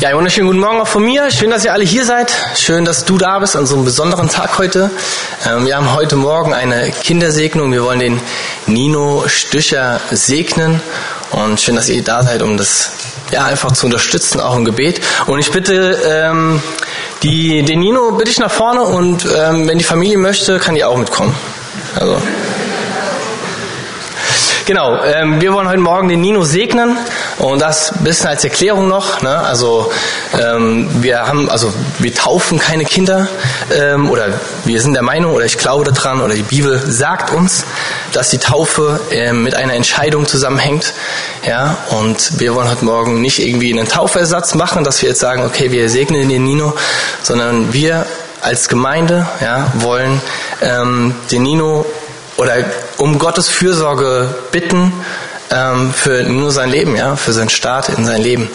Ja, 0.00 0.16
wunderschönen 0.16 0.46
guten 0.46 0.60
Morgen 0.60 0.80
auch 0.80 0.86
von 0.86 1.04
mir. 1.04 1.30
Schön, 1.30 1.50
dass 1.50 1.62
ihr 1.62 1.74
alle 1.74 1.84
hier 1.84 2.06
seid. 2.06 2.32
Schön, 2.54 2.86
dass 2.86 3.04
du 3.04 3.18
da 3.18 3.38
bist 3.38 3.54
an 3.54 3.66
so 3.66 3.74
einem 3.74 3.84
besonderen 3.84 4.30
Tag 4.30 4.56
heute. 4.56 4.90
Ähm, 5.46 5.66
wir 5.66 5.76
haben 5.76 5.92
heute 5.92 6.16
Morgen 6.16 6.54
eine 6.54 6.90
Kindersegnung. 6.90 7.70
Wir 7.70 7.84
wollen 7.84 8.00
den 8.00 8.20
Nino 8.66 9.24
Stücher 9.26 10.00
segnen. 10.10 10.80
Und 11.32 11.60
schön, 11.60 11.76
dass 11.76 11.90
ihr 11.90 12.02
da 12.02 12.22
seid, 12.22 12.40
um 12.40 12.56
das 12.56 12.92
ja 13.30 13.44
einfach 13.44 13.72
zu 13.72 13.84
unterstützen, 13.84 14.40
auch 14.40 14.56
im 14.56 14.64
Gebet. 14.64 15.02
Und 15.26 15.38
ich 15.38 15.50
bitte 15.50 15.98
ähm, 16.02 16.62
die, 17.22 17.62
den 17.62 17.80
Nino 17.80 18.12
bitte 18.12 18.30
ich 18.30 18.38
nach 18.38 18.50
vorne 18.50 18.80
und 18.80 19.26
ähm, 19.26 19.68
wenn 19.68 19.76
die 19.76 19.84
Familie 19.84 20.16
möchte, 20.16 20.58
kann 20.58 20.76
die 20.76 20.82
auch 20.82 20.96
mitkommen. 20.96 21.34
Also. 21.94 22.16
Genau, 24.70 25.02
ähm, 25.02 25.40
wir 25.40 25.52
wollen 25.52 25.68
heute 25.68 25.80
Morgen 25.80 26.08
den 26.08 26.20
Nino 26.20 26.44
segnen 26.44 26.96
und 27.38 27.60
das 27.60 27.90
ein 27.90 28.04
bisschen 28.04 28.28
als 28.28 28.44
Erklärung 28.44 28.86
noch. 28.86 29.20
Ne? 29.20 29.36
Also 29.36 29.90
ähm, 30.40 30.88
wir 31.02 31.26
haben, 31.26 31.50
also 31.50 31.74
wir 31.98 32.14
taufen 32.14 32.60
keine 32.60 32.84
Kinder 32.84 33.26
ähm, 33.76 34.08
oder 34.08 34.28
wir 34.64 34.80
sind 34.80 34.94
der 34.94 35.02
Meinung 35.02 35.34
oder 35.34 35.44
ich 35.44 35.58
glaube 35.58 35.82
daran 35.82 36.20
oder 36.20 36.34
die 36.34 36.44
Bibel 36.44 36.78
sagt 36.78 37.32
uns, 37.32 37.64
dass 38.12 38.30
die 38.30 38.38
Taufe 38.38 39.00
ähm, 39.10 39.42
mit 39.42 39.56
einer 39.56 39.74
Entscheidung 39.74 40.28
zusammenhängt. 40.28 40.94
Ja, 41.44 41.78
und 41.88 42.38
wir 42.38 42.54
wollen 42.54 42.70
heute 42.70 42.84
Morgen 42.84 43.20
nicht 43.20 43.40
irgendwie 43.40 43.76
einen 43.76 43.88
Taufersatz 43.88 44.54
machen, 44.54 44.84
dass 44.84 45.02
wir 45.02 45.08
jetzt 45.08 45.20
sagen, 45.20 45.42
okay, 45.42 45.72
wir 45.72 45.90
segnen 45.90 46.28
den 46.28 46.44
Nino, 46.44 46.74
sondern 47.24 47.72
wir 47.72 48.06
als 48.40 48.68
Gemeinde 48.68 49.26
ja, 49.40 49.66
wollen 49.74 50.22
ähm, 50.62 51.16
den 51.32 51.42
Nino 51.42 51.84
oder 52.40 52.64
um 52.96 53.18
Gottes 53.18 53.50
Fürsorge 53.50 54.34
bitten 54.50 54.92
ähm, 55.50 55.92
für 55.92 56.22
nur 56.22 56.50
sein 56.50 56.70
Leben, 56.70 56.96
ja, 56.96 57.14
für 57.14 57.34
seinen 57.34 57.50
Start 57.50 57.90
in 57.90 58.06
sein 58.06 58.22
Leben. 58.22 58.48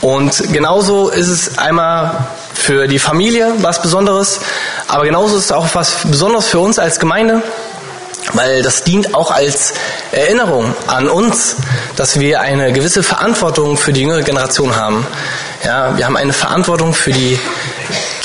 Und 0.00 0.52
genauso 0.52 1.10
ist 1.10 1.28
es 1.28 1.58
einmal 1.58 2.28
für 2.54 2.88
die 2.88 2.98
Familie 2.98 3.52
was 3.58 3.82
Besonderes, 3.82 4.40
aber 4.88 5.04
genauso 5.04 5.36
ist 5.36 5.44
es 5.44 5.52
auch 5.52 5.66
was 5.74 5.96
Besonderes 6.04 6.46
für 6.46 6.60
uns 6.60 6.78
als 6.78 6.98
Gemeinde, 6.98 7.42
weil 8.32 8.62
das 8.62 8.84
dient 8.84 9.14
auch 9.14 9.30
als 9.30 9.74
Erinnerung 10.12 10.74
an 10.86 11.10
uns, 11.10 11.56
dass 11.96 12.18
wir 12.18 12.40
eine 12.40 12.72
gewisse 12.72 13.02
Verantwortung 13.02 13.76
für 13.76 13.92
die 13.92 14.00
jüngere 14.00 14.22
Generation 14.22 14.76
haben. 14.76 15.06
Ja, 15.62 15.94
wir 15.98 16.06
haben 16.06 16.16
eine 16.16 16.32
Verantwortung 16.32 16.94
für 16.94 17.12
die 17.12 17.38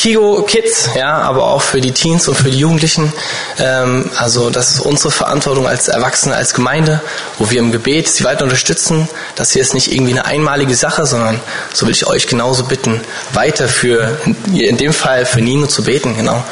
Kigo 0.06 0.44
Kids, 0.44 0.92
ja, 0.94 1.18
aber 1.18 1.46
auch 1.46 1.64
für 1.64 1.82
die 1.82 1.92
Teens 1.92 2.28
und 2.28 2.36
für 2.36 2.52
die 2.52 2.60
Jugendlichen. 2.60 3.12
Ähm, 3.58 4.12
also 4.16 4.52
das 4.52 4.70
ist 4.70 4.80
unsere 4.82 5.10
Verantwortung 5.10 5.68
als 5.68 5.88
Erwachsene, 5.88 6.36
als 6.36 6.54
Gemeinde, 6.54 7.02
wo 7.40 7.50
wir 7.50 7.58
im 7.58 7.72
Gebet 7.72 8.08
sie 8.08 8.24
weiter 8.24 8.44
unterstützen. 8.44 9.10
Das 9.34 9.54
hier 9.54 9.64
ist 9.64 9.74
nicht 9.74 9.92
irgendwie 9.92 10.12
eine 10.12 10.26
einmalige 10.26 10.76
Sache, 10.76 11.08
sondern 11.08 11.40
so 11.74 11.88
will 11.88 11.92
ich 11.92 12.06
euch 12.06 12.28
genauso 12.28 12.66
bitten, 12.66 13.02
weiter 13.34 13.68
für, 13.68 14.16
in 14.54 14.78
dem 14.78 14.94
Fall 14.94 15.26
für 15.26 15.42
Nino 15.42 15.66
zu 15.66 15.86
beten, 15.86 16.16
genau. 16.16 16.44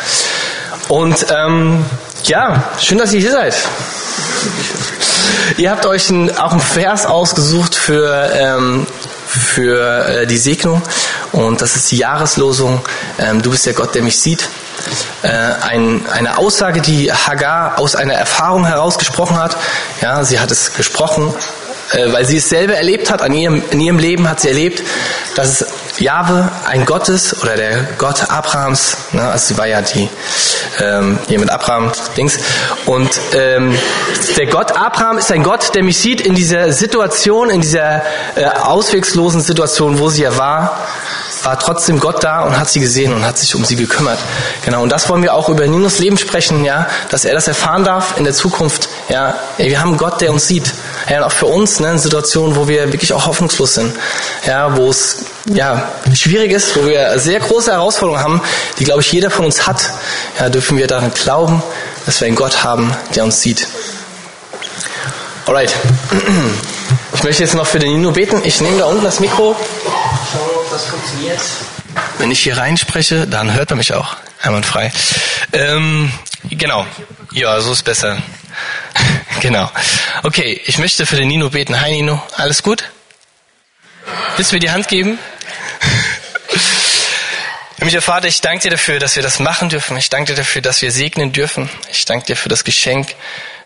Und 0.87 1.27
ähm, 1.29 1.85
ja, 2.23 2.71
schön, 2.79 2.97
dass 2.97 3.13
ihr 3.13 3.19
hier 3.19 3.33
seid. 3.33 3.55
Ihr 5.57 5.69
habt 5.69 5.85
euch 5.85 6.09
ein, 6.09 6.35
auch 6.39 6.53
einen 6.53 6.59
Vers 6.59 7.05
ausgesucht 7.05 7.75
für 7.75 8.31
ähm, 8.33 8.87
für 9.33 10.07
äh, 10.07 10.27
die 10.27 10.37
Segnung 10.37 10.81
und 11.33 11.61
das 11.61 11.75
ist 11.75 11.91
die 11.91 11.97
Jahreslosung. 11.97 12.81
Ähm, 13.19 13.41
du 13.41 13.51
bist 13.51 13.65
der 13.65 13.73
Gott, 13.73 13.93
der 13.95 14.03
mich 14.03 14.19
sieht. 14.19 14.47
Äh, 15.23 15.29
ein, 15.29 16.05
eine 16.11 16.37
Aussage, 16.37 16.81
die 16.81 17.11
Hagar 17.11 17.79
aus 17.79 17.95
einer 17.95 18.13
Erfahrung 18.13 18.65
herausgesprochen 18.65 19.37
hat. 19.37 19.57
Ja, 20.01 20.23
sie 20.23 20.39
hat 20.39 20.51
es 20.51 20.73
gesprochen, 20.73 21.33
äh, 21.91 22.11
weil 22.11 22.25
sie 22.25 22.37
es 22.37 22.49
selber 22.49 22.75
erlebt 22.75 23.09
hat. 23.09 23.21
An 23.21 23.33
ihrem, 23.33 23.63
in 23.71 23.81
ihrem 23.81 23.97
Leben 23.97 24.29
hat 24.29 24.41
sie 24.41 24.49
erlebt, 24.49 24.83
dass 25.35 25.61
es 25.61 25.67
Jahwe 25.99 26.51
ein 26.65 26.85
Gott 26.85 27.09
ist 27.09 27.41
oder 27.41 27.55
der 27.55 27.83
Gott 27.97 28.29
Abrahams, 28.29 28.97
ne, 29.11 29.29
also 29.29 29.53
sie 29.53 29.57
war 29.57 29.67
ja 29.67 29.81
die 29.81 30.09
ähm, 30.79 31.19
hier 31.27 31.39
mit 31.39 31.49
Abraham 31.49 31.91
Dings 32.17 32.39
und 32.85 33.09
ähm, 33.35 33.77
der 34.37 34.47
Gott 34.47 34.71
Abraham 34.75 35.19
ist 35.19 35.31
ein 35.31 35.43
Gott, 35.43 35.75
der 35.75 35.83
mich 35.83 35.99
sieht 35.99 36.21
in 36.21 36.33
dieser 36.33 36.71
Situation, 36.71 37.49
in 37.49 37.61
dieser 37.61 38.01
äh, 38.35 38.45
auswegslosen 38.45 39.41
Situation, 39.41 39.99
wo 39.99 40.09
sie 40.09 40.23
ja 40.23 40.35
war, 40.37 40.79
war 41.43 41.59
trotzdem 41.59 41.99
Gott 41.99 42.23
da 42.23 42.41
und 42.41 42.57
hat 42.57 42.69
sie 42.69 42.79
gesehen 42.79 43.13
und 43.13 43.25
hat 43.25 43.37
sich 43.37 43.53
um 43.55 43.65
sie 43.65 43.75
gekümmert. 43.75 44.19
Genau 44.65 44.81
und 44.83 44.89
das 44.89 45.09
wollen 45.09 45.21
wir 45.23 45.33
auch 45.33 45.49
über 45.49 45.67
Ninos 45.67 45.99
Leben 45.99 46.17
sprechen, 46.17 46.63
ja, 46.63 46.87
dass 47.09 47.25
er 47.25 47.33
das 47.33 47.47
erfahren 47.47 47.83
darf 47.83 48.17
in 48.17 48.23
der 48.23 48.33
Zukunft. 48.33 48.89
Ja, 49.09 49.35
wir 49.57 49.79
haben 49.81 49.97
Gott, 49.97 50.21
der 50.21 50.31
uns 50.31 50.47
sieht. 50.47 50.73
Ja, 51.09 51.17
und 51.17 51.23
auch 51.23 51.31
für 51.31 51.47
uns, 51.47 51.79
ne, 51.79 51.91
in 51.91 51.99
Situationen, 51.99 52.55
wo 52.55 52.67
wir 52.67 52.91
wirklich 52.93 53.13
auch 53.13 53.25
hoffnungslos 53.25 53.75
sind, 53.75 53.93
ja, 54.45 54.77
wo 54.77 54.89
es 54.89 55.25
ja 55.45 55.91
schwierig 56.13 56.51
ist, 56.51 56.75
wo 56.75 56.85
wir 56.85 57.19
sehr 57.19 57.39
große 57.39 57.71
Herausforderungen 57.71 58.23
haben, 58.23 58.41
die 58.79 58.85
glaube 58.85 59.01
ich 59.01 59.11
jeder 59.11 59.29
von 59.29 59.45
uns 59.45 59.67
hat, 59.67 59.91
ja, 60.39 60.49
dürfen 60.49 60.77
wir 60.77 60.87
daran 60.87 61.11
glauben, 61.13 61.61
dass 62.05 62.21
wir 62.21 62.27
einen 62.27 62.35
Gott 62.35 62.63
haben, 62.63 62.95
der 63.15 63.23
uns 63.25 63.41
sieht. 63.41 63.67
Alright. 65.45 65.73
Ich 67.15 67.23
möchte 67.23 67.43
jetzt 67.43 67.53
noch 67.53 67.67
für 67.67 67.79
den 67.79 67.93
Nino 67.93 68.11
beten. 68.11 68.41
Ich 68.43 68.59
nehme 68.59 68.79
da 68.79 68.85
unten 68.85 69.03
das 69.03 69.19
Mikro. 69.19 69.55
Das 70.73 70.85
funktioniert. 70.85 71.39
Wenn 72.17 72.31
ich 72.31 72.39
hier 72.39 72.57
reinspreche, 72.57 73.27
dann 73.27 73.53
hört 73.53 73.69
man 73.69 73.77
mich 73.77 73.93
auch. 73.93 74.15
Einwandfrei. 74.41 74.91
Ähm, 75.51 76.11
genau. 76.49 76.87
Ja, 77.31 77.61
so 77.61 77.73
ist 77.73 77.83
besser. 77.83 78.17
genau. 79.39 79.69
Okay, 80.23 80.59
ich 80.65 80.79
möchte 80.79 81.05
für 81.05 81.15
den 81.15 81.27
Nino 81.27 81.51
beten. 81.51 81.79
Hi 81.79 81.91
Nino, 81.91 82.19
alles 82.37 82.63
gut? 82.63 82.85
Willst 84.35 84.51
du 84.51 84.55
mir 84.55 84.61
die 84.61 84.71
Hand 84.71 84.87
geben? 84.87 85.19
Himmlischer 87.77 88.01
Vater, 88.01 88.27
ich 88.27 88.41
danke 88.41 88.63
dir 88.63 88.71
dafür, 88.71 88.97
dass 88.99 89.15
wir 89.15 89.21
das 89.21 89.37
machen 89.37 89.69
dürfen. 89.69 89.95
Ich 89.97 90.09
danke 90.09 90.31
dir 90.31 90.37
dafür, 90.37 90.63
dass 90.63 90.81
wir 90.81 90.91
segnen 90.91 91.33
dürfen. 91.33 91.69
Ich 91.91 92.05
danke 92.05 92.25
dir 92.25 92.35
für 92.35 92.49
das 92.49 92.63
Geschenk 92.63 93.13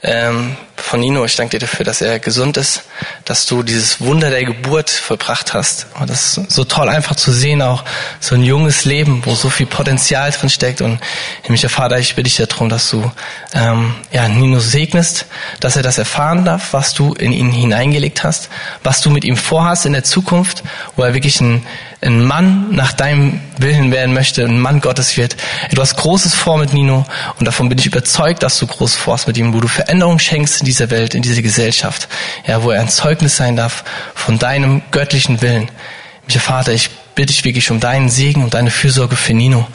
ähm, 0.04 0.58
von 0.82 1.00
Nino. 1.00 1.26
Ich 1.26 1.36
danke 1.36 1.58
dir 1.58 1.66
dafür, 1.66 1.86
dass 1.86 2.02
er 2.02 2.20
gesund 2.20 2.58
ist, 2.58 2.84
dass 3.26 3.46
du 3.46 3.64
dieses 3.64 4.00
Wunder 4.00 4.30
der 4.30 4.46
Geburt 4.46 4.90
vollbracht 4.90 5.54
hast. 5.54 5.88
Und 6.00 6.10
das 6.10 6.38
ist 6.38 6.52
so 6.52 6.64
toll 6.64 6.90
einfach 6.90 7.16
zu 7.16 7.32
sehen, 7.32 7.62
auch 7.62 7.84
so 8.20 8.36
ein 8.36 8.44
junges 8.44 8.86
Leben, 8.86 9.22
wo 9.26 9.36
so 9.36 9.50
viel 9.50 9.66
Potenzial 9.66 10.32
drin 10.32 10.50
steckt. 10.50 10.82
Und 10.82 11.00
himmlischer 11.44 11.70
Vater, 11.70 12.00
ich 12.00 12.16
bitte 12.16 12.30
dich 12.30 12.38
darum, 12.38 12.70
dass 12.70 12.90
du 12.90 13.12
ähm, 13.54 13.96
ja, 14.12 14.28
Nino 14.28 14.60
segnest, 14.60 15.26
dass 15.60 15.76
er 15.76 15.84
das 15.84 15.98
erfahren 15.98 16.46
darf, 16.46 16.74
was 16.74 16.94
du 16.94 17.14
in 17.14 17.34
ihn 17.34 17.52
hineingelegt 17.52 18.24
hast, 18.24 18.50
was 18.84 19.02
du 19.02 19.10
mit 19.10 19.26
ihm 19.26 19.38
vorhast 19.38 19.86
in 19.86 19.94
der 19.94 20.04
Zukunft, 20.04 20.64
wo 20.96 21.04
er 21.04 21.14
wirklich 21.14 21.42
ein 21.42 21.66
ein 22.02 22.24
Mann 22.24 22.76
nach 22.76 22.94
deinem 22.94 23.40
Willen 23.58 23.92
werden 23.92 24.14
möchte, 24.14 24.44
ein 24.44 24.60
Mann 24.60 24.82
Gottes 24.82 25.18
wird. 25.18 25.36
Du 25.72 25.82
hast 25.82 25.98
Großes 25.98 26.36
vor 26.36 26.58
mit 26.58 26.74
Nino 26.74 27.06
und 27.40 27.46
davon 27.46 27.70
bin 27.70 27.80
ich 27.80 27.88
überzeugt, 27.88 28.44
dass 28.44 28.60
du 28.60 28.68
groß 28.68 28.96
vorhast 28.96 29.28
mit 29.28 29.38
ihm, 29.38 29.54
wo 29.54 29.60
du 29.62 29.68
Veränderung 29.68 30.20
schenkst 30.20 30.67
dieser 30.68 30.90
Welt, 30.92 31.16
in 31.16 31.22
dieser 31.22 31.42
Gesellschaft, 31.42 32.08
ja, 32.46 32.64
wo 32.64 32.72
er 32.72 32.82
ein 32.82 32.90
Zeugnis 32.90 33.38
sein 33.38 33.56
darf 33.56 33.84
von 34.14 34.38
deinem 34.38 34.82
göttlichen 34.92 35.42
Willen. 35.42 35.70
Mich 36.28 36.38
Vater, 36.38 36.74
ich 36.74 36.90
bitte 37.16 37.34
dich 37.34 37.44
wirklich 37.44 37.72
um 37.72 37.80
deinen 37.80 38.10
Segen 38.10 38.44
und 38.44 38.54
deine 38.54 38.70
Fürsorge 38.70 39.16
für 39.16 39.34
Nino. 39.34 39.68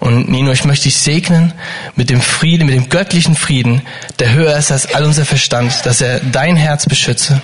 Und 0.00 0.28
Nino, 0.28 0.50
ich 0.50 0.64
möchte 0.64 0.84
dich 0.84 0.96
segnen 0.96 1.52
mit 1.94 2.10
dem 2.10 2.20
Frieden, 2.20 2.66
mit 2.66 2.74
dem 2.74 2.88
göttlichen 2.88 3.36
Frieden, 3.36 3.82
der 4.18 4.32
höher 4.32 4.56
ist 4.56 4.72
als 4.72 4.92
all 4.94 5.04
unser 5.04 5.24
Verstand, 5.24 5.86
dass 5.86 6.00
er 6.00 6.18
dein 6.18 6.56
Herz 6.56 6.86
beschütze 6.86 7.40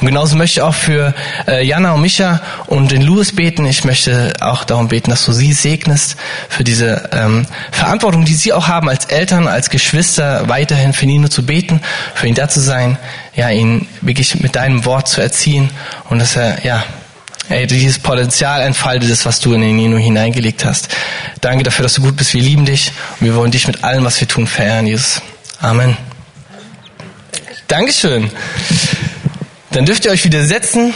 und 0.00 0.06
genauso 0.06 0.36
möchte 0.36 0.60
ich 0.60 0.62
auch 0.62 0.74
für 0.74 1.14
äh, 1.46 1.64
Jana 1.64 1.92
und 1.92 2.00
Micha 2.00 2.40
und 2.66 2.90
den 2.90 3.02
Louis 3.02 3.34
beten. 3.34 3.64
Ich 3.66 3.84
möchte 3.84 4.34
auch 4.40 4.64
darum 4.64 4.88
beten, 4.88 5.10
dass 5.10 5.24
du 5.24 5.32
sie 5.32 5.52
segnest 5.52 6.16
für 6.48 6.64
diese 6.64 7.10
ähm, 7.12 7.46
Verantwortung, 7.70 8.24
die 8.24 8.34
sie 8.34 8.52
auch 8.52 8.68
haben 8.68 8.88
als 8.88 9.06
Eltern, 9.06 9.48
als 9.48 9.70
Geschwister, 9.70 10.48
weiterhin 10.48 10.92
für 10.92 11.06
Nino 11.06 11.28
zu 11.28 11.44
beten, 11.44 11.80
für 12.14 12.26
ihn 12.26 12.34
da 12.34 12.48
zu 12.48 12.60
sein, 12.60 12.98
ja, 13.34 13.50
ihn 13.50 13.86
wirklich 14.00 14.40
mit 14.40 14.56
deinem 14.56 14.84
Wort 14.84 15.08
zu 15.08 15.20
erziehen 15.20 15.70
und 16.10 16.18
dass 16.18 16.36
er, 16.36 16.64
ja, 16.64 16.84
ey, 17.48 17.66
dieses 17.66 17.98
Potenzial 17.98 18.62
entfaltet 18.62 19.10
ist, 19.10 19.26
was 19.26 19.40
du 19.40 19.52
in 19.54 19.60
den 19.60 19.76
Nino 19.76 19.96
hineingelegt 19.96 20.64
hast. 20.64 20.88
Danke 21.40 21.64
dafür, 21.64 21.84
dass 21.84 21.94
du 21.94 22.02
gut 22.02 22.16
bist. 22.16 22.34
Wir 22.34 22.42
lieben 22.42 22.64
dich 22.64 22.92
und 23.20 23.26
wir 23.26 23.34
wollen 23.34 23.50
dich 23.50 23.66
mit 23.66 23.84
allem, 23.84 24.04
was 24.04 24.20
wir 24.20 24.28
tun, 24.28 24.46
verehren, 24.46 24.86
Jesus. 24.86 25.22
Amen. 25.60 25.96
Dankeschön. 27.68 28.30
Dann 29.72 29.86
dürft 29.86 30.04
ihr 30.04 30.10
euch 30.10 30.24
wieder 30.24 30.44
setzen. 30.44 30.92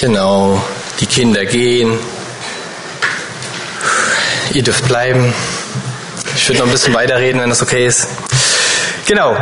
Genau, 0.00 0.64
die 1.00 1.06
Kinder 1.06 1.44
gehen. 1.44 1.98
Ihr 4.54 4.62
dürft 4.62 4.88
bleiben. 4.88 5.34
Ich 6.34 6.48
würde 6.48 6.60
noch 6.60 6.66
ein 6.66 6.72
bisschen 6.72 6.94
weiterreden, 6.94 7.40
wenn 7.40 7.50
das 7.50 7.60
okay 7.60 7.86
ist. 7.86 8.08
Genau. 9.06 9.36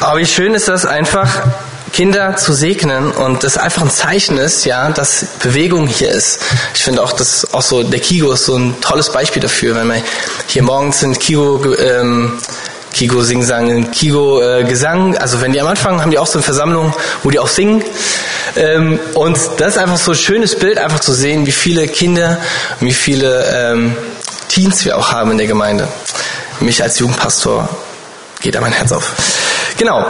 Aber 0.00 0.18
wie 0.18 0.26
schön 0.26 0.52
ist 0.54 0.68
das 0.68 0.84
einfach, 0.84 1.46
Kinder 1.94 2.34
zu 2.36 2.52
segnen 2.52 3.12
und 3.12 3.44
das 3.44 3.56
einfach 3.56 3.82
ein 3.82 3.90
Zeichen 3.90 4.36
ist, 4.36 4.64
ja, 4.64 4.90
dass 4.90 5.26
Bewegung 5.40 5.86
hier 5.86 6.10
ist. 6.10 6.40
Ich 6.74 6.82
finde 6.82 7.00
auch, 7.00 7.12
dass 7.12 7.54
auch 7.54 7.62
so 7.62 7.84
der 7.84 8.00
Kigo 8.00 8.32
ist 8.32 8.46
so 8.46 8.56
ein 8.56 8.80
tolles 8.80 9.12
Beispiel 9.12 9.40
dafür, 9.40 9.76
wenn 9.76 9.86
man 9.86 10.02
hier 10.48 10.64
morgens 10.64 11.04
in 11.04 11.16
Kigo 11.16 11.72
ähm, 11.76 12.32
Kigo 12.92 13.22
Singsang, 13.22 13.92
Kigo 13.92 14.42
äh, 14.42 14.64
Gesang. 14.64 15.16
Also 15.18 15.40
wenn 15.40 15.52
die 15.52 15.60
am 15.60 15.68
Anfang 15.68 16.00
haben 16.00 16.10
die 16.10 16.18
auch 16.18 16.26
so 16.26 16.38
eine 16.38 16.42
Versammlung, 16.42 16.92
wo 17.22 17.30
die 17.30 17.38
auch 17.38 17.46
singen. 17.46 17.84
Ähm, 18.56 18.98
und 19.14 19.38
das 19.58 19.74
ist 19.74 19.78
einfach 19.78 19.96
so 19.96 20.10
ein 20.10 20.16
schönes 20.16 20.58
Bild, 20.58 20.78
einfach 20.78 20.98
zu 20.98 21.12
sehen, 21.12 21.46
wie 21.46 21.52
viele 21.52 21.86
Kinder, 21.86 22.38
wie 22.80 22.92
viele 22.92 23.44
ähm, 23.54 23.96
Teens 24.48 24.84
wir 24.84 24.98
auch 24.98 25.12
haben 25.12 25.30
in 25.30 25.38
der 25.38 25.46
Gemeinde. 25.46 25.86
Mich 26.58 26.82
als 26.82 26.98
Jugendpastor 26.98 27.68
geht 28.40 28.56
da 28.56 28.60
mein 28.60 28.72
Herz 28.72 28.90
auf. 28.90 29.12
Genau. 29.76 30.04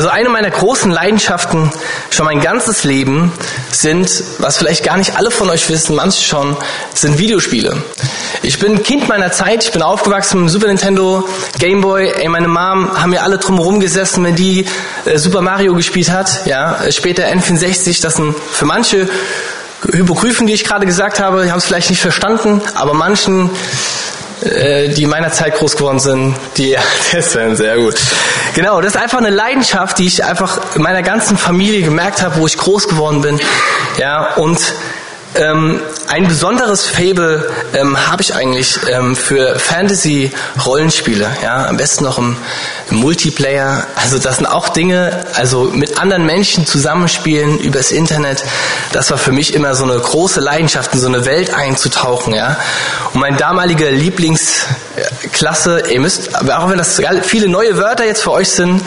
Also 0.00 0.08
eine 0.08 0.30
meiner 0.30 0.48
großen 0.48 0.90
Leidenschaften 0.90 1.70
schon 2.08 2.24
mein 2.24 2.40
ganzes 2.40 2.84
Leben 2.84 3.34
sind, 3.70 4.24
was 4.38 4.56
vielleicht 4.56 4.82
gar 4.82 4.96
nicht 4.96 5.18
alle 5.18 5.30
von 5.30 5.50
euch 5.50 5.68
wissen, 5.68 5.94
manche 5.94 6.24
schon, 6.24 6.56
sind 6.94 7.18
Videospiele. 7.18 7.82
Ich 8.40 8.58
bin 8.58 8.82
Kind 8.82 9.08
meiner 9.08 9.30
Zeit, 9.30 9.62
ich 9.62 9.72
bin 9.72 9.82
aufgewachsen 9.82 10.44
mit 10.44 10.50
Super 10.50 10.68
Nintendo, 10.68 11.28
Game 11.58 11.82
Boy, 11.82 12.10
ey, 12.16 12.28
meine 12.28 12.48
Mom 12.48 12.98
haben 12.98 13.12
ja 13.12 13.20
alle 13.20 13.36
drumherum 13.36 13.78
gesessen, 13.78 14.24
wenn 14.24 14.36
die 14.36 14.64
äh, 15.04 15.18
Super 15.18 15.42
Mario 15.42 15.74
gespielt 15.74 16.10
hat, 16.10 16.46
ja, 16.46 16.78
später 16.90 17.24
N64, 17.24 18.00
das 18.00 18.16
sind 18.16 18.34
für 18.34 18.64
manche 18.64 19.06
Hypogryphen, 19.82 20.46
die 20.46 20.54
ich 20.54 20.64
gerade 20.64 20.86
gesagt 20.86 21.20
habe, 21.20 21.44
die 21.44 21.50
haben 21.50 21.58
es 21.58 21.66
vielleicht 21.66 21.90
nicht 21.90 22.00
verstanden, 22.00 22.62
aber 22.74 22.94
manchen 22.94 23.50
die 24.42 25.02
in 25.02 25.10
meiner 25.10 25.32
Zeit 25.32 25.54
groß 25.56 25.76
geworden 25.76 25.98
sind, 25.98 26.36
die, 26.56 26.76
das 27.12 27.32
sind 27.32 27.56
sehr 27.56 27.76
gut. 27.76 27.94
Genau, 28.54 28.80
das 28.80 28.94
ist 28.94 29.00
einfach 29.00 29.18
eine 29.18 29.30
Leidenschaft, 29.30 29.98
die 29.98 30.06
ich 30.06 30.24
einfach 30.24 30.74
in 30.74 30.82
meiner 30.82 31.02
ganzen 31.02 31.36
Familie 31.36 31.82
gemerkt 31.82 32.22
habe, 32.22 32.36
wo 32.36 32.46
ich 32.46 32.56
groß 32.56 32.88
geworden 32.88 33.20
bin. 33.20 33.40
Ja, 33.98 34.34
und 34.34 34.58
ähm, 35.36 35.80
ein 36.08 36.26
besonderes 36.26 36.86
Fable 36.86 37.48
ähm, 37.72 38.10
habe 38.10 38.20
ich 38.22 38.34
eigentlich 38.34 38.80
ähm, 38.90 39.14
für 39.14 39.58
Fantasy-Rollenspiele, 39.58 41.28
ja, 41.42 41.66
am 41.66 41.76
besten 41.76 42.04
noch 42.04 42.18
im, 42.18 42.36
im, 42.90 42.96
Multiplayer. 42.96 43.86
Also 43.94 44.18
das 44.18 44.36
sind 44.36 44.46
auch 44.46 44.70
Dinge, 44.70 45.24
also 45.34 45.64
mit 45.64 45.98
anderen 46.00 46.26
Menschen 46.26 46.66
zusammenspielen 46.66 47.58
übers 47.58 47.92
Internet. 47.92 48.44
Das 48.92 49.10
war 49.10 49.18
für 49.18 49.32
mich 49.32 49.54
immer 49.54 49.74
so 49.74 49.84
eine 49.84 49.98
große 49.98 50.40
Leidenschaft, 50.40 50.94
in 50.94 51.00
so 51.00 51.06
eine 51.06 51.24
Welt 51.24 51.54
einzutauchen, 51.54 52.34
ja. 52.34 52.56
Und 53.14 53.20
mein 53.20 53.36
damaliger 53.36 53.90
Lieblingsklasse, 53.90 55.84
ihr 55.90 56.00
müsst, 56.00 56.34
auch 56.34 56.68
wenn 56.68 56.78
das 56.78 57.00
viele 57.22 57.48
neue 57.48 57.76
Wörter 57.76 58.04
jetzt 58.04 58.22
für 58.22 58.32
euch 58.32 58.48
sind, 58.50 58.82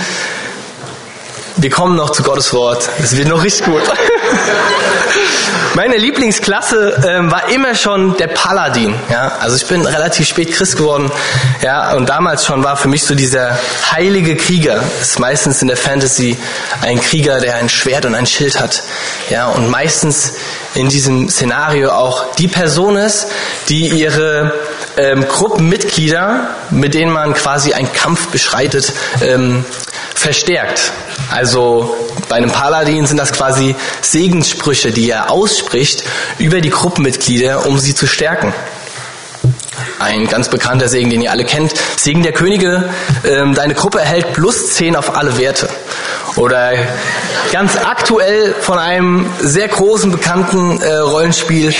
wir 1.57 1.69
kommen 1.69 1.95
noch 1.95 2.09
zu 2.11 2.23
Gottes 2.23 2.53
Wort. 2.53 2.89
Es 3.01 3.15
wird 3.15 3.27
noch 3.27 3.43
richtig 3.43 3.65
gut. 3.65 3.83
Meine 5.75 5.97
Lieblingsklasse 5.97 7.03
ähm, 7.07 7.31
war 7.31 7.49
immer 7.49 7.73
schon 7.73 8.15
der 8.17 8.27
Paladin. 8.27 8.93
Ja, 9.09 9.37
also 9.39 9.55
ich 9.55 9.65
bin 9.65 9.85
relativ 9.85 10.27
spät 10.27 10.53
Christ 10.53 10.77
geworden. 10.77 11.11
Ja, 11.63 11.93
und 11.93 12.09
damals 12.09 12.45
schon 12.45 12.63
war 12.63 12.77
für 12.77 12.87
mich 12.87 13.03
so 13.03 13.15
dieser 13.15 13.57
heilige 13.91 14.35
Krieger. 14.35 14.83
Ist 15.01 15.19
meistens 15.19 15.61
in 15.63 15.67
der 15.67 15.77
Fantasy 15.77 16.37
ein 16.81 17.01
Krieger, 17.01 17.39
der 17.39 17.55
ein 17.55 17.69
Schwert 17.69 18.05
und 18.05 18.13
ein 18.13 18.27
Schild 18.27 18.59
hat. 18.59 18.83
Ja, 19.29 19.47
und 19.47 19.69
meistens 19.69 20.33
in 20.75 20.89
diesem 20.89 21.29
Szenario 21.29 21.91
auch 21.91 22.35
die 22.35 22.47
Person 22.47 22.95
ist, 22.95 23.27
die 23.69 23.87
ihre 23.87 24.53
ähm, 24.97 25.27
Gruppenmitglieder, 25.27 26.49
mit 26.69 26.93
denen 26.93 27.11
man 27.11 27.33
quasi 27.33 27.73
einen 27.73 27.91
Kampf 27.91 28.27
beschreitet, 28.27 28.93
ähm, 29.21 29.65
verstärkt. 30.15 30.91
Also 31.31 31.95
bei 32.29 32.37
einem 32.37 32.51
Paladin 32.51 33.05
sind 33.05 33.17
das 33.17 33.31
quasi 33.31 33.75
Segenssprüche, 34.01 34.91
die 34.91 35.09
er 35.09 35.31
ausspricht 35.31 36.03
über 36.39 36.61
die 36.61 36.69
Gruppenmitglieder, 36.69 37.65
um 37.65 37.79
sie 37.79 37.95
zu 37.95 38.07
stärken. 38.07 38.53
Ein 39.99 40.27
ganz 40.27 40.49
bekannter 40.49 40.89
Segen, 40.89 41.09
den 41.09 41.21
ihr 41.21 41.31
alle 41.31 41.45
kennt. 41.45 41.73
Segen 41.97 42.23
der 42.23 42.33
Könige, 42.33 42.89
ähm, 43.23 43.53
deine 43.53 43.73
Gruppe 43.73 43.99
erhält 43.99 44.33
plus 44.33 44.73
10 44.73 44.95
auf 44.95 45.15
alle 45.15 45.37
Werte. 45.37 45.69
Oder 46.35 46.73
ganz 47.51 47.77
aktuell 47.77 48.55
von 48.59 48.79
einem 48.79 49.27
sehr 49.39 49.67
großen, 49.67 50.11
bekannten 50.11 50.81
äh, 50.81 50.95
Rollenspiel 50.95 51.73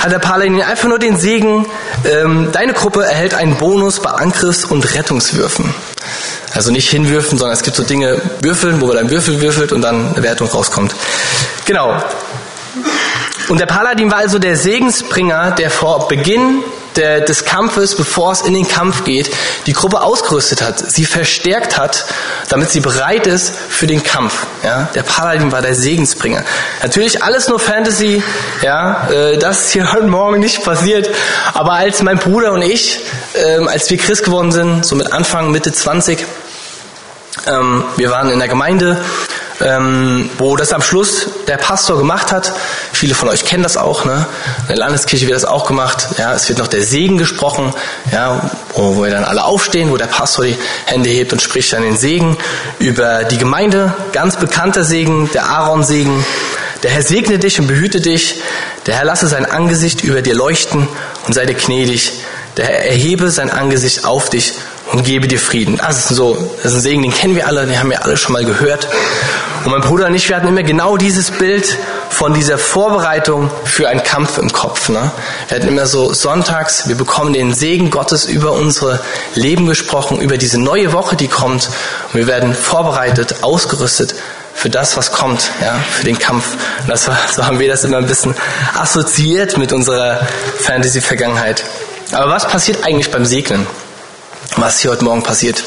hat 0.00 0.12
der 0.12 0.18
Paladin 0.18 0.62
einfach 0.62 0.88
nur 0.88 0.98
den 0.98 1.16
Segen, 1.16 1.66
ähm, 2.04 2.50
deine 2.52 2.74
Gruppe 2.74 3.04
erhält 3.04 3.34
einen 3.34 3.56
Bonus 3.56 4.00
bei 4.00 4.10
Angriffs- 4.10 4.64
und 4.64 4.94
Rettungswürfen. 4.94 5.74
Also 6.52 6.70
nicht 6.70 6.90
hinwürfen, 6.90 7.38
sondern 7.38 7.56
es 7.56 7.62
gibt 7.62 7.76
so 7.76 7.82
Dinge, 7.82 8.20
würfeln, 8.40 8.80
wo 8.80 8.86
man 8.86 8.96
dann 8.96 9.10
Würfel 9.10 9.40
würfelt 9.40 9.72
und 9.72 9.82
dann 9.82 10.14
eine 10.14 10.22
Wertung 10.22 10.48
rauskommt. 10.48 10.94
Genau. 11.64 12.00
Und 13.48 13.60
der 13.60 13.66
Paladin 13.66 14.10
war 14.10 14.18
also 14.18 14.38
der 14.38 14.56
Segensbringer, 14.56 15.52
der 15.52 15.70
vor 15.70 16.08
Beginn 16.08 16.62
der, 16.96 17.20
des 17.20 17.44
Kampfes, 17.44 17.96
bevor 17.96 18.32
es 18.32 18.42
in 18.42 18.54
den 18.54 18.68
Kampf 18.68 19.04
geht, 19.04 19.30
die 19.66 19.72
Gruppe 19.72 20.00
ausgerüstet 20.02 20.62
hat, 20.62 20.78
sie 20.78 21.04
verstärkt 21.04 21.76
hat, 21.78 22.06
damit 22.48 22.70
sie 22.70 22.80
bereit 22.80 23.26
ist 23.26 23.54
für 23.68 23.86
den 23.86 24.02
Kampf. 24.02 24.46
Ja, 24.62 24.88
der 24.94 25.02
Paladin 25.02 25.52
war 25.52 25.62
der 25.62 25.74
Segensbringer. 25.74 26.44
Natürlich 26.82 27.22
alles 27.22 27.48
nur 27.48 27.58
Fantasy, 27.58 28.22
ja, 28.62 29.08
äh, 29.10 29.38
das 29.38 29.66
ist 29.66 29.72
hier 29.72 29.92
heute 29.92 30.06
Morgen 30.06 30.40
nicht 30.40 30.64
passiert. 30.64 31.10
Aber 31.52 31.72
als 31.72 32.02
mein 32.02 32.18
Bruder 32.18 32.52
und 32.52 32.62
ich, 32.62 33.00
äh, 33.34 33.66
als 33.66 33.90
wir 33.90 33.98
Christ 33.98 34.24
geworden 34.24 34.52
sind, 34.52 34.84
so 34.84 34.96
mit 34.96 35.12
Anfang, 35.12 35.50
Mitte 35.50 35.72
20, 35.72 36.24
ähm, 37.46 37.84
wir 37.96 38.10
waren 38.10 38.30
in 38.30 38.38
der 38.38 38.48
Gemeinde, 38.48 38.96
ähm, 39.60 40.30
wo 40.38 40.56
das 40.56 40.72
am 40.72 40.82
Schluss 40.82 41.28
der 41.46 41.56
Pastor 41.56 41.96
gemacht 41.96 42.32
hat. 42.32 42.52
Viele 42.92 43.14
von 43.14 43.28
euch 43.28 43.44
kennen 43.44 43.62
das 43.62 43.76
auch, 43.76 44.04
ne? 44.04 44.26
In 44.62 44.68
der 44.68 44.76
Landeskirche 44.76 45.26
wird 45.26 45.36
das 45.36 45.44
auch 45.44 45.66
gemacht. 45.66 46.08
Ja, 46.18 46.34
es 46.34 46.48
wird 46.48 46.58
noch 46.58 46.66
der 46.66 46.82
Segen 46.82 47.18
gesprochen, 47.18 47.72
ja, 48.12 48.50
wo, 48.74 49.02
wir 49.02 49.10
dann 49.10 49.24
alle 49.24 49.44
aufstehen, 49.44 49.90
wo 49.90 49.96
der 49.96 50.06
Pastor 50.06 50.44
die 50.44 50.56
Hände 50.86 51.10
hebt 51.10 51.32
und 51.32 51.40
spricht 51.40 51.72
dann 51.72 51.82
den 51.82 51.96
Segen 51.96 52.36
über 52.78 53.24
die 53.24 53.38
Gemeinde. 53.38 53.94
Ganz 54.12 54.36
bekannter 54.36 54.84
Segen, 54.84 55.30
der 55.32 55.48
Aaron-Segen. 55.48 56.24
Der 56.82 56.90
Herr 56.90 57.02
segne 57.02 57.38
dich 57.38 57.58
und 57.60 57.66
behüte 57.66 58.00
dich. 58.00 58.42
Der 58.86 58.96
Herr 58.96 59.04
lasse 59.04 59.26
sein 59.26 59.46
Angesicht 59.46 60.02
über 60.04 60.20
dir 60.20 60.34
leuchten 60.34 60.88
und 61.26 61.32
sei 61.32 61.46
dir 61.46 61.54
gnädig. 61.54 62.12
Der 62.56 62.66
Herr 62.66 62.86
erhebe 62.86 63.30
sein 63.30 63.50
Angesicht 63.50 64.04
auf 64.04 64.28
dich 64.28 64.54
und 64.94 65.04
gebe 65.04 65.26
dir 65.26 65.40
Frieden. 65.40 65.76
Das 65.78 65.98
ist 65.98 66.16
so, 66.16 66.36
das 66.62 66.72
ist 66.72 66.78
ein 66.78 66.80
Segen, 66.82 67.02
den 67.02 67.12
kennen 67.12 67.34
wir 67.34 67.48
alle, 67.48 67.66
den 67.66 67.78
haben 67.78 67.90
wir 67.90 68.04
alle 68.04 68.16
schon 68.16 68.32
mal 68.32 68.44
gehört. 68.44 68.86
Und 69.64 69.72
mein 69.72 69.80
Bruder 69.80 70.06
und 70.06 70.14
ich, 70.14 70.28
wir 70.28 70.36
hatten 70.36 70.46
immer 70.46 70.62
genau 70.62 70.96
dieses 70.96 71.32
Bild 71.32 71.78
von 72.10 72.32
dieser 72.32 72.58
Vorbereitung 72.58 73.50
für 73.64 73.88
einen 73.88 74.04
Kampf 74.04 74.38
im 74.38 74.52
Kopf. 74.52 74.88
Ne? 74.90 75.10
Wir 75.48 75.56
hatten 75.56 75.66
immer 75.66 75.86
so 75.86 76.12
sonntags, 76.12 76.86
wir 76.86 76.94
bekommen 76.94 77.32
den 77.32 77.52
Segen 77.54 77.90
Gottes 77.90 78.26
über 78.26 78.52
unsere 78.52 79.00
Leben 79.34 79.66
gesprochen, 79.66 80.20
über 80.20 80.38
diese 80.38 80.60
neue 80.60 80.92
Woche, 80.92 81.16
die 81.16 81.28
kommt. 81.28 81.70
Und 82.12 82.14
wir 82.14 82.28
werden 82.28 82.54
vorbereitet, 82.54 83.42
ausgerüstet 83.42 84.14
für 84.54 84.70
das, 84.70 84.96
was 84.96 85.10
kommt, 85.10 85.50
ja, 85.60 85.74
für 85.90 86.04
den 86.04 86.20
Kampf. 86.20 86.44
Und 86.82 86.88
das 86.88 87.08
war, 87.08 87.18
so 87.34 87.44
haben 87.44 87.58
wir 87.58 87.68
das 87.68 87.82
immer 87.82 87.96
ein 87.96 88.06
bisschen 88.06 88.36
assoziiert 88.78 89.58
mit 89.58 89.72
unserer 89.72 90.20
Fantasy-Vergangenheit. 90.60 91.64
Aber 92.12 92.30
was 92.30 92.46
passiert 92.46 92.84
eigentlich 92.84 93.10
beim 93.10 93.24
Segnen? 93.24 93.66
Was 94.56 94.80
hier 94.80 94.90
heute 94.90 95.04
Morgen 95.04 95.22
passiert. 95.22 95.64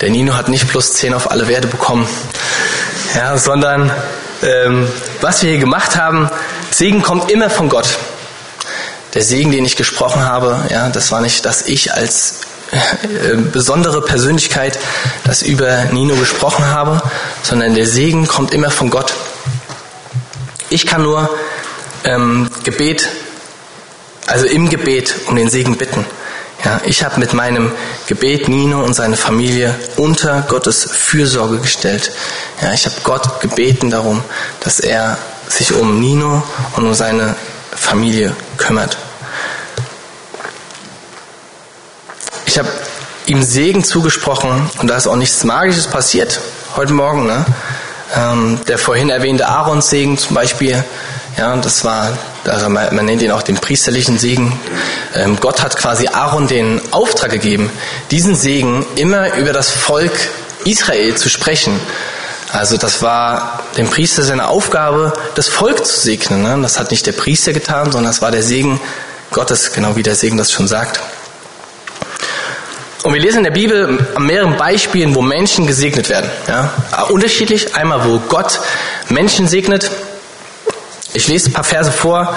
Der 0.00 0.10
Nino 0.10 0.34
hat 0.34 0.48
nicht 0.48 0.68
plus 0.68 0.94
10 0.94 1.14
auf 1.14 1.30
alle 1.30 1.48
Werte 1.48 1.68
bekommen, 1.68 2.08
ja, 3.14 3.38
sondern 3.38 3.92
ähm, 4.42 4.88
was 5.20 5.42
wir 5.42 5.50
hier 5.50 5.60
gemacht 5.60 5.96
haben, 5.96 6.28
Segen 6.70 7.02
kommt 7.02 7.30
immer 7.30 7.50
von 7.50 7.68
Gott. 7.68 7.98
Der 9.14 9.22
Segen, 9.22 9.52
den 9.52 9.64
ich 9.64 9.76
gesprochen 9.76 10.24
habe, 10.24 10.66
ja, 10.70 10.88
das 10.88 11.12
war 11.12 11.20
nicht, 11.20 11.44
dass 11.46 11.68
ich 11.68 11.94
als 11.94 12.40
äh, 12.72 13.36
besondere 13.36 14.02
Persönlichkeit 14.02 14.78
das 15.22 15.42
über 15.42 15.84
Nino 15.92 16.16
gesprochen 16.16 16.66
habe, 16.66 17.00
sondern 17.42 17.74
der 17.74 17.86
Segen 17.86 18.26
kommt 18.26 18.52
immer 18.52 18.70
von 18.70 18.90
Gott. 18.90 19.14
Ich 20.68 20.86
kann 20.86 21.02
nur 21.02 21.30
ähm, 22.02 22.50
Gebet, 22.64 23.08
also 24.26 24.46
im 24.46 24.68
Gebet 24.68 25.14
um 25.28 25.36
den 25.36 25.48
Segen 25.48 25.76
bitten. 25.76 26.04
Ja, 26.64 26.80
ich 26.84 27.04
habe 27.04 27.20
mit 27.20 27.34
meinem 27.34 27.70
Gebet 28.06 28.48
Nino 28.48 28.82
und 28.82 28.94
seine 28.94 29.16
Familie 29.16 29.74
unter 29.96 30.42
Gottes 30.48 30.88
Fürsorge 30.90 31.58
gestellt. 31.58 32.10
Ja, 32.62 32.72
ich 32.72 32.86
habe 32.86 32.96
Gott 33.04 33.40
gebeten 33.40 33.90
darum, 33.90 34.22
dass 34.60 34.80
er 34.80 35.18
sich 35.46 35.74
um 35.74 36.00
Nino 36.00 36.42
und 36.76 36.86
um 36.86 36.94
seine 36.94 37.36
Familie 37.70 38.34
kümmert. 38.56 38.96
Ich 42.46 42.58
habe 42.58 42.68
ihm 43.26 43.42
Segen 43.42 43.84
zugesprochen 43.84 44.70
und 44.78 44.88
da 44.88 44.96
ist 44.96 45.06
auch 45.06 45.16
nichts 45.16 45.44
Magisches 45.44 45.86
passiert 45.86 46.40
heute 46.76 46.92
Morgen. 46.94 47.26
Ne? 47.26 47.44
Ähm, 48.16 48.60
der 48.68 48.78
vorhin 48.78 49.10
erwähnte 49.10 49.48
Aarons 49.48 49.90
Segen 49.90 50.16
zum 50.16 50.34
Beispiel, 50.34 50.82
ja, 51.36 51.56
das 51.56 51.84
war, 51.84 52.16
also 52.46 52.68
man, 52.68 52.94
nennt 53.04 53.22
ihn 53.22 53.30
auch 53.30 53.42
den 53.42 53.56
priesterlichen 53.56 54.18
Segen. 54.18 54.58
Ähm, 55.14 55.38
Gott 55.40 55.62
hat 55.62 55.76
quasi 55.76 56.08
Aaron 56.08 56.46
den 56.46 56.80
Auftrag 56.92 57.30
gegeben, 57.30 57.70
diesen 58.10 58.36
Segen 58.36 58.84
immer 58.96 59.36
über 59.36 59.52
das 59.52 59.70
Volk 59.70 60.12
Israel 60.64 61.14
zu 61.14 61.28
sprechen. 61.28 61.78
Also 62.52 62.76
das 62.76 63.02
war 63.02 63.64
dem 63.76 63.88
Priester 63.88 64.22
seine 64.22 64.48
Aufgabe, 64.48 65.12
das 65.34 65.48
Volk 65.48 65.84
zu 65.84 66.00
segnen. 66.00 66.42
Ne? 66.42 66.58
Das 66.62 66.78
hat 66.78 66.90
nicht 66.90 67.06
der 67.06 67.12
Priester 67.12 67.52
getan, 67.52 67.90
sondern 67.90 68.10
das 68.10 68.22
war 68.22 68.30
der 68.30 68.42
Segen 68.42 68.80
Gottes, 69.30 69.72
genau 69.72 69.96
wie 69.96 70.02
der 70.02 70.14
Segen 70.14 70.36
das 70.36 70.52
schon 70.52 70.68
sagt. 70.68 71.00
Und 73.02 73.12
wir 73.12 73.20
lesen 73.20 73.38
in 73.38 73.44
der 73.44 73.50
Bibel 73.50 73.98
an 74.14 74.24
mehreren 74.24 74.56
Beispielen, 74.56 75.14
wo 75.14 75.20
Menschen 75.20 75.66
gesegnet 75.66 76.08
werden. 76.08 76.30
Ja? 76.48 76.72
Unterschiedlich. 77.10 77.74
Einmal, 77.74 78.04
wo 78.04 78.18
Gott 78.18 78.60
Menschen 79.10 79.46
segnet. 79.46 79.90
Ich 81.16 81.28
lese 81.28 81.48
ein 81.48 81.52
paar 81.52 81.62
Verse 81.62 81.92
vor. 81.92 82.34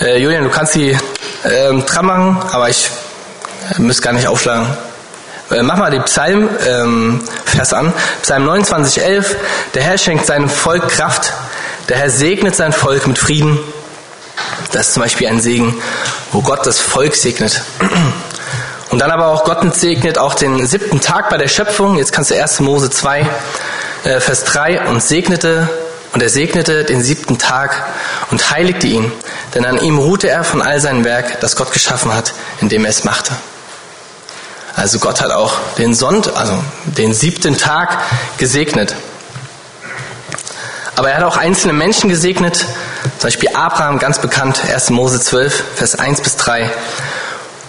Äh, 0.00 0.22
Julian, 0.22 0.44
du 0.44 0.50
kannst 0.50 0.76
die 0.76 0.96
ähm, 1.44 1.84
dran 1.84 2.06
machen, 2.06 2.38
aber 2.52 2.68
ich 2.68 2.88
äh, 3.76 3.94
gar 4.00 4.12
nicht 4.12 4.28
aufschlagen. 4.28 4.68
Äh, 5.50 5.64
mach 5.64 5.76
mal 5.76 5.90
den 5.90 6.04
Psalm, 6.04 6.48
ähm, 6.64 7.20
Vers 7.44 7.72
an. 7.72 7.92
Psalm 8.22 8.44
29, 8.44 9.02
11. 9.02 9.36
Der 9.74 9.82
Herr 9.82 9.98
schenkt 9.98 10.26
seinem 10.26 10.48
Volk 10.48 10.88
Kraft. 10.88 11.32
Der 11.88 11.96
Herr 11.96 12.10
segnet 12.10 12.54
sein 12.54 12.72
Volk 12.72 13.08
mit 13.08 13.18
Frieden. 13.18 13.58
Das 14.70 14.86
ist 14.86 14.94
zum 14.94 15.02
Beispiel 15.02 15.26
ein 15.26 15.40
Segen, 15.40 15.74
wo 16.30 16.42
Gott 16.42 16.64
das 16.64 16.78
Volk 16.78 17.16
segnet. 17.16 17.60
Und 18.90 19.00
dann 19.00 19.10
aber 19.10 19.26
auch 19.26 19.42
Gott 19.42 19.74
segnet 19.74 20.16
auch 20.16 20.34
den 20.34 20.64
siebten 20.64 21.00
Tag 21.00 21.28
bei 21.28 21.38
der 21.38 21.48
Schöpfung. 21.48 21.98
Jetzt 21.98 22.12
kannst 22.12 22.30
du 22.30 22.40
1. 22.40 22.60
Mose 22.60 22.88
2, 22.88 23.26
äh, 24.04 24.20
Vers 24.20 24.44
3 24.44 24.86
und 24.86 25.02
segnete 25.02 25.68
und 26.12 26.22
er 26.22 26.28
segnete 26.28 26.84
den 26.84 27.02
siebten 27.02 27.38
Tag 27.38 27.84
und 28.30 28.50
heiligte 28.50 28.86
ihn, 28.86 29.10
denn 29.54 29.64
an 29.64 29.78
ihm 29.78 29.98
ruhte 29.98 30.28
er 30.28 30.44
von 30.44 30.62
all 30.62 30.80
seinem 30.80 31.04
Werk, 31.04 31.40
das 31.40 31.56
Gott 31.56 31.72
geschaffen 31.72 32.14
hat, 32.14 32.34
indem 32.60 32.84
er 32.84 32.90
es 32.90 33.04
machte. 33.04 33.34
Also 34.74 34.98
Gott 34.98 35.20
hat 35.20 35.30
auch 35.30 35.54
den 35.78 35.94
Sonntag, 35.94 36.36
also 36.36 36.62
den 36.84 37.12
siebten 37.12 37.56
Tag 37.56 37.98
gesegnet. 38.38 38.94
Aber 40.96 41.10
er 41.10 41.18
hat 41.18 41.24
auch 41.24 41.36
einzelne 41.36 41.72
Menschen 41.72 42.10
gesegnet, 42.10 42.56
zum 43.18 43.28
Beispiel 43.28 43.50
Abraham, 43.54 43.98
ganz 43.98 44.18
bekannt, 44.18 44.62
1. 44.72 44.90
Mose 44.90 45.20
12, 45.20 45.64
Vers 45.76 45.94
1 45.94 46.20
bis 46.20 46.36
3. 46.36 46.70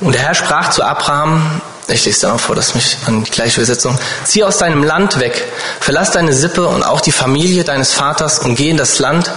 Und 0.02 0.16
der 0.16 0.22
Herr 0.22 0.36
sprach 0.36 0.70
zu 0.70 0.84
Abraham, 0.84 1.62
ich 1.88 2.06
lese 2.06 2.22
da 2.22 2.30
mal 2.30 2.38
vor, 2.38 2.56
das 2.56 2.76
mich 2.76 2.98
an 3.06 3.24
die 3.24 3.32
gleiche 3.32 3.60
Übersetzung. 3.60 3.98
Zieh 4.24 4.44
aus 4.44 4.58
deinem 4.58 4.84
Land 4.84 5.20
weg, 5.20 5.44
verlass 5.82 6.12
deine 6.12 6.34
Sippe 6.34 6.68
und 6.68 6.84
auch 6.84 7.02
die 7.02 7.12
Familie 7.12 7.64
deines 7.64 7.94
Vaters 7.94 8.40
und 8.40 8.56
geh 8.56 8.70
in 8.70 8.78
das 8.78 9.00
Land, 9.00 9.30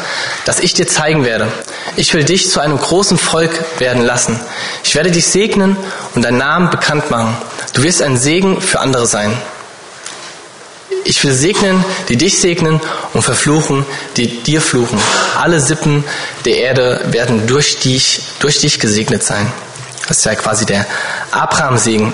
das 0.45 0.61
ich 0.61 0.73
dir 0.73 0.87
zeigen 0.87 1.25
werde. 1.25 1.49
Ich 1.97 2.15
will 2.15 2.25
dich 2.25 2.49
zu 2.50 2.61
einem 2.61 2.79
großen 2.79 3.19
Volk 3.19 3.81
werden 3.81 4.03
lassen. 4.03 4.38
Ich 4.85 4.95
werde 4.95 5.11
dich 5.11 5.26
segnen 5.26 5.76
und 6.15 6.25
deinen 6.25 6.38
Namen 6.38 6.71
bekannt 6.71 7.11
machen. 7.11 7.37
Du 7.73 7.83
wirst 7.83 8.00
ein 8.00 8.17
Segen 8.17 8.61
für 8.61 8.79
andere 8.81 9.07
sein. 9.07 9.37
Ich 11.05 11.23
will 11.23 11.33
segnen, 11.33 11.85
die 12.09 12.17
dich 12.17 12.38
segnen 12.38 12.81
und 13.12 13.23
verfluchen, 13.23 13.87
die 14.17 14.43
dir 14.43 14.61
fluchen. 14.61 15.00
Alle 15.38 15.61
Sippen 15.61 16.05
der 16.45 16.59
Erde 16.59 17.00
werden 17.11 17.47
durch 17.47 17.79
dich, 17.79 18.23
durch 18.41 18.59
dich 18.61 18.81
gesegnet 18.81 19.23
sein. 19.23 19.53
Das 20.09 20.19
ist 20.19 20.25
ja 20.25 20.35
quasi 20.35 20.67
der 20.67 20.87
Abraham-Segen. 21.33 22.12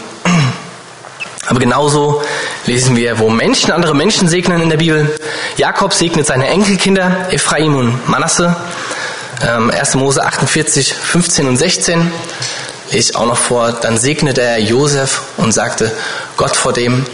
Aber 1.49 1.59
genauso 1.59 2.23
lesen 2.67 2.97
wir, 2.97 3.19
wo 3.19 3.29
Menschen 3.29 3.73
andere 3.73 3.95
Menschen 3.95 4.29
segnen 4.29 4.63
in 4.63 4.71
der 4.71 4.77
Bibel. 4.77 5.15
Jakob 5.57 5.93
segnet 5.93 6.27
seine 6.27 6.47
Enkelkinder, 6.49 7.29
Ephraim 7.31 7.77
und 7.77 8.09
Manasse. 8.09 8.57
1. 9.41 9.95
Ähm, 9.95 10.01
Mose 10.01 10.25
48, 10.25 10.95
15 10.95 11.49
und 11.49 11.57
16 11.57 12.13
lese 12.93 13.11
ich 13.11 13.17
auch 13.17 13.27
noch 13.27 13.37
vor. 13.37 13.73
Dann 13.73 13.99
segnete 13.99 14.41
er 14.41 14.59
Josef 14.59 15.23
und 15.37 15.53
sagte, 15.53 15.91
Gott 16.37 16.55
vor 16.55 16.73
dem, 16.73 17.05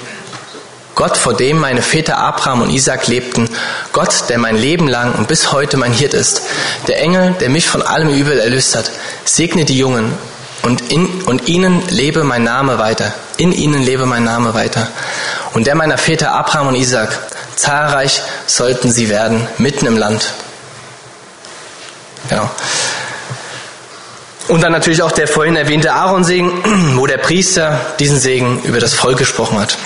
Gott, 0.95 1.17
vor 1.17 1.33
dem 1.33 1.59
meine 1.59 1.81
Väter 1.81 2.19
Abraham 2.19 2.63
und 2.63 2.71
Isaac 2.71 3.07
lebten, 3.07 3.49
Gott, 3.93 4.25
der 4.29 4.37
mein 4.37 4.57
Leben 4.57 4.89
lang 4.89 5.15
und 5.15 5.29
bis 5.29 5.53
heute 5.53 5.77
mein 5.77 5.93
Hirt 5.93 6.13
ist, 6.13 6.43
der 6.89 7.01
Engel, 7.01 7.37
der 7.39 7.51
mich 7.51 7.69
von 7.69 7.83
allem 7.83 8.09
Übel 8.09 8.41
erlöst 8.41 8.75
hat, 8.75 8.91
segne 9.25 9.65
die 9.65 9.79
Jungen 9.79 10.13
und, 10.69 10.93
in, 10.93 11.23
und 11.23 11.49
ihnen 11.49 11.83
lebe 11.89 12.25
mein 12.25 12.45
Name 12.45 12.79
weiter. 12.79 13.15
In 13.39 13.53
ihnen 13.53 13.83
lebe 13.83 14.05
mein 14.05 14.23
Name 14.23 14.53
weiter. 14.53 14.87
Und 15.55 15.67
der 15.67 15.75
meiner 15.75 15.97
Väter 15.97 16.33
Abraham 16.33 16.69
und 16.69 16.75
Isaac, 16.75 17.19
zahlreich 17.57 18.21
sollten 18.47 18.93
sie 18.93 19.09
werden, 19.09 19.49
mitten 19.57 19.87
im 19.87 19.97
Land. 19.97 20.35
Genau. 22.29 22.51
Und 24.49 24.63
dann 24.63 24.73
natürlich 24.73 25.01
auch 25.01 25.13
der 25.13 25.27
vorhin 25.27 25.57
erwähnte 25.57 25.95
Aaron-Segen, 25.95 26.97
wo 26.97 27.07
der 27.07 27.17
Priester 27.17 27.81
diesen 27.99 28.21
Segen 28.21 28.61
über 28.65 28.79
das 28.79 28.93
Volk 28.93 29.17
gesprochen 29.17 29.59
hat. 29.59 29.79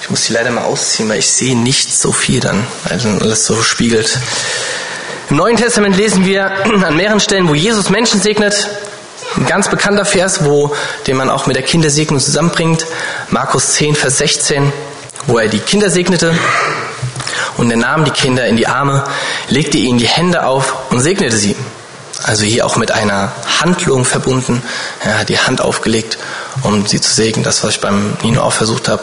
Ich 0.00 0.08
muss 0.08 0.24
die 0.24 0.32
leider 0.32 0.50
mal 0.52 0.64
ausziehen, 0.64 1.10
weil 1.10 1.18
ich 1.18 1.28
sehe 1.28 1.54
nicht 1.54 1.94
so 1.94 2.12
viel 2.12 2.40
dann, 2.40 2.66
weil 2.84 2.96
dann 2.96 3.20
alles 3.20 3.44
so 3.44 3.62
spiegelt. 3.62 4.18
Im 5.30 5.36
Neuen 5.36 5.56
Testament 5.56 5.96
lesen 5.96 6.24
wir 6.24 6.50
an 6.84 6.96
mehreren 6.96 7.20
Stellen, 7.20 7.48
wo 7.48 7.54
Jesus 7.54 7.88
Menschen 7.88 8.20
segnet. 8.20 8.68
Ein 9.36 9.46
ganz 9.46 9.68
bekannter 9.68 10.04
Vers, 10.04 10.44
wo, 10.44 10.74
den 11.06 11.16
man 11.16 11.30
auch 11.30 11.46
mit 11.46 11.54
der 11.54 11.62
Kindersegnung 11.62 12.18
zusammenbringt. 12.18 12.84
Markus 13.28 13.74
10, 13.74 13.94
Vers 13.94 14.18
16, 14.18 14.72
wo 15.28 15.38
er 15.38 15.46
die 15.46 15.60
Kinder 15.60 15.88
segnete. 15.88 16.36
Und 17.56 17.70
er 17.70 17.76
nahm 17.76 18.04
die 18.04 18.10
Kinder 18.10 18.44
in 18.46 18.56
die 18.56 18.66
Arme, 18.66 19.04
legte 19.48 19.78
ihnen 19.78 19.98
die 19.98 20.08
Hände 20.08 20.44
auf 20.44 20.90
und 20.90 20.98
segnete 20.98 21.36
sie. 21.36 21.54
Also 22.24 22.42
hier 22.42 22.66
auch 22.66 22.74
mit 22.74 22.90
einer 22.90 23.30
Handlung 23.60 24.04
verbunden. 24.04 24.62
Er 24.98 25.20
hat 25.20 25.28
die 25.28 25.38
Hand 25.38 25.60
aufgelegt, 25.60 26.18
um 26.64 26.86
sie 26.88 27.00
zu 27.00 27.14
segnen. 27.14 27.44
Das, 27.44 27.62
was 27.62 27.70
ich 27.70 27.80
beim 27.80 28.16
Nino 28.22 28.42
auch 28.42 28.52
versucht 28.52 28.88
habe. 28.88 29.02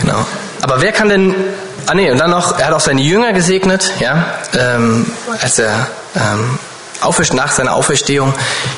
Genau. 0.00 0.24
Aber 0.62 0.80
wer 0.80 0.92
kann 0.92 1.10
denn 1.10 1.34
Ah 1.86 1.94
nee, 1.94 2.10
und 2.10 2.18
dann 2.18 2.30
noch, 2.30 2.58
er 2.58 2.66
hat 2.66 2.74
auch 2.74 2.80
seine 2.80 3.00
Jünger 3.00 3.32
gesegnet, 3.32 3.92
ja, 3.98 4.24
ähm, 4.56 5.10
als 5.40 5.58
er 5.58 5.88
ähm, 6.14 6.58
nach 7.32 7.52
seiner 7.52 7.74
Auferstehung. 7.74 8.32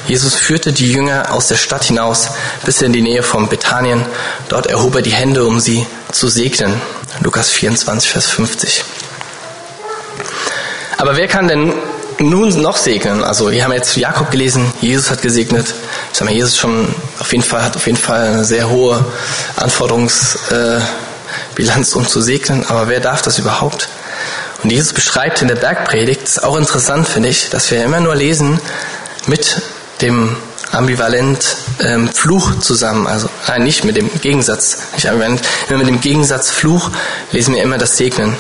Jesus 0.07 0.35
führte 0.35 0.73
die 0.73 0.91
Jünger 0.91 1.33
aus 1.33 1.49
der 1.49 1.57
Stadt 1.57 1.85
hinaus 1.85 2.31
bis 2.65 2.81
in 2.81 2.93
die 2.93 3.03
Nähe 3.03 3.23
von 3.23 3.49
Bethanien. 3.49 4.05
Dort 4.49 4.67
erhob 4.67 4.95
er 4.97 5.03
die 5.03 5.13
Hände, 5.13 5.45
um 5.45 5.61
sie 5.61 5.87
zu 6.11 6.29
segnen. 6.29 6.81
Lukas 7.21 7.51
24, 7.51 8.11
Vers 8.11 8.27
50. 8.31 8.85
Aber 10.97 11.17
wer 11.17 11.29
kann 11.29 11.49
denn 11.49 11.75
nun 12.19 12.61
noch 12.63 12.77
segnen? 12.77 13.25
Also, 13.25 13.51
wir 13.51 13.65
haben 13.65 13.73
jetzt 13.73 13.97
Jakob 13.97 14.31
gelesen, 14.31 14.73
Jesus 14.81 15.11
hat 15.11 15.21
gesegnet. 15.21 15.67
Ich 16.13 16.19
sag 16.19 16.25
mal, 16.25 16.33
Jesus 16.33 16.57
schon 16.57 16.89
auf 17.19 17.33
jeden 17.33 17.45
Fall, 17.45 17.63
hat 17.63 17.77
auf 17.77 17.87
jeden 17.87 17.99
Fall 17.99 18.29
eine 18.29 18.45
sehr 18.45 18.71
hohe 18.71 19.05
Anforderungs, 19.57 20.39
äh, 20.51 20.81
Bilanz, 21.55 21.95
um 21.95 22.07
zu 22.07 22.21
segnen, 22.21 22.65
aber 22.67 22.89
wer 22.89 23.01
darf 23.01 23.23
das 23.23 23.39
überhaupt? 23.39 23.89
Und 24.63 24.71
Jesus 24.71 24.93
beschreibt 24.93 25.43
in 25.43 25.49
der 25.49 25.57
Bergpredigt, 25.57 26.23
ist 26.23 26.43
auch 26.43 26.57
interessant, 26.57 27.07
finde 27.07 27.29
ich, 27.29 27.51
dass 27.51 27.71
wir 27.71 27.85
immer 27.85 28.01
nur 28.01 28.15
lesen 28.15 28.61
mit 29.27 29.61
dem 30.01 30.37
ambivalent 30.73 31.57
ähm, 31.81 32.09
Fluch 32.09 32.59
zusammen, 32.61 33.07
also 33.07 33.29
nein, 33.47 33.63
nicht 33.63 33.85
mit 33.85 33.97
dem 33.97 34.11
Gegensatz, 34.21 34.79
nicht 34.95 35.09
ambivalent, 35.09 35.43
immer 35.69 35.79
mit 35.79 35.89
dem 35.89 36.01
Gegensatz 36.01 36.51
Fluch 36.51 36.91
lesen 37.31 37.55
wir 37.55 37.63
immer 37.63 37.79
das 37.79 37.97
Segnen. 37.97 38.37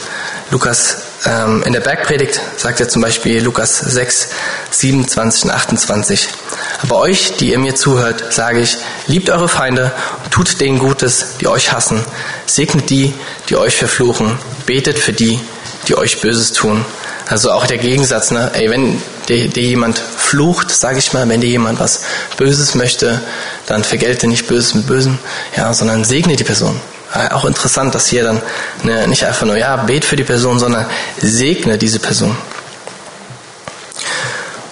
Lukas 0.50 0.97
in 1.26 1.73
der 1.73 1.81
Bergpredigt 1.81 2.40
sagt 2.57 2.81
er 2.81 2.88
zum 2.88 3.00
Beispiel 3.00 3.43
Lukas 3.43 3.78
6, 3.78 4.28
27 4.71 5.45
und 5.45 5.50
28. 5.52 6.28
Aber 6.83 6.99
euch, 6.99 7.37
die 7.37 7.50
ihr 7.50 7.59
mir 7.59 7.75
zuhört, 7.75 8.33
sage 8.33 8.61
ich, 8.61 8.76
liebt 9.07 9.31
eure 9.31 9.49
Feinde 9.49 9.93
tut 10.31 10.61
denen 10.61 10.78
Gutes, 10.78 11.37
die 11.40 11.47
euch 11.47 11.73
hassen. 11.73 12.04
Segnet 12.47 12.90
die, 12.90 13.14
die 13.49 13.57
euch 13.57 13.76
verfluchen. 13.76 14.38
Betet 14.66 14.99
für 14.99 15.12
die, 15.12 15.40
die 15.88 15.97
euch 15.97 16.21
Böses 16.21 16.52
tun. 16.52 16.85
Also 17.26 17.52
auch 17.52 17.66
der 17.66 17.78
Gegensatz, 17.78 18.31
ne? 18.31 18.50
Ey, 18.52 18.69
wenn 18.69 19.00
dir, 19.28 19.49
dir 19.49 19.62
jemand 19.62 19.99
flucht, 19.99 20.71
sage 20.71 20.99
ich 20.99 21.12
mal, 21.12 21.26
wenn 21.28 21.40
dir 21.40 21.49
jemand 21.49 21.81
was 21.81 22.02
Böses 22.37 22.75
möchte, 22.75 23.21
dann 23.66 23.83
vergelte 23.83 24.26
nicht 24.26 24.47
Böses 24.47 24.75
mit 24.75 24.87
Bösem, 24.87 25.19
ja, 25.57 25.73
sondern 25.73 26.04
segne 26.04 26.37
die 26.37 26.45
Person. 26.45 26.78
Äh, 27.14 27.33
auch 27.33 27.44
interessant, 27.44 27.94
dass 27.94 28.09
hier 28.09 28.25
dann 28.25 28.42
ne, 28.83 29.06
nicht 29.06 29.25
einfach 29.25 29.47
nur, 29.47 29.56
ja, 29.56 29.76
bet 29.76 30.04
für 30.04 30.16
die 30.16 30.25
Person, 30.25 30.59
sondern 30.59 30.87
segne 31.21 31.78
diese 31.78 32.00
Person. 32.00 32.37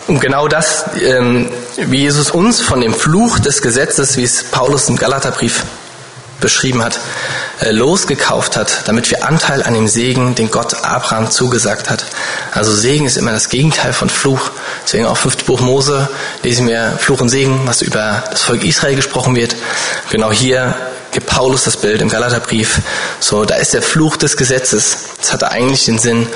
Und 0.09 0.21
genau 0.21 0.49
das, 0.49 0.85
ähm, 1.01 1.51
wie 1.77 2.01
Jesus 2.01 2.31
uns 2.31 2.61
von 2.61 2.81
dem 2.81 2.93
Fluch 2.93 3.39
des 3.39 3.63
Gesetzes, 3.63 4.17
wie 4.17 4.25
es 4.25 4.43
Paulus 4.45 4.89
im 4.89 4.97
Galaterbrief 4.97 5.65
beschrieben 6.41 6.83
hat, 6.83 6.99
äh, 7.61 7.71
losgekauft 7.71 8.57
hat, 8.57 8.89
damit 8.89 9.09
wir 9.13 9.25
Anteil 9.25 9.63
an 9.63 9.75
dem 9.75 9.87
Segen, 9.87 10.35
den 10.35 10.51
Gott 10.51 10.75
Abraham 10.83 11.31
zugesagt 11.31 11.89
hat. 11.89 12.05
Also 12.51 12.75
Segen 12.75 13.07
ist 13.07 13.17
immer 13.17 13.31
das 13.31 13.49
Gegenteil 13.51 13.93
von 13.93 14.11
Fluch. 14.11 14.51
Deswegen 14.85 15.07
auch 15.07 15.17
fünfte 15.17 15.45
Buch 15.45 15.61
Mose 15.61 16.09
lesen 16.43 16.67
wir 16.67 16.99
Fluch 16.99 17.21
und 17.21 17.29
Segen, 17.29 17.61
was 17.67 17.83
über 17.83 18.25
das 18.29 18.43
Volk 18.43 18.65
Israel 18.65 18.97
gesprochen 18.97 19.37
wird. 19.37 19.55
Genau 20.11 20.33
hier 20.33 20.75
gibt 21.13 21.27
Paulus 21.27 21.65
das 21.65 21.77
Bild 21.77 22.01
im 22.01 22.09
Galaterbrief. 22.09 22.81
So, 23.21 23.45
da 23.45 23.55
ist 23.57 23.75
der 23.75 23.83
Fluch 23.83 24.17
des 24.17 24.37
Gesetzes. 24.37 24.97
Das 25.19 25.33
hatte 25.33 25.51
eigentlich 25.51 25.85
den 25.85 25.99
Sinn, 25.99 26.27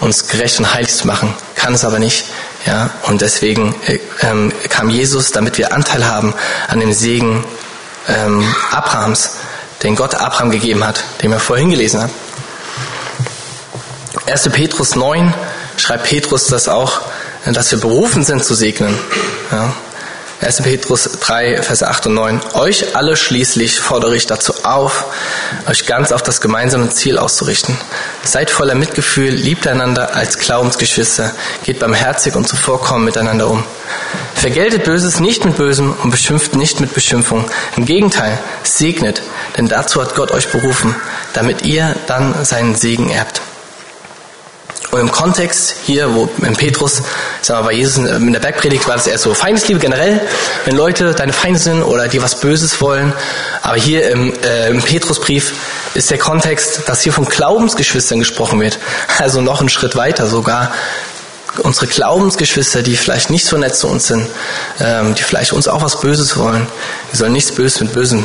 uns 0.00 0.28
gerecht 0.28 0.58
und 0.58 0.72
heilig 0.72 0.94
zu 0.94 1.06
machen, 1.06 1.34
kann 1.56 1.74
es 1.74 1.84
aber 1.84 1.98
nicht. 1.98 2.26
Ja, 2.66 2.90
und 3.04 3.20
deswegen 3.20 3.74
äh, 3.86 3.98
ähm, 4.20 4.52
kam 4.68 4.90
Jesus, 4.90 5.30
damit 5.32 5.56
wir 5.56 5.72
Anteil 5.72 6.06
haben 6.06 6.34
an 6.68 6.80
dem 6.80 6.92
Segen 6.92 7.44
ähm, 8.08 8.54
Abrahams, 8.70 9.30
den 9.82 9.96
Gott 9.96 10.14
Abraham 10.14 10.50
gegeben 10.50 10.84
hat, 10.84 11.02
den 11.22 11.30
wir 11.30 11.40
vorhin 11.40 11.70
gelesen 11.70 12.02
haben. 12.02 12.12
1. 14.26 14.48
Petrus 14.50 14.96
9 14.96 15.32
schreibt 15.76 16.04
Petrus 16.04 16.48
das 16.48 16.68
auch, 16.68 17.02
dass 17.44 17.70
wir 17.70 17.78
berufen 17.78 18.24
sind 18.24 18.44
zu 18.44 18.54
segnen. 18.54 18.98
Ja. 19.52 19.72
1. 20.40 20.62
Petrus 20.62 21.04
3, 21.20 21.62
Vers 21.62 21.82
8 21.82 22.08
und 22.08 22.14
9. 22.14 22.40
Euch 22.54 22.94
alle 22.94 23.16
schließlich 23.16 23.80
fordere 23.80 24.14
ich 24.14 24.26
dazu 24.26 24.52
auf, 24.64 25.06
euch 25.66 25.86
ganz 25.86 26.12
auf 26.12 26.22
das 26.22 26.42
gemeinsame 26.42 26.90
Ziel 26.90 27.18
auszurichten. 27.18 27.76
Seid 28.22 28.50
voller 28.50 28.74
Mitgefühl, 28.74 29.30
liebt 29.30 29.66
einander 29.66 30.14
als 30.14 30.38
Glaubensgeschwister, 30.38 31.32
geht 31.64 31.78
barmherzig 31.78 32.36
und 32.36 32.46
zuvorkommen 32.46 33.06
miteinander 33.06 33.48
um. 33.48 33.64
Vergeltet 34.34 34.84
Böses 34.84 35.20
nicht 35.20 35.46
mit 35.46 35.56
Bösem 35.56 35.94
und 36.02 36.10
beschimpft 36.10 36.54
nicht 36.54 36.80
mit 36.80 36.92
Beschimpfung. 36.92 37.50
Im 37.76 37.86
Gegenteil, 37.86 38.38
segnet, 38.62 39.22
denn 39.56 39.68
dazu 39.68 40.02
hat 40.02 40.14
Gott 40.14 40.32
euch 40.32 40.48
berufen, 40.48 40.94
damit 41.32 41.62
ihr 41.62 41.96
dann 42.06 42.44
seinen 42.44 42.74
Segen 42.74 43.08
erbt. 43.08 43.40
Und 44.90 45.00
im 45.00 45.10
Kontext 45.10 45.74
hier, 45.84 46.14
wo 46.14 46.28
im 46.42 46.56
Petrus, 46.56 47.02
sagen 47.42 47.60
wir 47.64 47.70
bei 47.70 47.72
Jesus 47.72 47.96
in 47.96 48.32
der 48.32 48.40
Bergpredigt 48.40 48.86
war 48.86 48.96
das 48.96 49.06
eher 49.06 49.18
so 49.18 49.34
Feindesliebe 49.34 49.80
generell, 49.80 50.20
wenn 50.64 50.76
Leute 50.76 51.12
deine 51.12 51.32
Feinde 51.32 51.58
sind 51.58 51.82
oder 51.82 52.08
dir 52.08 52.22
was 52.22 52.40
Böses 52.40 52.80
wollen. 52.80 53.12
Aber 53.62 53.76
hier 53.76 54.10
im, 54.10 54.32
äh, 54.42 54.68
im 54.68 54.82
Petrusbrief 54.82 55.52
ist 55.94 56.10
der 56.10 56.18
Kontext, 56.18 56.82
dass 56.88 57.02
hier 57.02 57.12
von 57.12 57.24
Glaubensgeschwistern 57.24 58.18
gesprochen 58.18 58.60
wird. 58.60 58.78
Also 59.18 59.40
noch 59.40 59.60
einen 59.60 59.70
Schritt 59.70 59.96
weiter 59.96 60.26
sogar. 60.26 60.72
Unsere 61.62 61.86
Glaubensgeschwister, 61.86 62.82
die 62.82 62.96
vielleicht 62.96 63.30
nicht 63.30 63.46
so 63.46 63.56
nett 63.56 63.74
zu 63.74 63.88
uns 63.88 64.08
sind, 64.08 64.28
ähm, 64.78 65.14
die 65.14 65.22
vielleicht 65.22 65.52
uns 65.52 65.68
auch 65.68 65.82
was 65.82 66.00
Böses 66.00 66.36
wollen. 66.36 66.66
Wir 67.10 67.18
sollen 67.18 67.32
nichts 67.32 67.50
Böses 67.52 67.80
mit 67.80 67.92
Bösem 67.92 68.24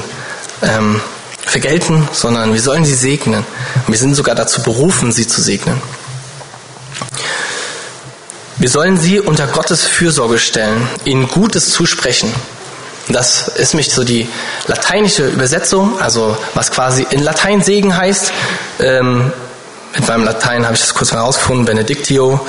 ähm, 0.62 1.02
vergelten, 1.46 2.10
sondern 2.12 2.54
wir 2.54 2.62
sollen 2.62 2.84
sie 2.84 2.94
segnen. 2.94 3.46
Und 3.88 3.94
wir 3.94 3.98
sind 3.98 4.16
sogar 4.16 4.36
dazu 4.36 4.62
berufen, 4.64 5.12
sie 5.12 5.28
zu 5.28 5.42
segnen. 5.42 5.82
Wir 8.58 8.70
sollen 8.70 8.98
sie 8.98 9.20
unter 9.20 9.48
Gottes 9.48 9.86
Fürsorge 9.86 10.38
stellen, 10.38 10.88
ihnen 11.04 11.28
Gutes 11.28 11.72
zusprechen. 11.72 12.32
Das 13.10 13.48
ist 13.48 13.74
mich 13.74 13.92
so 13.92 14.04
die 14.04 14.30
lateinische 14.68 15.28
Übersetzung, 15.28 16.00
also 16.00 16.38
was 16.54 16.72
quasi 16.72 17.06
in 17.10 17.24
Latein 17.24 17.64
Segen 17.64 17.98
heißt. 17.98 18.32
Ähm, 18.80 19.34
mit 19.96 20.08
meinem 20.08 20.24
Latein 20.24 20.64
habe 20.66 20.76
ich 20.76 20.82
das 20.82 20.94
kurz 20.94 21.12
herausgefunden, 21.12 21.66
Benedictio. 21.66 22.46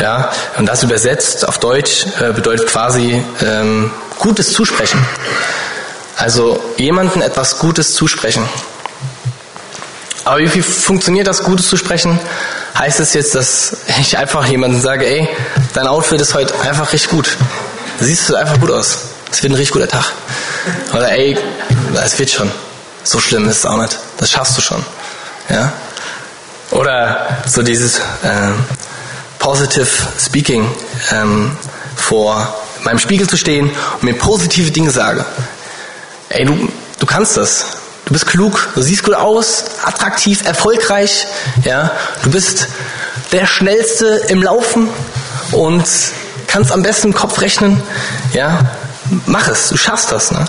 Ja, 0.00 0.32
und 0.58 0.66
das 0.66 0.82
übersetzt 0.82 1.46
auf 1.46 1.58
Deutsch 1.58 2.06
äh, 2.20 2.32
bedeutet 2.32 2.66
quasi 2.66 3.22
ähm, 3.42 3.90
Gutes 4.18 4.52
zusprechen. 4.52 5.04
Also 6.16 6.60
jemanden 6.76 7.22
etwas 7.22 7.58
Gutes 7.58 7.94
zusprechen. 7.94 8.48
Aber 10.24 10.38
wie 10.38 10.62
funktioniert 10.62 11.26
das, 11.26 11.42
Gutes 11.42 11.68
zu 11.68 11.76
sprechen? 11.76 12.18
Heißt 12.78 13.00
es 13.00 13.14
jetzt, 13.14 13.34
dass 13.34 13.76
ich 14.00 14.16
einfach 14.16 14.46
jemandem 14.46 14.80
sage, 14.80 15.06
ey, 15.06 15.28
dein 15.74 15.86
Outfit 15.86 16.20
ist 16.20 16.34
heute 16.34 16.58
einfach 16.60 16.92
richtig 16.92 17.10
gut. 17.10 17.36
Siehst 18.00 18.28
du 18.28 18.34
einfach 18.34 18.58
gut 18.58 18.70
aus. 18.70 18.98
Es 19.30 19.42
wird 19.42 19.52
ein 19.52 19.56
richtig 19.56 19.72
guter 19.72 19.88
Tag. 19.88 20.12
Oder 20.92 21.12
ey, 21.12 21.36
es 22.02 22.18
wird 22.18 22.30
schon. 22.30 22.50
So 23.04 23.20
schlimm 23.20 23.48
ist 23.48 23.58
es 23.58 23.66
auch 23.66 23.76
nicht. 23.76 23.98
Das 24.16 24.30
schaffst 24.30 24.56
du 24.56 24.62
schon. 24.62 24.84
Ja? 25.48 25.72
Oder 26.70 27.26
so 27.46 27.62
dieses 27.62 27.98
äh, 27.98 28.52
Positive 29.38 29.88
Speaking 30.18 30.70
ähm, 31.10 31.56
vor 31.96 32.56
meinem 32.84 32.98
Spiegel 32.98 33.28
zu 33.28 33.36
stehen 33.36 33.70
und 33.94 34.02
mir 34.02 34.14
positive 34.14 34.70
Dinge 34.70 34.90
sage. 34.90 35.24
Ey, 36.28 36.44
du, 36.44 36.68
du 36.98 37.06
kannst 37.06 37.36
das. 37.36 37.66
Du 38.12 38.18
bist 38.18 38.26
klug, 38.26 38.68
du 38.74 38.82
siehst 38.82 39.04
gut 39.04 39.14
aus, 39.14 39.64
attraktiv, 39.84 40.44
erfolgreich, 40.44 41.26
ja. 41.64 41.92
Du 42.22 42.30
bist 42.30 42.68
der 43.32 43.46
Schnellste 43.46 44.20
im 44.28 44.42
Laufen 44.42 44.90
und 45.50 45.82
kannst 46.46 46.72
am 46.72 46.82
besten 46.82 47.06
im 47.06 47.14
Kopf 47.14 47.40
rechnen, 47.40 47.82
ja. 48.34 48.66
Mach 49.24 49.48
es, 49.48 49.70
du 49.70 49.78
schaffst 49.78 50.12
das, 50.12 50.30
ne? 50.30 50.44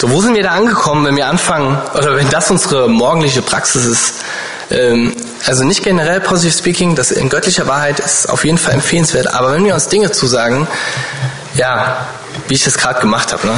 So, 0.00 0.08
wo 0.12 0.22
sind 0.22 0.36
wir 0.36 0.44
da 0.44 0.50
angekommen, 0.50 1.04
wenn 1.04 1.16
wir 1.16 1.26
anfangen, 1.26 1.76
oder 1.94 2.14
wenn 2.14 2.30
das 2.30 2.48
unsere 2.48 2.88
morgendliche 2.88 3.42
Praxis 3.42 3.84
ist? 3.84 4.14
Ähm, 4.70 5.16
also 5.46 5.64
nicht 5.64 5.82
generell 5.82 6.20
Positive 6.20 6.56
Speaking, 6.56 6.94
das 6.94 7.10
in 7.10 7.28
göttlicher 7.28 7.66
Wahrheit 7.66 7.98
ist 7.98 8.28
auf 8.28 8.44
jeden 8.44 8.58
Fall 8.58 8.74
empfehlenswert, 8.74 9.34
aber 9.34 9.50
wenn 9.50 9.64
wir 9.64 9.74
uns 9.74 9.88
Dinge 9.88 10.12
zusagen, 10.12 10.68
ja, 11.56 12.06
wie 12.46 12.54
ich 12.54 12.62
das 12.62 12.78
gerade 12.78 13.00
gemacht 13.00 13.32
habe, 13.32 13.48
ne? 13.48 13.54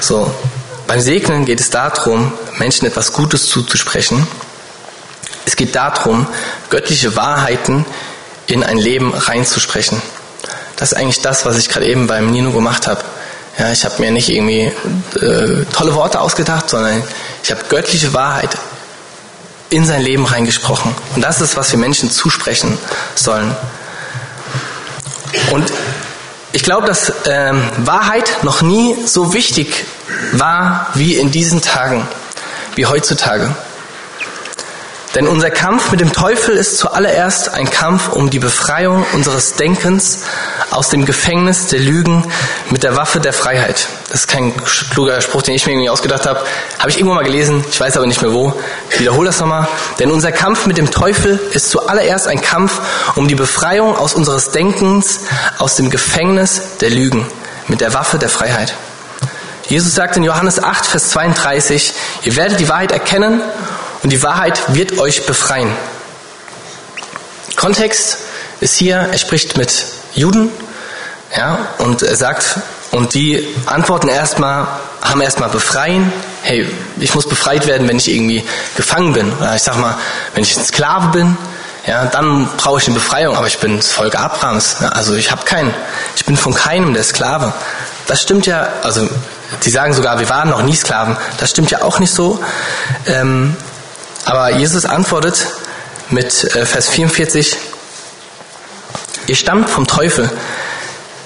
So, 0.00 0.34
beim 0.86 1.00
Segnen 1.00 1.44
geht 1.44 1.60
es 1.60 1.70
darum, 1.70 2.32
Menschen 2.58 2.86
etwas 2.86 3.12
Gutes 3.12 3.46
zuzusprechen. 3.46 4.26
Es 5.44 5.56
geht 5.56 5.74
darum, 5.74 6.26
göttliche 6.70 7.16
Wahrheiten 7.16 7.84
in 8.46 8.62
ein 8.62 8.78
Leben 8.78 9.12
reinzusprechen. 9.14 10.00
Das 10.76 10.92
ist 10.92 10.98
eigentlich 10.98 11.20
das, 11.20 11.44
was 11.46 11.58
ich 11.58 11.68
gerade 11.68 11.86
eben 11.86 12.06
beim 12.06 12.30
Nino 12.30 12.50
gemacht 12.50 12.86
habe. 12.86 13.02
Ja, 13.58 13.70
ich 13.70 13.84
habe 13.84 14.00
mir 14.00 14.10
nicht 14.10 14.28
irgendwie 14.28 14.72
äh, 15.20 15.64
tolle 15.72 15.94
Worte 15.94 16.20
ausgedacht, 16.20 16.70
sondern 16.70 17.02
ich 17.42 17.50
habe 17.50 17.60
göttliche 17.68 18.12
Wahrheit 18.14 18.50
in 19.70 19.84
sein 19.84 20.02
Leben 20.02 20.24
reingesprochen. 20.26 20.94
Und 21.14 21.22
das 21.22 21.40
ist, 21.40 21.56
was 21.56 21.72
wir 21.72 21.78
Menschen 21.78 22.10
zusprechen 22.10 22.78
sollen. 23.14 23.54
Und 25.50 25.72
ich 26.52 26.62
glaube, 26.62 26.86
dass 26.86 27.12
ähm, 27.26 27.62
Wahrheit 27.78 28.42
noch 28.42 28.62
nie 28.62 28.96
so 29.06 29.32
wichtig 29.32 29.84
war 30.32 30.88
wie 30.94 31.14
in 31.14 31.30
diesen 31.30 31.62
Tagen, 31.62 32.06
wie 32.74 32.86
heutzutage. 32.86 33.54
Denn 35.14 35.28
unser 35.28 35.50
Kampf 35.50 35.90
mit 35.90 36.00
dem 36.00 36.12
Teufel 36.12 36.56
ist 36.56 36.78
zuallererst 36.78 37.52
ein 37.52 37.68
Kampf 37.68 38.08
um 38.08 38.30
die 38.30 38.38
Befreiung 38.38 39.04
unseres 39.12 39.54
Denkens 39.54 40.20
aus 40.70 40.88
dem 40.88 41.04
Gefängnis 41.04 41.66
der 41.66 41.80
Lügen 41.80 42.24
mit 42.70 42.82
der 42.82 42.96
Waffe 42.96 43.20
der 43.20 43.34
Freiheit. 43.34 43.88
Das 44.08 44.20
ist 44.20 44.28
kein 44.28 44.56
kluger 44.56 45.20
Spruch, 45.20 45.42
den 45.42 45.54
ich 45.54 45.66
mir 45.66 45.72
irgendwie 45.72 45.90
ausgedacht 45.90 46.26
habe. 46.26 46.40
Habe 46.78 46.88
ich 46.88 46.96
irgendwo 46.96 47.14
mal 47.14 47.24
gelesen, 47.24 47.62
ich 47.70 47.78
weiß 47.78 47.98
aber 47.98 48.06
nicht 48.06 48.22
mehr 48.22 48.32
wo. 48.32 48.54
Ich 48.88 49.00
wiederhole 49.00 49.26
das 49.26 49.38
nochmal. 49.38 49.68
Denn 49.98 50.10
unser 50.10 50.32
Kampf 50.32 50.64
mit 50.64 50.78
dem 50.78 50.90
Teufel 50.90 51.38
ist 51.52 51.68
zuallererst 51.68 52.26
ein 52.26 52.40
Kampf 52.40 52.80
um 53.14 53.28
die 53.28 53.34
Befreiung 53.34 53.96
aus 53.96 54.14
unseres 54.14 54.50
Denkens 54.50 55.20
aus 55.58 55.76
dem 55.76 55.90
Gefängnis 55.90 56.78
der 56.80 56.88
Lügen 56.88 57.26
mit 57.68 57.82
der 57.82 57.92
Waffe 57.92 58.18
der 58.18 58.30
Freiheit. 58.30 58.74
Jesus 59.72 59.94
sagt 59.94 60.18
in 60.18 60.22
Johannes 60.22 60.62
8, 60.62 60.84
Vers 60.84 61.08
32, 61.12 61.94
ihr 62.24 62.36
werdet 62.36 62.60
die 62.60 62.68
Wahrheit 62.68 62.92
erkennen 62.92 63.40
und 64.02 64.10
die 64.10 64.22
Wahrheit 64.22 64.60
wird 64.74 64.98
euch 64.98 65.24
befreien. 65.24 65.72
Kontext 67.56 68.18
ist 68.60 68.74
hier, 68.74 68.96
er 68.96 69.16
spricht 69.16 69.56
mit 69.56 69.86
Juden, 70.12 70.50
ja, 71.34 71.68
und 71.78 72.02
er 72.02 72.16
sagt, 72.16 72.58
und 72.90 73.14
die 73.14 73.48
antworten 73.64 74.08
erstmal, 74.08 74.66
haben 75.00 75.22
erstmal 75.22 75.48
befreien. 75.48 76.12
Hey, 76.42 76.68
ich 77.00 77.14
muss 77.14 77.26
befreit 77.26 77.66
werden, 77.66 77.88
wenn 77.88 77.96
ich 77.96 78.10
irgendwie 78.10 78.44
gefangen 78.76 79.14
bin. 79.14 79.32
Oder 79.32 79.56
ich 79.56 79.62
sag 79.62 79.78
mal, 79.78 79.96
wenn 80.34 80.42
ich 80.42 80.54
ein 80.54 80.64
Sklave 80.66 81.08
bin, 81.12 81.38
ja, 81.86 82.04
dann 82.04 82.46
brauche 82.58 82.78
ich 82.78 82.88
eine 82.88 82.96
Befreiung, 82.96 83.38
aber 83.38 83.46
ich 83.46 83.56
bin 83.56 83.78
das 83.78 83.90
Volk 83.90 84.16
Abrahams. 84.16 84.82
Also 84.82 85.14
ich 85.14 85.30
habe 85.30 85.46
keinen. 85.46 85.72
Ich 86.14 86.26
bin 86.26 86.36
von 86.36 86.52
keinem 86.52 86.92
der 86.92 87.04
Sklave. 87.04 87.54
Das 88.06 88.20
stimmt 88.20 88.44
ja, 88.44 88.68
also 88.82 89.08
die 89.64 89.70
sagen 89.70 89.94
sogar, 89.94 90.18
wir 90.18 90.28
waren 90.28 90.50
noch 90.50 90.62
nie 90.62 90.74
Sklaven. 90.74 91.16
Das 91.38 91.50
stimmt 91.50 91.70
ja 91.70 91.82
auch 91.82 91.98
nicht 91.98 92.12
so. 92.12 92.42
Ähm, 93.06 93.56
aber 94.24 94.50
Jesus 94.50 94.84
antwortet 94.84 95.46
mit 96.10 96.44
äh, 96.54 96.66
Vers 96.66 96.88
44, 96.88 97.56
ihr 99.26 99.36
stammt 99.36 99.68
vom 99.70 99.86
Teufel. 99.86 100.30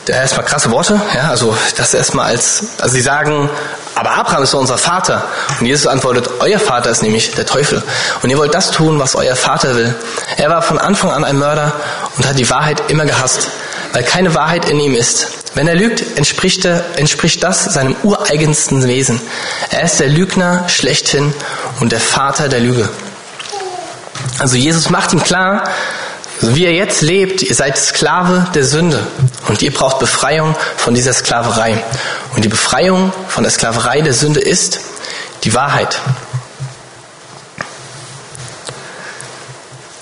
Der 0.06 0.18
erstmal 0.18 0.46
krasse 0.46 0.70
Worte, 0.70 1.00
ja, 1.16 1.30
also 1.30 1.56
das 1.76 1.92
erstmal 1.92 2.26
als, 2.26 2.62
also 2.78 2.94
sie 2.94 3.02
sagen, 3.02 3.50
aber 3.96 4.10
Abraham 4.10 4.44
ist 4.44 4.54
doch 4.54 4.60
unser 4.60 4.78
Vater. 4.78 5.24
Und 5.58 5.66
Jesus 5.66 5.86
antwortet, 5.86 6.28
euer 6.38 6.60
Vater 6.60 6.90
ist 6.90 7.02
nämlich 7.02 7.34
der 7.34 7.46
Teufel. 7.46 7.82
Und 8.22 8.30
ihr 8.30 8.36
wollt 8.38 8.54
das 8.54 8.70
tun, 8.70 9.00
was 9.00 9.16
euer 9.16 9.34
Vater 9.34 9.74
will. 9.74 9.94
Er 10.36 10.50
war 10.50 10.62
von 10.62 10.78
Anfang 10.78 11.10
an 11.10 11.24
ein 11.24 11.38
Mörder 11.38 11.72
und 12.16 12.28
hat 12.28 12.38
die 12.38 12.48
Wahrheit 12.50 12.82
immer 12.88 13.06
gehasst, 13.06 13.48
weil 13.96 14.04
keine 14.04 14.35
Wahrheit 14.35 14.68
in 14.68 14.78
ihm 14.78 14.94
ist. 14.94 15.28
Wenn 15.54 15.68
er 15.68 15.74
lügt, 15.74 16.18
entspricht, 16.18 16.66
er, 16.66 16.85
entspricht 16.98 17.42
das 17.42 17.64
seinem 17.64 17.96
ureigensten 18.02 18.87
Wesen. 18.87 19.22
Er 19.70 19.85
ist 19.85 20.00
der 20.00 20.09
Lügner 20.09 20.68
schlechthin 20.68 21.32
und 21.80 21.92
der 21.92 22.00
Vater 22.00 22.50
der 22.50 22.61
Lüge. 22.61 22.90
Also 24.38 24.56
Jesus 24.56 24.90
macht 24.90 25.14
ihm 25.14 25.22
klar, 25.22 25.64
so 26.42 26.54
wie 26.54 26.66
er 26.66 26.74
jetzt 26.74 27.00
lebt, 27.00 27.42
ihr 27.42 27.54
seid 27.54 27.78
Sklave 27.78 28.46
der 28.54 28.66
Sünde 28.66 29.06
und 29.48 29.62
ihr 29.62 29.72
braucht 29.72 29.98
Befreiung 29.98 30.54
von 30.76 30.92
dieser 30.92 31.14
Sklaverei. 31.14 31.82
Und 32.35 32.44
die 32.44 32.50
Befreiung 32.50 33.14
von 33.28 33.44
der 33.44 33.50
Sklaverei 33.50 34.02
der 34.02 34.12
Sünde 34.12 34.40
ist 34.40 34.80
die 35.44 35.54
Wahrheit. 35.54 35.98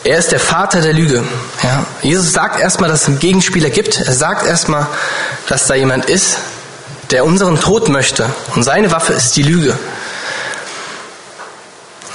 Er 0.04 0.18
ist 0.18 0.32
der 0.32 0.40
Vater 0.40 0.82
der 0.82 0.92
Lüge. 0.92 1.24
Ja. 1.62 1.86
Jesus 2.02 2.32
sagt 2.32 2.60
erstmal, 2.60 2.90
dass 2.90 3.02
es 3.02 3.08
einen 3.08 3.18
Gegenspieler 3.18 3.70
gibt. 3.70 4.00
Er 4.00 4.12
sagt 4.12 4.46
erstmal, 4.46 4.86
dass 5.48 5.66
da 5.66 5.74
jemand 5.74 6.04
ist, 6.04 6.36
der 7.10 7.24
unseren 7.24 7.58
Tod 7.58 7.88
möchte. 7.88 8.28
Und 8.54 8.64
seine 8.64 8.92
Waffe 8.92 9.14
ist 9.14 9.34
die 9.36 9.42
Lüge. 9.42 9.78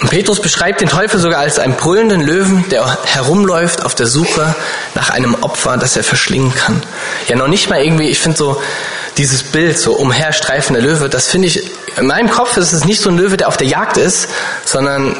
Und 0.01 0.11
Petrus 0.11 0.39
beschreibt 0.39 0.81
den 0.81 0.87
Teufel 0.87 1.19
sogar 1.19 1.39
als 1.39 1.57
einen 1.57 1.75
brüllenden 1.75 2.21
Löwen, 2.21 2.63
der 2.69 2.97
herumläuft 3.05 3.83
auf 3.83 3.95
der 3.95 4.05
Suche 4.05 4.55
nach 4.93 5.09
einem 5.09 5.35
Opfer, 5.41 5.77
das 5.77 5.97
er 5.97 6.03
verschlingen 6.03 6.53
kann. 6.53 6.81
Ja, 7.27 7.35
noch 7.35 7.47
nicht 7.47 7.69
mal 7.69 7.83
irgendwie, 7.83 8.07
ich 8.07 8.19
finde 8.19 8.37
so, 8.37 8.61
dieses 9.17 9.43
Bild, 9.43 9.77
so 9.77 9.93
umherstreifender 9.93 10.79
Löwe, 10.79 11.09
das 11.09 11.27
finde 11.27 11.47
ich, 11.47 11.69
in 11.97 12.07
meinem 12.07 12.29
Kopf 12.29 12.55
ist 12.55 12.71
es 12.71 12.85
nicht 12.85 13.01
so 13.01 13.09
ein 13.09 13.17
Löwe, 13.17 13.35
der 13.35 13.49
auf 13.49 13.57
der 13.57 13.67
Jagd 13.67 13.97
ist, 13.97 14.29
sondern 14.63 15.17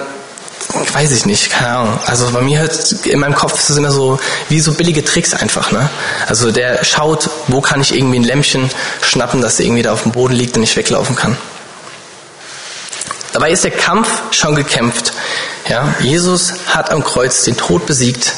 weiß 0.93 1.11
ich 1.11 1.25
nicht, 1.25 1.49
keine 1.49 1.77
Ahnung. 1.77 1.99
Also 2.05 2.29
bei 2.31 2.41
mir 2.41 2.59
hört 2.59 2.91
in 3.05 3.19
meinem 3.19 3.35
Kopf 3.35 3.57
es 3.57 3.75
immer 3.75 3.91
so 3.91 4.19
wie 4.49 4.59
so 4.59 4.73
billige 4.73 5.03
Tricks 5.03 5.33
einfach, 5.33 5.71
ne? 5.71 5.89
Also 6.27 6.51
der 6.51 6.83
schaut, 6.83 7.29
wo 7.47 7.61
kann 7.61 7.81
ich 7.81 7.95
irgendwie 7.95 8.19
ein 8.19 8.23
Lämpchen 8.23 8.69
schnappen, 9.01 9.41
das 9.41 9.59
irgendwie 9.59 9.81
da 9.81 9.93
auf 9.93 10.03
dem 10.03 10.11
Boden 10.11 10.33
liegt 10.33 10.57
und 10.57 10.63
ich 10.63 10.75
weglaufen 10.75 11.15
kann. 11.15 11.37
Dabei 13.33 13.51
ist 13.51 13.63
der 13.63 13.71
Kampf 13.71 14.09
schon 14.31 14.55
gekämpft. 14.55 15.13
Ja, 15.67 15.93
Jesus 15.99 16.53
hat 16.67 16.91
am 16.91 17.03
Kreuz 17.03 17.43
den 17.43 17.57
Tod 17.57 17.85
besiegt. 17.85 18.33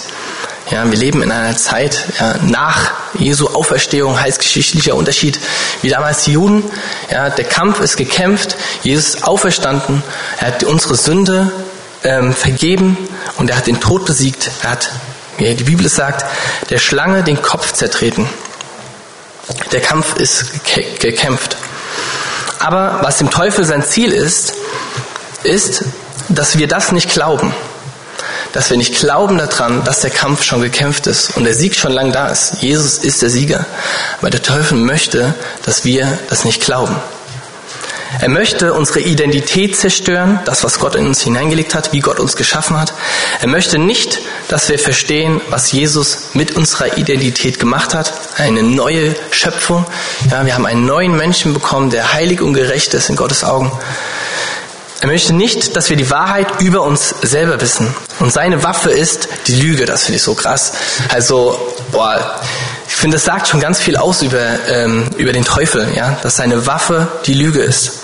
Ja, 0.70 0.89
wir 0.89 0.98
leben 0.98 1.22
in 1.22 1.32
einer 1.32 1.58
Zeit 1.58 2.06
ja, 2.20 2.36
nach 2.44 2.91
Jesu 3.15 3.48
Auferstehung, 3.48 4.17
geschichtlicher 4.38 4.96
Unterschied 4.96 5.39
wie 5.82 5.89
damals 5.89 6.24
die 6.24 6.34
Juden. 6.34 6.63
Ja, 7.10 7.30
der 7.30 7.46
Kampf 7.46 7.82
ist 7.82 7.98
gekämpft, 7.98 8.56
Jesus 8.84 9.15
ist 9.15 9.24
auferstanden, 9.26 10.02
er 10.39 10.48
hat 10.48 10.63
unsere 10.63 10.96
Sünde 10.96 11.52
ähm, 12.03 12.33
vergeben 12.33 12.97
und 13.37 13.49
er 13.49 13.57
hat 13.57 13.67
den 13.67 13.79
Tod 13.79 14.05
besiegt. 14.05 14.49
Er 14.63 14.71
hat, 14.71 14.89
wie 15.37 15.53
die 15.55 15.63
Bibel 15.63 15.87
sagt, 15.87 16.25
der 16.69 16.79
Schlange 16.79 17.23
den 17.23 17.41
Kopf 17.41 17.73
zertreten. 17.73 18.27
Der 19.71 19.81
Kampf 19.81 20.15
ist 20.15 20.51
gekämpft. 20.99 21.57
Aber 22.59 22.99
was 23.01 23.17
dem 23.17 23.29
Teufel 23.29 23.65
sein 23.65 23.83
Ziel 23.83 24.11
ist, 24.11 24.53
ist, 25.43 25.83
dass 26.29 26.57
wir 26.57 26.67
das 26.67 26.91
nicht 26.91 27.11
glauben. 27.11 27.53
Dass 28.53 28.69
wir 28.69 28.77
nicht 28.77 28.99
glauben 28.99 29.37
daran, 29.37 29.83
dass 29.83 30.01
der 30.01 30.11
Kampf 30.11 30.43
schon 30.43 30.61
gekämpft 30.61 31.07
ist 31.07 31.35
und 31.37 31.45
der 31.45 31.55
Sieg 31.55 31.75
schon 31.75 31.91
lang 31.91 32.11
da 32.11 32.27
ist. 32.27 32.61
Jesus 32.61 32.99
ist 32.99 33.21
der 33.21 33.29
Sieger. 33.29 33.65
Aber 34.19 34.29
der 34.29 34.43
Teufel 34.43 34.77
möchte, 34.77 35.33
dass 35.63 35.85
wir 35.85 36.19
das 36.29 36.45
nicht 36.45 36.63
glauben. 36.63 36.95
Er 38.19 38.30
möchte 38.30 38.74
unsere 38.74 39.00
Identität 39.00 39.78
zerstören, 39.78 40.39
das, 40.45 40.63
was 40.63 40.80
Gott 40.80 40.95
in 40.95 41.08
uns 41.08 41.21
hineingelegt 41.21 41.74
hat, 41.74 41.93
wie 41.93 42.00
Gott 42.00 42.19
uns 42.19 42.36
geschaffen 42.36 42.80
hat. 42.80 42.93
Er 43.39 43.47
möchte 43.47 43.78
nicht, 43.78 44.19
dass 44.47 44.69
wir 44.69 44.78
verstehen, 44.78 45.41
was 45.50 45.71
Jesus 45.71 46.30
mit 46.34 46.56
unserer 46.56 46.97
Identität 46.97 47.60
gemacht 47.60 47.93
hat. 47.93 48.13
Eine 48.38 48.63
neue 48.63 49.15
Schöpfung. 49.32 49.86
Ja, 50.30 50.45
wir 50.45 50.56
haben 50.56 50.65
einen 50.65 50.86
neuen 50.86 51.15
Menschen 51.15 51.54
bekommen, 51.54 51.89
der 51.89 52.13
heilig 52.13 52.41
und 52.41 52.54
gerecht 52.54 52.93
ist 52.93 53.10
in 53.10 53.15
Gottes 53.15 53.43
Augen. 53.43 53.71
Er 55.00 55.08
möchte 55.08 55.34
nicht, 55.34 55.76
dass 55.76 55.89
wir 55.89 55.97
die 55.97 56.12
Wahrheit 56.12 56.62
über 56.62 56.84
uns 56.84 57.15
selber 57.24 57.60
wissen. 57.60 57.91
Und 58.19 58.32
seine 58.32 58.63
Waffe 58.63 58.91
ist 58.91 59.28
die 59.47 59.56
Lüge. 59.56 59.86
Das 59.86 60.04
finde 60.04 60.17
ich 60.17 60.24
so 60.24 60.36
krass. 60.36 60.74
Also, 61.10 61.74
boah, 61.91 62.39
ich 62.91 62.97
finde, 62.97 63.15
das 63.15 63.23
sagt 63.23 63.47
schon 63.47 63.62
ganz 63.62 63.80
viel 63.80 63.95
aus 63.95 64.21
über, 64.21 64.60
ähm, 64.67 65.08
über 65.17 65.32
den 65.32 65.45
Teufel, 65.45 65.88
ja, 65.95 66.17
dass 66.23 66.36
seine 66.36 66.67
Waffe 66.67 67.08
die 67.25 67.34
Lüge 67.34 67.62
ist. 67.62 67.99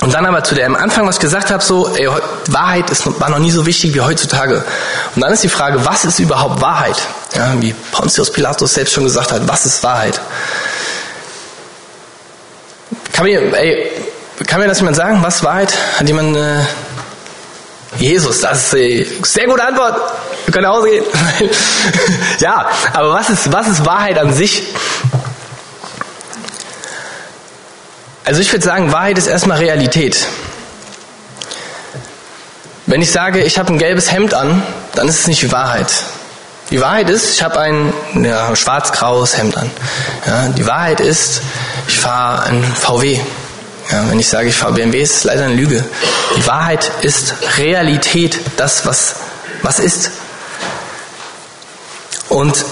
Und 0.00 0.12
dann 0.12 0.26
aber 0.26 0.42
zu 0.42 0.56
dem 0.56 0.74
Anfang, 0.74 1.06
was 1.06 1.16
ich 1.16 1.20
gesagt 1.20 1.52
habe, 1.52 1.62
so, 1.62 1.94
ey, 1.94 2.08
Wahrheit 2.48 2.90
ist, 2.90 3.06
war 3.20 3.30
noch 3.30 3.38
nie 3.38 3.52
so 3.52 3.64
wichtig 3.64 3.94
wie 3.94 4.00
heutzutage. 4.00 4.64
Und 5.14 5.22
dann 5.22 5.32
ist 5.32 5.44
die 5.44 5.48
Frage, 5.48 5.84
was 5.84 6.04
ist 6.04 6.18
überhaupt 6.18 6.60
Wahrheit? 6.60 6.96
Ja, 7.34 7.54
wie 7.60 7.72
Pontius 7.92 8.32
Pilatus 8.32 8.74
selbst 8.74 8.92
schon 8.92 9.04
gesagt 9.04 9.30
hat, 9.30 9.46
was 9.46 9.64
ist 9.64 9.84
Wahrheit? 9.84 10.20
Kann 13.12 13.24
mir, 13.24 13.56
ey, 13.56 13.88
kann 14.48 14.60
mir 14.60 14.66
das 14.66 14.80
jemand 14.80 14.96
sagen? 14.96 15.22
Was 15.22 15.44
Wahrheit? 15.44 15.72
Hat 15.96 16.08
jemand 16.08 16.36
äh, 16.36 16.58
Jesus, 17.98 18.40
das 18.40 18.66
ist 18.66 18.74
eine 18.74 19.06
sehr 19.24 19.46
gute 19.46 19.64
Antwort. 19.64 19.96
Können 20.56 20.68
ausgehen. 20.68 21.04
ja, 22.38 22.66
aber 22.94 23.12
was 23.12 23.28
ist, 23.28 23.52
was 23.52 23.68
ist 23.68 23.84
Wahrheit 23.84 24.18
an 24.18 24.32
sich? 24.32 24.62
Also 28.24 28.40
ich 28.40 28.50
würde 28.50 28.64
sagen, 28.64 28.90
Wahrheit 28.90 29.18
ist 29.18 29.26
erstmal 29.26 29.58
Realität. 29.58 30.16
Wenn 32.86 33.02
ich 33.02 33.12
sage, 33.12 33.44
ich 33.44 33.58
habe 33.58 33.70
ein 33.70 33.76
gelbes 33.76 34.10
Hemd 34.10 34.32
an, 34.32 34.62
dann 34.94 35.06
ist 35.08 35.20
es 35.20 35.26
nicht 35.26 35.42
die 35.42 35.52
Wahrheit. 35.52 35.92
Die 36.70 36.80
Wahrheit 36.80 37.10
ist, 37.10 37.34
ich 37.34 37.42
habe 37.42 37.60
ein 37.60 37.92
ja, 38.14 38.56
schwarz-graues 38.56 39.36
Hemd 39.36 39.58
an. 39.58 39.70
Ja, 40.26 40.48
die 40.48 40.66
Wahrheit 40.66 41.00
ist, 41.00 41.42
ich 41.86 42.00
fahre 42.00 42.44
ein 42.44 42.64
VW. 42.64 43.20
Ja, 43.92 44.08
wenn 44.08 44.18
ich 44.18 44.28
sage, 44.30 44.48
ich 44.48 44.56
fahre 44.56 44.72
BMW, 44.72 45.02
ist 45.02 45.16
es 45.16 45.24
leider 45.24 45.44
eine 45.44 45.54
Lüge. 45.54 45.84
Die 46.38 46.46
Wahrheit 46.46 46.90
ist 47.02 47.34
Realität, 47.58 48.40
das, 48.56 48.86
was, 48.86 49.16
was 49.60 49.80
ist. 49.80 50.12
Und 52.36 52.66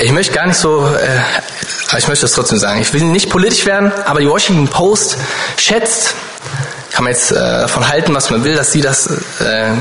ich 0.00 0.12
möchte 0.12 0.32
gar 0.32 0.46
nicht 0.46 0.56
so, 0.56 0.86
äh, 0.86 1.98
ich 1.98 2.06
möchte 2.06 2.26
das 2.26 2.30
trotzdem 2.30 2.58
sagen, 2.58 2.80
ich 2.80 2.92
will 2.92 3.02
nicht 3.02 3.28
politisch 3.28 3.66
werden, 3.66 3.92
aber 4.04 4.20
die 4.20 4.28
Washington 4.28 4.68
Post 4.68 5.16
schätzt, 5.56 6.14
kann 6.92 7.02
man 7.02 7.12
jetzt 7.12 7.32
äh, 7.32 7.34
davon 7.34 7.88
halten, 7.88 8.14
was 8.14 8.30
man 8.30 8.44
will, 8.44 8.54
dass 8.54 8.70
sie 8.70 8.82
das 8.82 9.08
äh, 9.40 9.72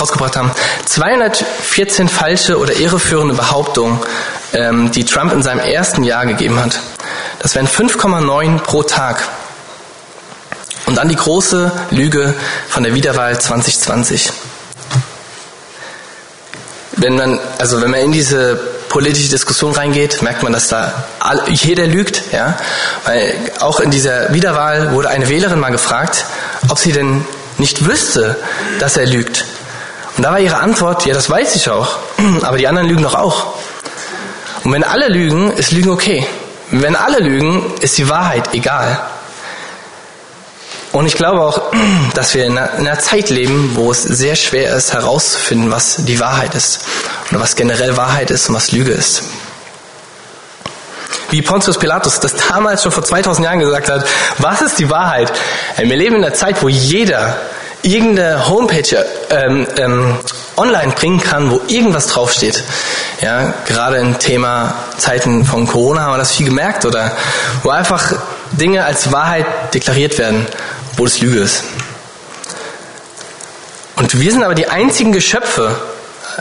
rausgebracht 0.00 0.34
haben, 0.34 0.50
214 0.86 2.08
falsche 2.08 2.58
oder 2.58 2.72
irreführende 2.72 3.34
Behauptungen, 3.34 4.00
ähm, 4.54 4.90
die 4.90 5.04
Trump 5.04 5.34
in 5.34 5.42
seinem 5.42 5.60
ersten 5.60 6.04
Jahr 6.04 6.24
gegeben 6.24 6.58
hat. 6.58 6.80
Das 7.40 7.54
wären 7.54 7.68
5,9 7.68 8.60
pro 8.60 8.82
Tag. 8.82 9.28
Und 10.86 10.96
dann 10.96 11.10
die 11.10 11.16
große 11.16 11.70
Lüge 11.90 12.32
von 12.66 12.82
der 12.82 12.94
Wiederwahl 12.94 13.38
2020. 13.38 14.32
Wenn 16.96 17.16
man, 17.16 17.40
also 17.58 17.80
wenn 17.82 17.90
man 17.90 18.00
in 18.00 18.12
diese 18.12 18.56
politische 18.88 19.28
Diskussion 19.28 19.72
reingeht, 19.72 20.22
merkt 20.22 20.42
man, 20.42 20.52
dass 20.52 20.68
da 20.68 21.04
all, 21.18 21.42
jeder 21.48 21.86
lügt, 21.86 22.32
ja. 22.32 22.56
Weil 23.04 23.34
auch 23.60 23.80
in 23.80 23.90
dieser 23.90 24.32
Wiederwahl 24.32 24.92
wurde 24.92 25.08
eine 25.08 25.28
Wählerin 25.28 25.58
mal 25.58 25.70
gefragt, 25.70 26.24
ob 26.68 26.78
sie 26.78 26.92
denn 26.92 27.24
nicht 27.58 27.86
wüsste, 27.86 28.36
dass 28.78 28.96
er 28.96 29.06
lügt. 29.06 29.44
Und 30.16 30.22
da 30.22 30.30
war 30.30 30.38
ihre 30.38 30.58
Antwort, 30.58 31.06
ja, 31.06 31.14
das 31.14 31.28
weiß 31.28 31.56
ich 31.56 31.68
auch, 31.68 31.98
aber 32.42 32.58
die 32.58 32.68
anderen 32.68 32.88
lügen 32.88 33.02
doch 33.02 33.14
auch. 33.14 33.54
Und 34.62 34.72
wenn 34.72 34.84
alle 34.84 35.08
lügen, 35.08 35.52
ist 35.52 35.72
Lügen 35.72 35.90
okay. 35.90 36.26
Wenn 36.70 36.96
alle 36.96 37.18
lügen, 37.18 37.74
ist 37.80 37.98
die 37.98 38.08
Wahrheit 38.08 38.54
egal. 38.54 38.98
Und 40.94 41.06
ich 41.06 41.16
glaube 41.16 41.42
auch, 41.42 41.60
dass 42.14 42.34
wir 42.34 42.46
in 42.46 42.56
einer 42.56 42.98
Zeit 43.00 43.28
leben, 43.28 43.72
wo 43.74 43.90
es 43.90 44.04
sehr 44.04 44.36
schwer 44.36 44.74
ist 44.76 44.92
herauszufinden, 44.92 45.72
was 45.72 45.96
die 45.98 46.20
Wahrheit 46.20 46.54
ist 46.54 46.80
oder 47.30 47.40
was 47.40 47.56
generell 47.56 47.96
Wahrheit 47.96 48.30
ist 48.30 48.48
und 48.48 48.54
was 48.54 48.70
Lüge 48.70 48.92
ist. 48.92 49.24
Wie 51.30 51.42
Pontius 51.42 51.78
Pilatus 51.78 52.20
das 52.20 52.36
damals 52.36 52.84
schon 52.84 52.92
vor 52.92 53.02
2000 53.02 53.44
Jahren 53.44 53.58
gesagt 53.58 53.90
hat, 53.90 54.06
was 54.38 54.62
ist 54.62 54.78
die 54.78 54.88
Wahrheit? 54.88 55.32
Wir 55.76 55.96
leben 55.96 56.14
in 56.14 56.24
einer 56.24 56.34
Zeit, 56.34 56.62
wo 56.62 56.68
jeder 56.68 57.38
irgendeine 57.82 58.48
Homepage 58.48 59.04
ähm, 59.30 59.66
ähm, 59.76 60.16
online 60.56 60.92
bringen 60.92 61.20
kann, 61.20 61.50
wo 61.50 61.60
irgendwas 61.66 62.06
draufsteht. 62.06 62.62
Ja, 63.20 63.52
gerade 63.66 63.96
im 63.96 64.18
Thema 64.20 64.74
Zeiten 64.96 65.44
von 65.44 65.66
Corona 65.66 66.02
haben 66.02 66.12
wir 66.12 66.18
das 66.18 66.32
viel 66.32 66.46
gemerkt 66.46 66.84
oder 66.84 67.10
wo 67.64 67.70
einfach 67.70 68.12
Dinge 68.52 68.84
als 68.84 69.12
Wahrheit 69.12 69.46
deklariert 69.74 70.18
werden, 70.18 70.46
wo 70.96 71.06
es 71.06 71.20
Lüge 71.20 71.40
ist. 71.40 71.64
Und 73.96 74.18
wir 74.18 74.32
sind 74.32 74.42
aber 74.42 74.54
die 74.54 74.68
einzigen 74.68 75.12
Geschöpfe, 75.12 75.76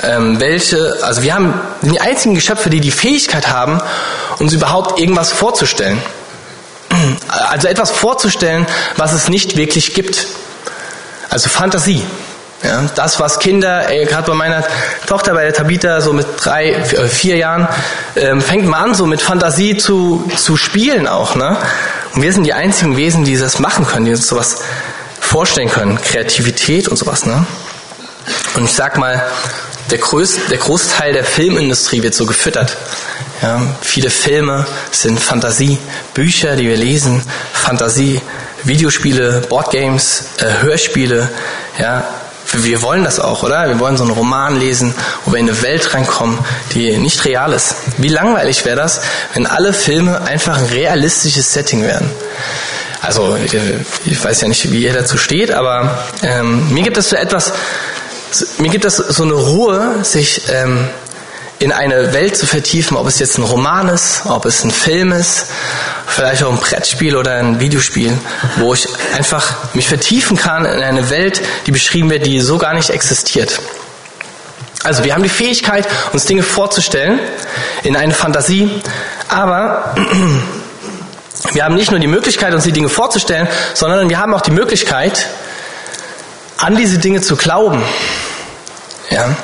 ähm, 0.01 0.39
welche, 0.39 0.97
also 1.03 1.21
wir 1.21 1.35
haben 1.35 1.53
die 1.81 2.01
einzigen 2.01 2.35
Geschöpfe, 2.35 2.69
die 2.69 2.79
die 2.79 2.91
Fähigkeit 2.91 3.47
haben, 3.49 3.79
uns 4.39 4.53
überhaupt 4.53 4.99
irgendwas 4.99 5.31
vorzustellen. 5.31 6.01
Also 7.27 7.67
etwas 7.67 7.91
vorzustellen, 7.91 8.65
was 8.97 9.13
es 9.13 9.27
nicht 9.27 9.55
wirklich 9.55 9.93
gibt. 9.93 10.27
Also 11.29 11.49
Fantasie. 11.49 12.03
Ja, 12.63 12.83
das, 12.95 13.19
was 13.19 13.39
Kinder, 13.39 13.87
gerade 14.05 14.31
bei 14.31 14.35
meiner 14.35 14.63
Tochter, 15.05 15.33
bei 15.33 15.43
der 15.43 15.53
Tabita, 15.53 15.99
so 15.99 16.13
mit 16.13 16.25
drei, 16.37 16.71
äh, 16.71 17.07
vier 17.09 17.35
Jahren, 17.35 17.67
ähm, 18.15 18.39
fängt 18.41 18.65
man 18.65 18.91
an, 18.91 18.95
so 18.95 19.05
mit 19.05 19.21
Fantasie 19.21 19.75
zu, 19.75 20.31
zu 20.37 20.55
spielen 20.55 21.07
auch. 21.07 21.35
Ne? 21.35 21.57
Und 22.13 22.21
wir 22.21 22.31
sind 22.31 22.43
die 22.43 22.53
einzigen 22.53 22.95
Wesen, 22.95 23.25
die 23.25 23.37
das 23.37 23.59
machen 23.59 23.87
können, 23.87 24.05
die 24.05 24.11
uns 24.11 24.27
sowas 24.27 24.59
vorstellen 25.19 25.69
können. 25.69 25.99
Kreativität 25.99 26.87
und 26.87 26.97
sowas. 26.97 27.25
Ne? 27.25 27.45
Und 28.55 28.65
ich 28.65 28.73
sag 28.73 28.97
mal, 28.97 29.23
der, 29.89 29.97
Größ, 29.97 30.47
der 30.49 30.57
Großteil 30.57 31.13
der 31.13 31.23
Filmindustrie 31.23 32.03
wird 32.03 32.13
so 32.13 32.25
gefüttert. 32.25 32.77
Ja, 33.41 33.61
viele 33.81 34.09
Filme 34.09 34.65
sind 34.91 35.19
Fantasie, 35.19 35.77
Bücher, 36.13 36.55
die 36.55 36.67
wir 36.67 36.77
lesen, 36.77 37.21
Fantasie, 37.51 38.21
Videospiele, 38.63 39.41
Boardgames, 39.49 40.25
äh, 40.37 40.61
Hörspiele, 40.61 41.29
ja, 41.77 42.07
wir 42.61 42.81
wollen 42.81 43.03
das 43.03 43.19
auch, 43.19 43.43
oder? 43.43 43.67
Wir 43.67 43.79
wollen 43.79 43.97
so 43.97 44.03
einen 44.03 44.13
Roman 44.13 44.59
lesen, 44.59 44.93
wo 45.25 45.31
wir 45.31 45.39
in 45.39 45.49
eine 45.49 45.61
Welt 45.61 45.93
reinkommen, 45.93 46.37
die 46.73 46.97
nicht 46.97 47.25
real 47.25 47.53
ist. 47.53 47.75
Wie 47.97 48.09
langweilig 48.09 48.65
wäre 48.65 48.75
das, 48.75 49.01
wenn 49.33 49.47
alle 49.47 49.73
Filme 49.73 50.21
einfach 50.21 50.57
ein 50.57 50.65
realistisches 50.65 51.53
Setting 51.53 51.83
wären? 51.83 52.09
Also 53.01 53.35
ich 54.05 54.23
weiß 54.23 54.41
ja 54.41 54.47
nicht, 54.47 54.71
wie 54.71 54.83
ihr 54.83 54.93
dazu 54.93 55.17
steht, 55.17 55.51
aber 55.51 56.05
ähm, 56.21 56.73
mir 56.73 56.83
gibt 56.83 56.97
es 56.97 57.09
so 57.09 57.17
etwas, 57.17 57.51
mir 58.59 58.69
gibt 58.69 58.85
es 58.85 58.95
so 58.95 59.23
eine 59.23 59.33
Ruhe, 59.33 60.03
sich 60.03 60.43
ähm, 60.49 60.87
in 61.59 61.71
eine 61.71 62.13
Welt 62.13 62.37
zu 62.37 62.45
vertiefen, 62.45 62.97
ob 62.97 63.07
es 63.07 63.19
jetzt 63.19 63.37
ein 63.37 63.43
Roman 63.43 63.89
ist, 63.89 64.23
ob 64.25 64.45
es 64.45 64.63
ein 64.63 64.71
Film 64.71 65.11
ist, 65.11 65.47
vielleicht 66.07 66.43
auch 66.43 66.51
ein 66.51 66.57
Brettspiel 66.57 67.15
oder 67.15 67.35
ein 67.35 67.59
Videospiel, 67.59 68.17
wo 68.57 68.73
ich 68.73 68.87
einfach 69.15 69.73
mich 69.73 69.87
vertiefen 69.87 70.37
kann 70.37 70.65
in 70.65 70.81
eine 70.81 71.09
Welt, 71.09 71.41
die 71.65 71.71
beschrieben 71.71 72.09
wird, 72.09 72.25
die 72.25 72.39
so 72.39 72.57
gar 72.57 72.73
nicht 72.73 72.89
existiert. 72.89 73.59
Also 74.83 75.03
wir 75.03 75.13
haben 75.13 75.23
die 75.23 75.29
Fähigkeit, 75.29 75.87
uns 76.11 76.25
Dinge 76.25 76.43
vorzustellen 76.43 77.19
in 77.83 77.95
eine 77.95 78.13
Fantasie, 78.13 78.69
aber 79.29 79.95
wir 81.53 81.63
haben 81.63 81.75
nicht 81.75 81.91
nur 81.91 81.99
die 81.99 82.07
Möglichkeit, 82.07 82.53
uns 82.53 82.65
die 82.65 82.73
Dinge 82.73 82.89
vorzustellen, 82.89 83.47
sondern 83.73 84.09
wir 84.09 84.19
haben 84.19 84.33
auch 84.33 84.41
die 84.41 84.51
Möglichkeit, 84.51 85.27
an 86.57 86.75
diese 86.75 86.97
Dinge 86.99 87.21
zu 87.21 87.35
glauben. 87.35 87.81
Ja? 89.09 89.35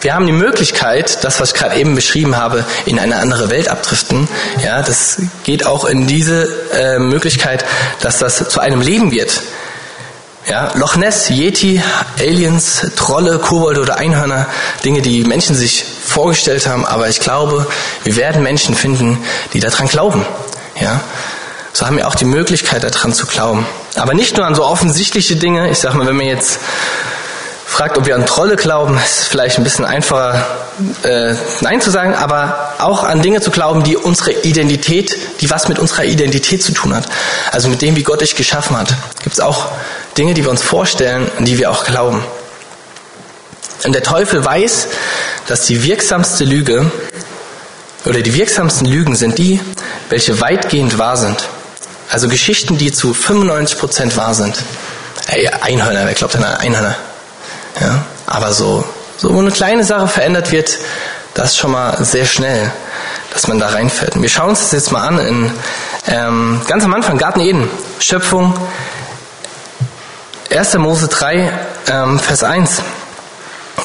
Wir 0.00 0.14
haben 0.14 0.26
die 0.26 0.32
Möglichkeit, 0.32 1.24
das, 1.24 1.40
was 1.40 1.52
ich 1.52 1.54
gerade 1.54 1.76
eben 1.76 1.94
beschrieben 1.94 2.36
habe, 2.36 2.64
in 2.86 2.98
eine 2.98 3.16
andere 3.16 3.50
Welt 3.50 3.68
abdriften. 3.68 4.28
Ja, 4.64 4.82
das 4.82 5.16
geht 5.44 5.66
auch 5.66 5.84
in 5.84 6.06
diese 6.06 6.48
äh, 6.72 6.98
Möglichkeit, 6.98 7.64
dass 8.00 8.18
das 8.18 8.48
zu 8.48 8.60
einem 8.60 8.80
Leben 8.80 9.10
wird. 9.10 9.42
Ja, 10.48 10.70
Loch 10.76 10.96
Ness, 10.96 11.28
Yeti, 11.28 11.82
Aliens, 12.18 12.86
Trolle, 12.96 13.38
Kobolde 13.38 13.82
oder 13.82 13.96
Einhörner, 13.96 14.46
Dinge, 14.82 15.02
die 15.02 15.24
Menschen 15.24 15.54
sich 15.54 15.84
vorgestellt 15.84 16.66
haben, 16.66 16.86
aber 16.86 17.08
ich 17.08 17.20
glaube, 17.20 17.66
wir 18.04 18.16
werden 18.16 18.42
Menschen 18.42 18.74
finden, 18.74 19.18
die 19.52 19.60
daran 19.60 19.88
glauben. 19.88 20.24
Ja, 20.80 21.02
so 21.74 21.86
haben 21.86 21.96
wir 21.96 22.08
auch 22.08 22.14
die 22.14 22.24
Möglichkeit, 22.24 22.82
daran 22.82 23.12
zu 23.12 23.26
glauben. 23.26 23.66
Aber 23.94 24.14
nicht 24.14 24.36
nur 24.36 24.46
an 24.46 24.54
so 24.54 24.64
offensichtliche 24.64 25.36
Dinge. 25.36 25.70
Ich 25.70 25.78
sag 25.78 25.94
mal, 25.94 26.06
wenn 26.06 26.16
man 26.16 26.26
jetzt 26.26 26.60
fragt, 27.68 27.98
ob 27.98 28.06
wir 28.06 28.14
an 28.14 28.24
Trolle 28.24 28.56
glauben, 28.56 28.98
ist 28.98 29.28
vielleicht 29.28 29.58
ein 29.58 29.64
bisschen 29.64 29.84
einfacher, 29.84 30.44
äh, 31.02 31.34
Nein 31.60 31.80
zu 31.80 31.90
sagen, 31.90 32.14
aber 32.14 32.74
auch 32.78 33.04
an 33.04 33.20
Dinge 33.20 33.40
zu 33.40 33.50
glauben, 33.50 33.84
die 33.84 33.96
unsere 33.96 34.32
Identität, 34.32 35.16
die 35.40 35.50
was 35.50 35.68
mit 35.68 35.78
unserer 35.78 36.04
Identität 36.04 36.62
zu 36.62 36.72
tun 36.72 36.94
hat. 36.94 37.04
Also 37.52 37.68
mit 37.68 37.82
dem, 37.82 37.94
wie 37.94 38.02
Gott 38.02 38.22
dich 38.22 38.36
geschaffen 38.36 38.76
hat. 38.76 38.94
Gibt 39.22 39.34
es 39.34 39.40
auch 39.40 39.66
Dinge, 40.16 40.34
die 40.34 40.42
wir 40.42 40.50
uns 40.50 40.62
vorstellen 40.62 41.30
und 41.38 41.44
die 41.44 41.58
wir 41.58 41.70
auch 41.70 41.84
glauben. 41.84 42.24
Und 43.84 43.92
der 43.92 44.02
Teufel 44.02 44.44
weiß, 44.44 44.88
dass 45.46 45.66
die 45.66 45.84
wirksamste 45.84 46.44
Lüge 46.44 46.90
oder 48.06 48.22
die 48.22 48.34
wirksamsten 48.34 48.86
Lügen 48.86 49.14
sind 49.14 49.38
die, 49.38 49.60
welche 50.08 50.40
weitgehend 50.40 50.98
wahr 50.98 51.16
sind. 51.16 51.44
Also 52.10 52.28
Geschichten, 52.28 52.78
die 52.78 52.92
zu 52.92 53.12
95 53.12 53.78
Prozent 53.78 54.16
wahr 54.16 54.34
sind. 54.34 54.56
Ey, 55.26 55.46
Einhörner, 55.48 56.06
wer 56.06 56.14
glaubt 56.14 56.34
an 56.34 56.44
Einhörner? 56.44 56.96
Ja, 57.80 58.04
aber 58.26 58.52
so, 58.52 58.84
so 59.16 59.36
eine 59.38 59.50
kleine 59.50 59.84
Sache 59.84 60.08
verändert 60.08 60.52
wird, 60.52 60.78
das 61.34 61.50
ist 61.50 61.58
schon 61.58 61.70
mal 61.70 61.96
sehr 62.04 62.24
schnell, 62.24 62.72
dass 63.32 63.46
man 63.46 63.58
da 63.58 63.68
reinfällt. 63.68 64.16
Und 64.16 64.22
wir 64.22 64.28
schauen 64.28 64.50
uns 64.50 64.60
das 64.60 64.72
jetzt 64.72 64.92
mal 64.92 65.06
an 65.06 65.18
in 65.18 65.52
ähm, 66.08 66.60
ganz 66.66 66.84
am 66.84 66.94
Anfang, 66.94 67.18
Garten 67.18 67.40
Eden, 67.40 67.68
Schöpfung, 68.00 68.54
1. 70.50 70.74
Mose 70.78 71.08
3, 71.08 71.52
ähm, 71.90 72.18
Vers 72.18 72.42
1. 72.42 72.82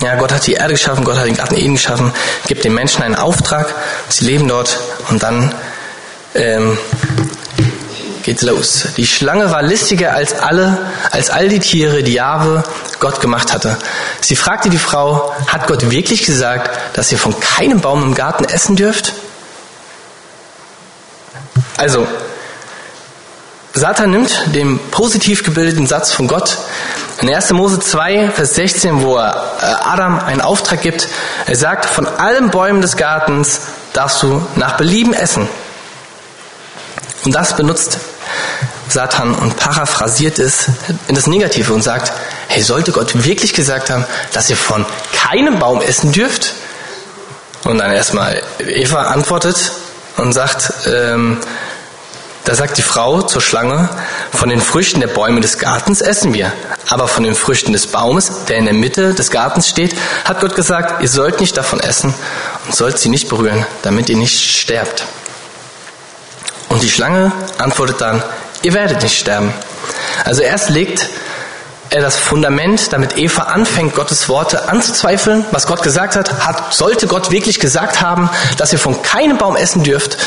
Ja, 0.01 0.15
Gott 0.15 0.31
hat 0.31 0.47
die 0.47 0.53
Erde 0.53 0.73
geschaffen, 0.73 1.03
Gott 1.03 1.17
hat 1.17 1.25
den 1.25 1.35
Garten 1.35 1.55
Eden 1.55 1.75
geschaffen, 1.75 2.11
gibt 2.47 2.63
den 2.63 2.73
Menschen 2.73 3.03
einen 3.03 3.15
Auftrag, 3.15 3.73
sie 4.09 4.25
leben 4.25 4.47
dort 4.47 4.79
und 5.09 5.21
dann 5.21 5.53
ähm, 6.35 6.77
geht's 8.23 8.41
los. 8.41 8.87
Die 8.97 9.05
Schlange 9.05 9.51
war 9.51 9.61
listiger 9.61 10.13
als 10.13 10.33
alle, 10.33 10.77
als 11.11 11.29
all 11.29 11.49
die 11.49 11.59
Tiere, 11.59 12.03
die 12.03 12.13
Jahwe 12.13 12.63
Gott 12.99 13.21
gemacht 13.21 13.53
hatte. 13.53 13.77
Sie 14.21 14.35
fragte 14.35 14.69
die 14.69 14.77
Frau, 14.77 15.33
hat 15.47 15.67
Gott 15.67 15.91
wirklich 15.91 16.25
gesagt, 16.25 16.71
dass 16.93 17.11
ihr 17.11 17.17
von 17.17 17.39
keinem 17.39 17.81
Baum 17.81 18.01
im 18.03 18.15
Garten 18.15 18.45
essen 18.45 18.75
dürft? 18.75 19.13
Also, 21.77 22.07
Satan 23.73 24.11
nimmt 24.11 24.55
den 24.55 24.79
positiv 24.91 25.43
gebildeten 25.43 25.87
Satz 25.87 26.11
von 26.11 26.27
Gott 26.27 26.57
in 27.21 27.33
1. 27.33 27.51
Mose 27.51 27.79
2, 27.79 28.31
Vers 28.31 28.55
16, 28.55 29.01
wo 29.01 29.17
er 29.17 29.33
äh, 29.61 29.65
Adam 29.65 30.19
einen 30.19 30.41
Auftrag 30.41 30.81
gibt. 30.81 31.07
Er 31.45 31.55
sagt, 31.55 31.85
von 31.85 32.07
allen 32.07 32.51
Bäumen 32.51 32.81
des 32.81 32.97
Gartens 32.97 33.61
darfst 33.93 34.21
du 34.23 34.45
nach 34.55 34.77
Belieben 34.77 35.13
essen. 35.13 35.47
Und 37.23 37.33
das 37.33 37.55
benutzt 37.55 37.97
Satan 38.89 39.33
und 39.33 39.57
paraphrasiert 39.57 40.39
es 40.39 40.67
in 41.07 41.15
das 41.15 41.27
Negative 41.27 41.73
und 41.73 41.81
sagt, 41.81 42.11
hey, 42.47 42.61
sollte 42.61 42.91
Gott 42.91 43.23
wirklich 43.23 43.53
gesagt 43.53 43.89
haben, 43.89 44.05
dass 44.33 44.49
ihr 44.49 44.57
von 44.57 44.85
keinem 45.13 45.59
Baum 45.59 45.81
essen 45.81 46.11
dürft? 46.11 46.53
Und 47.63 47.77
dann 47.77 47.91
erstmal 47.91 48.41
Eva 48.59 49.03
antwortet 49.03 49.71
und 50.17 50.33
sagt, 50.33 50.73
ähm, 50.85 51.39
da 52.45 52.55
sagt 52.55 52.77
die 52.77 52.81
Frau 52.81 53.21
zur 53.21 53.41
Schlange, 53.41 53.89
von 54.33 54.49
den 54.49 54.59
Früchten 54.59 54.99
der 54.99 55.07
Bäume 55.07 55.39
des 55.39 55.59
Gartens 55.59 56.01
essen 56.01 56.33
wir, 56.33 56.51
aber 56.89 57.07
von 57.07 57.23
den 57.23 57.35
Früchten 57.35 57.71
des 57.71 57.87
Baumes, 57.87 58.45
der 58.49 58.57
in 58.57 58.65
der 58.65 58.73
Mitte 58.73 59.13
des 59.13 59.31
Gartens 59.31 59.69
steht, 59.69 59.95
hat 60.25 60.41
Gott 60.41 60.53
gesagt, 60.53 61.01
ihr 61.01 61.07
sollt 61.07 61.39
nicht 61.39 61.55
davon 61.55 61.79
essen 61.79 62.13
und 62.65 62.75
sollt 62.75 62.99
sie 62.99 63.07
nicht 63.07 63.29
berühren, 63.29 63.65
damit 63.81 64.09
ihr 64.09 64.17
nicht 64.17 64.59
sterbt. 64.59 65.05
Und 66.73 66.81
die 66.81 66.89
Schlange 66.89 67.31
antwortet 67.59 68.01
dann, 68.01 68.23
ihr 68.63 68.73
werdet 68.73 69.03
nicht 69.03 69.15
sterben. 69.15 69.53
Also 70.25 70.41
erst 70.41 70.71
legt 70.71 71.07
er 71.91 72.01
das 72.01 72.17
Fundament, 72.17 72.91
damit 72.91 73.15
Eva 73.15 73.43
anfängt, 73.43 73.93
Gottes 73.93 74.27
Worte 74.27 74.67
anzuzweifeln, 74.69 75.45
was 75.51 75.67
Gott 75.67 75.83
gesagt 75.83 76.15
hat, 76.15 76.47
hat, 76.47 76.73
sollte 76.73 77.05
Gott 77.05 77.29
wirklich 77.29 77.59
gesagt 77.59 78.01
haben, 78.01 78.27
dass 78.57 78.73
ihr 78.73 78.79
von 78.79 79.03
keinem 79.03 79.37
Baum 79.37 79.55
essen 79.55 79.83
dürft. 79.83 80.17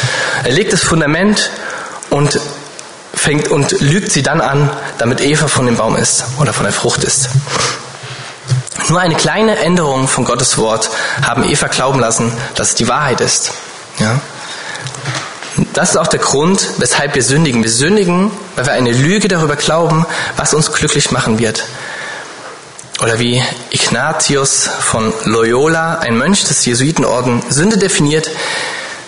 Er 0.45 0.53
legt 0.53 0.73
das 0.73 0.85
Fundament 0.85 1.51
und 2.11 2.39
fängt 3.13 3.49
und 3.49 3.81
lügt 3.81 4.13
sie 4.13 4.23
dann 4.23 4.41
an, 4.41 4.71
damit 4.99 5.21
Eva 5.21 5.49
von 5.49 5.67
dem 5.67 5.77
Baum 5.77 5.97
isst 5.97 6.27
oder 6.39 6.53
von 6.53 6.63
der 6.63 6.73
Frucht 6.73 7.03
isst. 7.03 7.29
Nur 8.89 9.01
eine 9.01 9.17
kleine 9.17 9.59
Änderung 9.59 10.07
von 10.07 10.25
Gottes 10.25 10.59
Wort 10.59 10.91
haben 11.27 11.43
Eva 11.43 11.67
glauben 11.67 11.99
lassen, 11.99 12.33
dass 12.55 12.69
es 12.69 12.75
die 12.77 12.87
Wahrheit 12.87 13.21
ist. 13.21 13.51
Ja? 13.99 14.21
Das 15.73 15.91
ist 15.91 15.97
auch 15.97 16.07
der 16.07 16.21
Grund, 16.21 16.67
weshalb 16.79 17.15
wir 17.15 17.23
sündigen. 17.23 17.63
Wir 17.63 17.71
sündigen, 17.71 18.31
weil 18.57 18.67
wir 18.67 18.73
eine 18.73 18.93
Lüge 18.93 19.29
darüber 19.29 19.57
glauben, 19.57 20.07
was 20.37 20.55
uns 20.55 20.73
glücklich 20.73 21.11
machen 21.13 21.39
wird. 21.39 21.65
Oder 23.03 23.19
wie 23.19 23.43
Ignatius 23.71 24.69
von 24.81 25.13
Loyola, 25.25 25.99
ein 25.99 26.17
Mönch 26.17 26.45
des 26.45 26.65
Jesuitenorden, 26.65 27.43
Sünde 27.51 27.79
definiert. 27.79 28.31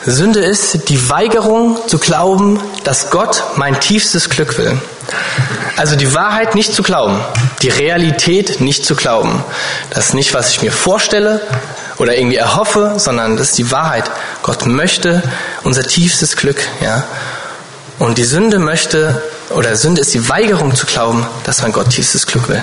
Sünde 0.04 0.40
ist 0.40 0.88
die 0.88 1.10
Weigerung 1.10 1.76
zu 1.86 1.98
glauben, 1.98 2.60
dass 2.84 3.10
Gott 3.10 3.42
mein 3.56 3.80
tiefstes 3.80 4.30
Glück 4.30 4.58
will. 4.58 4.78
Also 5.76 5.96
die 5.96 6.14
Wahrheit 6.14 6.54
nicht 6.54 6.74
zu 6.74 6.82
glauben, 6.82 7.20
die 7.62 7.68
Realität 7.68 8.60
nicht 8.60 8.84
zu 8.84 8.94
glauben. 8.94 9.42
Das 9.90 10.06
ist 10.06 10.14
nicht, 10.14 10.34
was 10.34 10.50
ich 10.50 10.62
mir 10.62 10.72
vorstelle 10.72 11.40
oder 11.98 12.16
irgendwie 12.16 12.36
erhoffe, 12.36 12.94
sondern 12.96 13.36
das 13.36 13.50
ist 13.50 13.58
die 13.58 13.70
Wahrheit. 13.70 14.10
Gott 14.42 14.66
möchte 14.66 15.22
unser 15.64 15.82
tiefstes 15.82 16.36
Glück, 16.36 16.60
ja. 16.80 17.04
Und 17.98 18.18
die 18.18 18.24
Sünde 18.24 18.60
möchte, 18.60 19.22
oder 19.50 19.74
Sünde 19.74 20.00
ist 20.00 20.14
die 20.14 20.28
Weigerung 20.28 20.74
zu 20.74 20.86
glauben, 20.86 21.26
dass 21.44 21.62
man 21.62 21.72
Gott 21.72 21.90
tiefstes 21.90 22.26
Glück 22.26 22.48
will. 22.48 22.62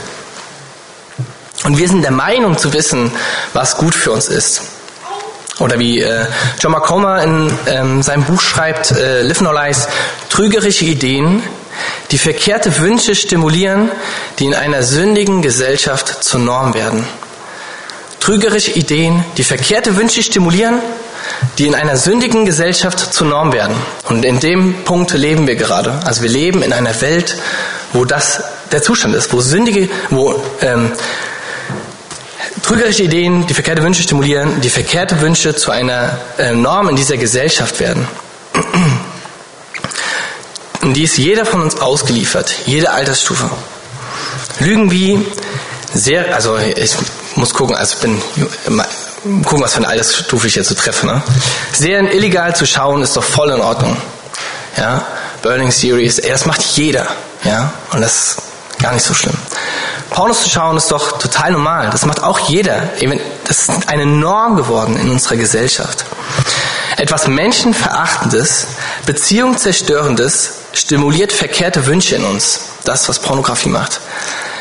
Und 1.66 1.78
wir 1.78 1.88
sind 1.90 2.04
der 2.04 2.12
Meinung 2.12 2.58
zu 2.58 2.74
wissen, 2.74 3.12
was 3.54 3.78
gut 3.78 3.96
für 3.96 4.12
uns 4.12 4.28
ist. 4.28 4.62
Oder 5.60 5.80
wie 5.80 6.02
äh, 6.02 6.26
John 6.60 6.74
McComber 6.74 7.24
in 7.24 7.52
ähm, 7.68 8.04
seinem 8.04 8.24
Buch 8.24 8.42
schreibt, 8.42 8.92
äh, 8.92 9.22
Live 9.22 9.42
No 9.42 9.52
Lies, 9.52 9.88
trügerische 10.30 10.86
Ideen, 10.86 11.44
die 12.12 12.18
verkehrte 12.18 12.78
Wünsche 12.80 13.16
stimulieren, 13.16 13.90
die 14.40 14.46
in 14.46 14.54
einer 14.54 14.84
sündigen 14.84 15.42
Gesellschaft 15.42 16.24
zur 16.24 16.42
Norm 16.42 16.74
werden. 16.74 17.06
Trügerische 18.26 18.72
Ideen, 18.72 19.24
die 19.38 19.44
verkehrte 19.44 19.98
Wünsche 19.98 20.24
stimulieren, 20.24 20.80
die 21.60 21.68
in 21.68 21.76
einer 21.76 21.96
sündigen 21.96 22.44
Gesellschaft 22.44 23.14
zur 23.14 23.28
Norm 23.28 23.54
werden. 23.54 23.76
Und 24.10 24.26
in 24.26 24.40
dem 24.40 24.84
Punkt 24.84 25.14
leben 25.14 25.46
wir 25.46 25.56
gerade. 25.56 26.00
Also 26.06 26.24
wir 26.24 26.30
leben 26.30 26.64
in 26.64 26.74
einer 26.74 27.00
Welt, 27.02 27.36
wo 27.94 28.04
das 28.04 28.42
der 28.72 28.82
Zustand 28.82 29.14
ist, 29.14 29.32
wo 29.32 29.42
sündige, 29.42 29.90
wo 30.10 30.44
ähm, 30.62 30.92
trügerische 32.64 33.04
Ideen, 33.04 33.46
die 33.46 33.54
verkehrte 33.54 33.84
Wünsche 33.84 34.02
stimulieren, 34.02 34.60
die 34.60 34.72
verkehrte 34.72 35.22
Wünsche 35.22 35.56
zu 35.56 35.70
einer 35.70 36.18
äh, 36.40 36.52
Norm 36.52 36.90
in 36.90 36.96
dieser 36.96 37.18
Gesellschaft 37.18 37.80
werden. 37.80 38.08
Und 40.82 40.96
die 40.96 41.04
ist 41.04 41.20
jeder 41.20 41.46
von 41.46 41.62
uns 41.62 41.80
ausgeliefert, 41.80 42.56
jede 42.66 42.90
Altersstufe. 42.90 43.52
Lügen 44.62 44.90
wie 44.90 45.24
sehr, 45.94 46.34
also 46.34 46.58
ich 46.58 46.96
muss 47.36 47.54
gucken, 47.54 47.76
also 47.76 47.98
bin 47.98 48.22
gucken, 49.44 49.62
was 49.62 49.74
für 49.74 49.78
eine 49.78 49.88
Altersstufe 49.88 50.48
ich 50.48 50.56
jetzt 50.56 50.70
so 50.70 50.76
treffe. 50.76 51.06
Ne? 51.06 51.22
Serien 51.72 52.08
illegal 52.08 52.56
zu 52.56 52.66
schauen 52.66 53.02
ist 53.02 53.16
doch 53.18 53.24
voll 53.24 53.50
in 53.52 53.62
Ordnung. 53.62 53.98
Ja, 54.78 55.06
Burning 55.42 55.72
Series, 55.72 56.20
ey, 56.20 56.32
das 56.32 56.46
macht 56.46 56.62
jeder. 56.62 57.08
Ja, 57.44 57.72
und 57.92 58.02
das 58.02 58.14
ist 58.14 58.38
gar 58.82 58.94
nicht 58.94 59.06
so 59.06 59.14
schlimm. 59.14 59.36
Pornos 60.10 60.44
zu 60.44 60.50
schauen 60.50 60.78
ist 60.78 60.92
doch 60.92 61.18
total 61.18 61.52
normal. 61.52 61.90
Das 61.92 62.06
macht 62.06 62.24
auch 62.24 62.40
jeder. 62.40 62.90
das 63.46 63.70
ist 63.70 63.88
eine 63.88 64.06
Norm 64.06 64.56
geworden 64.56 64.98
in 64.98 65.10
unserer 65.10 65.36
Gesellschaft. 65.36 66.06
Etwas 66.98 67.28
Menschenverachtendes, 67.28 68.68
Beziehungszerstörendes 69.06 70.52
stimuliert 70.74 71.34
verkehrte 71.34 71.86
Wünsche 71.86 72.16
in 72.16 72.24
uns. 72.24 72.62
Das, 72.86 73.10
was 73.10 73.20
Pornografie 73.20 73.70
macht. 73.70 74.00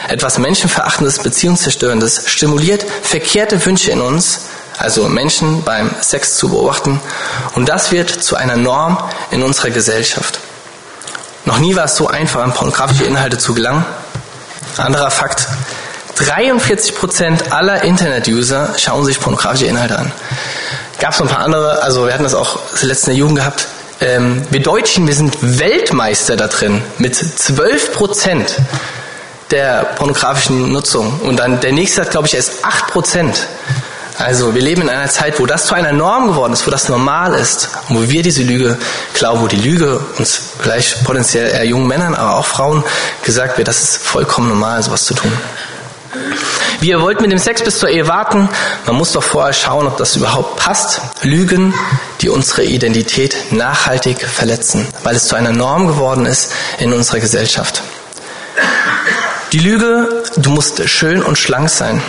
Etwas 0.08 0.38
Menschenverachtendes, 0.38 1.20
Beziehungszerstörendes 1.20 2.24
stimuliert 2.26 2.84
verkehrte 3.02 3.64
Wünsche 3.64 3.90
in 3.90 4.00
uns, 4.00 4.40
also 4.78 5.08
Menschen 5.08 5.62
beim 5.62 5.90
Sex 6.00 6.36
zu 6.36 6.48
beobachten. 6.48 7.00
Und 7.54 7.68
das 7.68 7.92
wird 7.92 8.10
zu 8.10 8.36
einer 8.36 8.56
Norm 8.56 8.98
in 9.30 9.42
unserer 9.42 9.70
Gesellschaft. 9.70 10.40
Noch 11.46 11.58
nie 11.58 11.76
war 11.76 11.84
es 11.84 11.96
so 11.96 12.08
einfach, 12.08 12.42
an 12.42 12.52
pornografische 12.52 13.04
Inhalte 13.04 13.38
zu 13.38 13.54
gelangen. 13.54 13.84
Anderer 14.76 15.10
Fakt. 15.10 15.46
43 16.16 16.94
Prozent 16.94 17.52
aller 17.52 17.82
Internet-User 17.82 18.74
schauen 18.78 19.04
sich 19.04 19.20
pornografische 19.20 19.66
Inhalte 19.66 19.98
an. 19.98 20.12
Gab 21.00 21.12
es 21.12 21.18
noch 21.18 21.26
ein 21.26 21.34
paar 21.34 21.44
andere, 21.44 21.82
also 21.82 22.06
wir 22.06 22.12
hatten 22.12 22.22
das 22.22 22.34
auch 22.34 22.58
zuletzt 22.74 23.04
in 23.04 23.10
der 23.12 23.18
Jugend 23.18 23.38
gehabt. 23.38 23.66
Ähm, 24.00 24.42
wir 24.50 24.60
Deutschen, 24.60 25.06
wir 25.06 25.14
sind 25.14 25.36
Weltmeister 25.40 26.36
da 26.36 26.46
drin 26.46 26.82
mit 26.98 27.16
12 27.16 27.92
Prozent 27.92 28.56
der 29.50 29.84
pornografischen 29.96 30.72
Nutzung. 30.72 31.20
Und 31.20 31.38
dann 31.38 31.60
der 31.60 31.72
nächste 31.72 32.02
hat, 32.02 32.10
glaube 32.10 32.26
ich, 32.26 32.34
erst 32.34 32.64
8 32.64 32.88
Prozent. 32.88 33.46
Also 34.18 34.54
wir 34.54 34.62
leben 34.62 34.82
in 34.82 34.88
einer 34.88 35.08
Zeit, 35.08 35.40
wo 35.40 35.46
das 35.46 35.66
zu 35.66 35.74
einer 35.74 35.92
Norm 35.92 36.28
geworden 36.28 36.52
ist, 36.52 36.66
wo 36.66 36.70
das 36.70 36.88
normal 36.88 37.34
ist 37.34 37.68
und 37.88 37.96
wo 37.96 38.08
wir 38.08 38.22
diese 38.22 38.44
Lüge 38.44 38.78
glauben, 39.12 39.40
wo 39.40 39.48
die 39.48 39.56
Lüge 39.56 39.98
uns 40.18 40.40
vielleicht 40.60 41.02
potenziell 41.02 41.50
eher 41.50 41.64
jungen 41.64 41.88
Männern, 41.88 42.14
aber 42.14 42.36
auch 42.36 42.46
Frauen 42.46 42.84
gesagt 43.24 43.58
wird, 43.58 43.66
das 43.66 43.82
ist 43.82 43.96
vollkommen 43.96 44.48
normal, 44.48 44.82
sowas 44.84 45.04
zu 45.04 45.14
tun. 45.14 45.32
Wir 46.78 47.00
wollten 47.00 47.22
mit 47.22 47.32
dem 47.32 47.38
Sex 47.38 47.62
bis 47.62 47.78
zur 47.78 47.88
Ehe 47.88 48.06
warten. 48.06 48.48
Man 48.86 48.96
muss 48.96 49.12
doch 49.12 49.22
vorher 49.22 49.52
schauen, 49.52 49.86
ob 49.86 49.96
das 49.96 50.14
überhaupt 50.14 50.56
passt. 50.56 51.00
Lügen, 51.22 51.74
die 52.20 52.28
unsere 52.28 52.62
Identität 52.62 53.52
nachhaltig 53.52 54.20
verletzen, 54.20 54.86
weil 55.02 55.16
es 55.16 55.26
zu 55.26 55.34
einer 55.34 55.50
Norm 55.50 55.88
geworden 55.88 56.26
ist 56.26 56.52
in 56.78 56.92
unserer 56.92 57.20
Gesellschaft. 57.20 57.82
Die 59.54 59.60
Lüge, 59.60 60.08
du 60.36 60.50
musst 60.50 60.88
schön 60.88 61.22
und 61.22 61.38
schlank 61.38 61.70
sein. 61.70 62.02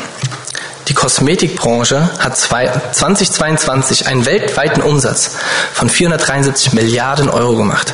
Die 0.87 0.95
Kosmetikbranche 0.95 2.09
hat 2.17 2.35
2022 2.39 4.07
einen 4.07 4.25
weltweiten 4.25 4.81
Umsatz 4.81 5.29
von 5.71 5.87
473 5.87 6.73
Milliarden 6.73 7.29
Euro 7.29 7.55
gemacht. 7.55 7.93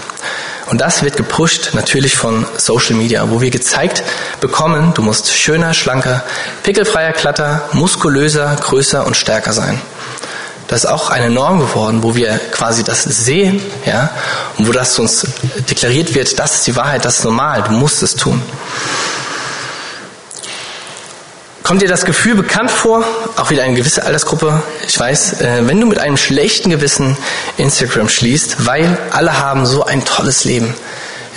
Und 0.68 0.80
das 0.80 1.04
wird 1.04 1.18
gepusht 1.18 1.72
natürlich 1.74 2.16
von 2.16 2.46
Social 2.56 2.96
Media, 2.96 3.30
wo 3.30 3.42
wir 3.42 3.50
gezeigt 3.50 4.04
bekommen, 4.40 4.94
du 4.94 5.02
musst 5.02 5.34
schöner, 5.34 5.74
schlanker, 5.74 6.24
pickelfreier, 6.64 7.12
glatter, 7.12 7.68
muskulöser, 7.74 8.56
größer 8.56 9.06
und 9.06 9.18
stärker 9.18 9.52
sein. 9.52 9.82
Das 10.70 10.86
ist 10.86 10.90
auch 10.90 11.10
eine 11.10 11.30
Norm 11.30 11.60
geworden, 11.60 12.04
wo 12.04 12.16
wir 12.16 12.40
quasi 12.54 12.86
das 12.86 13.04
sehen, 13.04 13.62
ja, 13.86 14.12
und 14.58 14.70
wo 14.70 14.72
das 14.72 14.98
uns 14.98 15.28
deklariert 15.70 16.16
wird, 16.16 16.40
das 16.40 16.56
ist 16.56 16.68
die 16.68 16.76
Wahrheit, 16.78 17.04
das 17.04 17.18
ist 17.18 17.26
normal, 17.26 17.64
du 17.64 17.74
musst 17.74 18.02
es 18.02 18.16
tun. 18.16 18.42
Kommt 21.72 21.82
dir 21.82 21.88
das 21.88 22.04
Gefühl 22.04 22.36
bekannt 22.36 22.70
vor? 22.70 23.06
Auch 23.38 23.50
wieder 23.50 23.64
eine 23.64 23.76
gewisse 23.76 24.04
Altersgruppe. 24.04 24.62
Ich 24.90 25.00
weiß, 25.00 25.40
äh, 25.40 25.66
wenn 25.68 25.80
du 25.80 25.88
mit 25.88 26.00
einem 26.00 26.18
schlechten 26.18 26.70
Gewissen 26.70 27.16
Instagram 27.56 28.10
schließt, 28.10 28.66
weil 28.66 28.98
alle 29.12 29.40
haben 29.40 29.66
so 29.66 29.86
ein 29.86 30.04
tolles 30.04 30.44
Leben. 30.44 30.76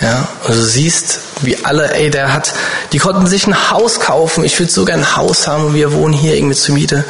Ja, 0.01 0.27
und 0.45 0.53
du 0.53 0.61
siehst, 0.61 1.19
wie 1.39 1.63
alle, 1.63 1.93
ey, 1.93 2.09
der 2.09 2.33
hat, 2.33 2.51
die 2.91 2.97
konnten 2.97 3.27
sich 3.27 3.47
ein 3.47 3.71
Haus 3.71 4.01
kaufen. 4.01 4.43
Ich 4.43 4.59
würde 4.59 4.69
sogar 4.69 4.97
ein 4.97 5.15
Haus 5.15 5.47
haben 5.47 5.67
und 5.67 5.73
wir 5.73 5.93
wohnen 5.93 6.13
hier 6.13 6.35
irgendwie 6.35 6.55
zur 6.55 6.75
Miete. 6.75 7.05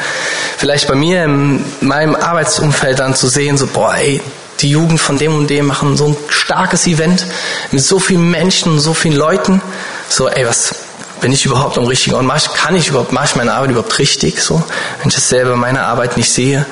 Vielleicht 0.59 0.87
bei 0.87 0.93
mir 0.93 1.23
in 1.23 1.65
meinem 1.81 2.13
Arbeitsumfeld 2.13 2.99
dann 2.99 3.15
zu 3.15 3.27
sehen, 3.27 3.57
so, 3.57 3.65
boah, 3.65 3.95
ey, 3.95 4.21
die 4.59 4.69
Jugend 4.69 5.01
von 5.01 5.17
dem 5.17 5.35
und 5.35 5.49
dem 5.49 5.65
machen 5.65 5.97
so 5.97 6.09
ein 6.09 6.17
starkes 6.29 6.85
Event 6.85 7.25
mit 7.71 7.83
so 7.83 7.97
vielen 7.97 8.29
Menschen, 8.29 8.79
so 8.79 8.93
vielen 8.93 9.15
Leuten. 9.15 9.63
So, 10.09 10.29
ey, 10.29 10.45
was, 10.45 10.75
bin 11.21 11.31
ich 11.31 11.45
überhaupt 11.45 11.77
am 11.77 11.85
richtigen 11.85 12.15
Ort? 12.15 12.25
Mach, 12.25 12.53
kann 12.53 12.75
ich 12.75 12.89
überhaupt, 12.89 13.11
mache 13.11 13.25
ich 13.25 13.35
meine 13.35 13.53
Arbeit 13.53 13.71
überhaupt 13.71 13.97
richtig? 13.99 14.41
So, 14.41 14.61
wenn 14.99 15.09
ich 15.09 15.15
das 15.15 15.29
selber 15.29 15.55
meine 15.55 15.83
Arbeit 15.83 16.17
nicht 16.17 16.31
sehe, 16.31 16.65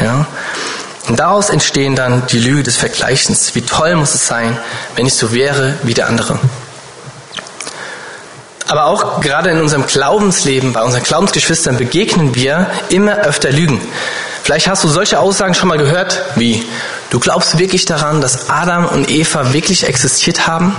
ja. 0.00 0.26
Und 1.08 1.20
daraus 1.20 1.50
entstehen 1.50 1.96
dann 1.96 2.26
die 2.28 2.38
Lüge 2.38 2.62
des 2.62 2.76
Vergleichens. 2.76 3.54
Wie 3.54 3.60
toll 3.60 3.94
muss 3.94 4.14
es 4.14 4.26
sein, 4.26 4.56
wenn 4.96 5.04
ich 5.04 5.14
so 5.14 5.32
wäre 5.32 5.74
wie 5.82 5.92
der 5.92 6.08
andere? 6.08 6.38
Aber 8.66 8.86
auch 8.86 9.20
gerade 9.20 9.50
in 9.50 9.60
unserem 9.60 9.86
Glaubensleben, 9.86 10.72
bei 10.72 10.82
unseren 10.82 11.02
Glaubensgeschwistern 11.02 11.76
begegnen 11.76 12.34
wir 12.34 12.70
immer 12.88 13.18
öfter 13.18 13.50
Lügen. 13.50 13.80
Vielleicht 14.42 14.68
hast 14.68 14.84
du 14.84 14.88
solche 14.88 15.18
Aussagen 15.18 15.54
schon 15.54 15.68
mal 15.68 15.78
gehört, 15.78 16.22
wie, 16.36 16.64
du 17.10 17.20
glaubst 17.20 17.58
wirklich 17.58 17.84
daran, 17.84 18.20
dass 18.20 18.48
Adam 18.48 18.86
und 18.86 19.10
Eva 19.10 19.52
wirklich 19.52 19.86
existiert 19.86 20.46
haben? 20.46 20.74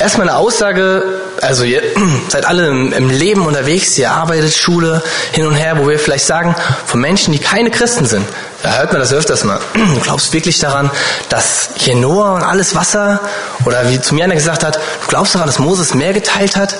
Erstmal 0.00 0.30
eine 0.30 0.38
Aussage, 0.38 1.02
also 1.42 1.62
ihr 1.62 1.82
seid 2.28 2.46
alle 2.46 2.68
im, 2.68 3.10
Leben 3.10 3.44
unterwegs, 3.46 3.98
ihr 3.98 4.10
arbeitet, 4.10 4.54
Schule, 4.54 5.02
hin 5.32 5.46
und 5.46 5.54
her, 5.54 5.76
wo 5.78 5.86
wir 5.88 5.98
vielleicht 5.98 6.24
sagen, 6.24 6.56
von 6.86 7.00
Menschen, 7.00 7.32
die 7.32 7.38
keine 7.38 7.70
Christen 7.70 8.06
sind. 8.06 8.26
Da 8.62 8.78
hört 8.78 8.92
man 8.92 9.02
das 9.02 9.12
öfters 9.12 9.44
mal. 9.44 9.60
Du 9.74 10.00
glaubst 10.00 10.32
wirklich 10.32 10.58
daran, 10.58 10.90
dass 11.28 11.70
hier 11.74 11.96
Noah 11.96 12.32
und 12.34 12.42
alles 12.42 12.74
Wasser, 12.74 13.20
oder 13.66 13.90
wie 13.90 14.00
zu 14.00 14.14
mir 14.14 14.24
einer 14.24 14.36
gesagt 14.36 14.64
hat, 14.64 14.76
du 14.76 15.06
glaubst 15.08 15.34
daran, 15.34 15.46
dass 15.46 15.58
Moses 15.58 15.92
mehr 15.92 16.14
geteilt 16.14 16.56
hat? 16.56 16.76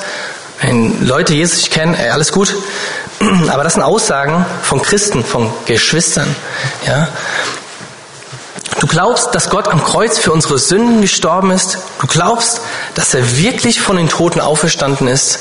Wenn 0.63 1.07
Leute 1.07 1.35
Jesus 1.35 1.59
nicht 1.59 1.73
kennen, 1.73 1.95
ey, 1.95 2.09
alles 2.09 2.33
gut. 2.33 2.55
Aber 3.51 3.65
das 3.65 3.75
sind 3.75 3.83
Aussagen 3.83 4.47
von 4.63 4.81
Christen, 4.81 5.25
von 5.25 5.53
Geschwistern. 5.67 6.35
Ja? 6.87 7.09
Du 8.91 8.97
glaubst, 8.97 9.37
dass 9.37 9.51
Gott 9.51 9.69
am 9.69 9.85
Kreuz 9.85 10.19
für 10.19 10.33
unsere 10.33 10.59
Sünden 10.59 11.01
gestorben 11.01 11.53
ist. 11.53 11.79
Du 12.01 12.09
glaubst, 12.09 12.61
dass 12.97 13.15
er 13.15 13.39
wirklich 13.39 13.81
von 13.81 13.95
den 13.97 14.09
Toten 14.09 14.41
auferstanden 14.41 15.07
ist. 15.07 15.39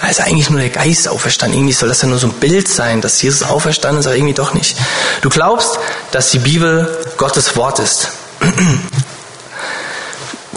Da 0.00 0.08
ist 0.08 0.20
eigentlich 0.20 0.50
nur 0.50 0.58
der 0.58 0.70
Geist 0.70 1.06
auferstanden. 1.06 1.56
Irgendwie 1.56 1.74
soll 1.74 1.88
das 1.88 2.02
ja 2.02 2.08
nur 2.08 2.18
so 2.18 2.26
ein 2.26 2.32
Bild 2.32 2.66
sein, 2.66 3.00
dass 3.00 3.22
Jesus 3.22 3.48
auferstanden 3.48 4.00
ist, 4.00 4.06
aber 4.06 4.16
irgendwie 4.16 4.34
doch 4.34 4.52
nicht. 4.52 4.76
Du 5.22 5.28
glaubst, 5.28 5.78
dass 6.10 6.32
die 6.32 6.40
Bibel 6.40 6.98
Gottes 7.16 7.54
Wort 7.54 7.78
ist. 7.78 8.08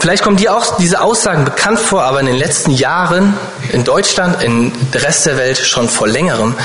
Vielleicht 0.00 0.24
kommen 0.24 0.36
dir 0.36 0.56
auch 0.56 0.78
diese 0.78 1.00
Aussagen 1.00 1.44
bekannt 1.44 1.78
vor, 1.78 2.02
aber 2.02 2.18
in 2.18 2.26
den 2.26 2.34
letzten 2.34 2.72
Jahren 2.72 3.38
in 3.70 3.84
Deutschland, 3.84 4.42
in 4.42 4.72
der 4.90 5.04
Rest 5.04 5.26
der 5.26 5.36
Welt 5.36 5.58
schon 5.58 5.88
vor 5.88 6.08
längerem, 6.08 6.56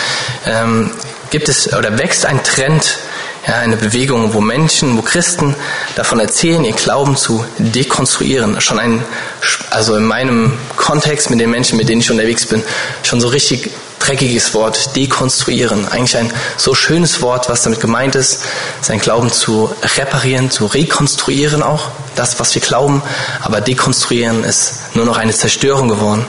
ähm, 0.47 0.89
gibt 1.29 1.49
es 1.49 1.71
oder 1.71 1.99
wächst 1.99 2.25
ein 2.25 2.43
Trend 2.43 2.97
ja, 3.47 3.55
eine 3.59 3.77
Bewegung, 3.77 4.33
wo 4.33 4.41
Menschen, 4.41 4.97
wo 4.97 5.01
Christen 5.01 5.55
davon 5.95 6.19
erzählen, 6.19 6.63
ihr 6.65 6.73
Glauben 6.73 7.15
zu 7.15 7.45
dekonstruieren. 7.57 8.59
Schon 8.59 8.77
ein, 8.77 9.03
also 9.69 9.95
in 9.95 10.03
meinem 10.03 10.53
Kontext 10.75 11.29
mit 11.29 11.39
den 11.39 11.49
Menschen, 11.49 11.77
mit 11.77 11.87
denen 11.87 12.01
ich 12.01 12.11
unterwegs 12.11 12.45
bin, 12.45 12.61
schon 13.03 13.21
so 13.21 13.29
richtig 13.29 13.71
dreckiges 14.07 14.53
Wort, 14.53 14.95
dekonstruieren. 14.95 15.87
Eigentlich 15.87 16.17
ein 16.17 16.31
so 16.55 16.73
schönes 16.73 17.21
Wort, 17.21 17.49
was 17.49 17.63
damit 17.63 17.81
gemeint 17.81 18.15
ist, 18.15 18.43
sein 18.81 18.99
Glauben 18.99 19.31
zu 19.31 19.69
reparieren, 19.97 20.49
zu 20.49 20.65
rekonstruieren 20.65 21.61
auch, 21.61 21.89
das, 22.15 22.39
was 22.39 22.55
wir 22.55 22.61
glauben. 22.61 23.01
Aber 23.41 23.61
dekonstruieren 23.61 24.43
ist 24.43 24.95
nur 24.95 25.05
noch 25.05 25.17
eine 25.17 25.33
Zerstörung 25.33 25.89
geworden. 25.89 26.25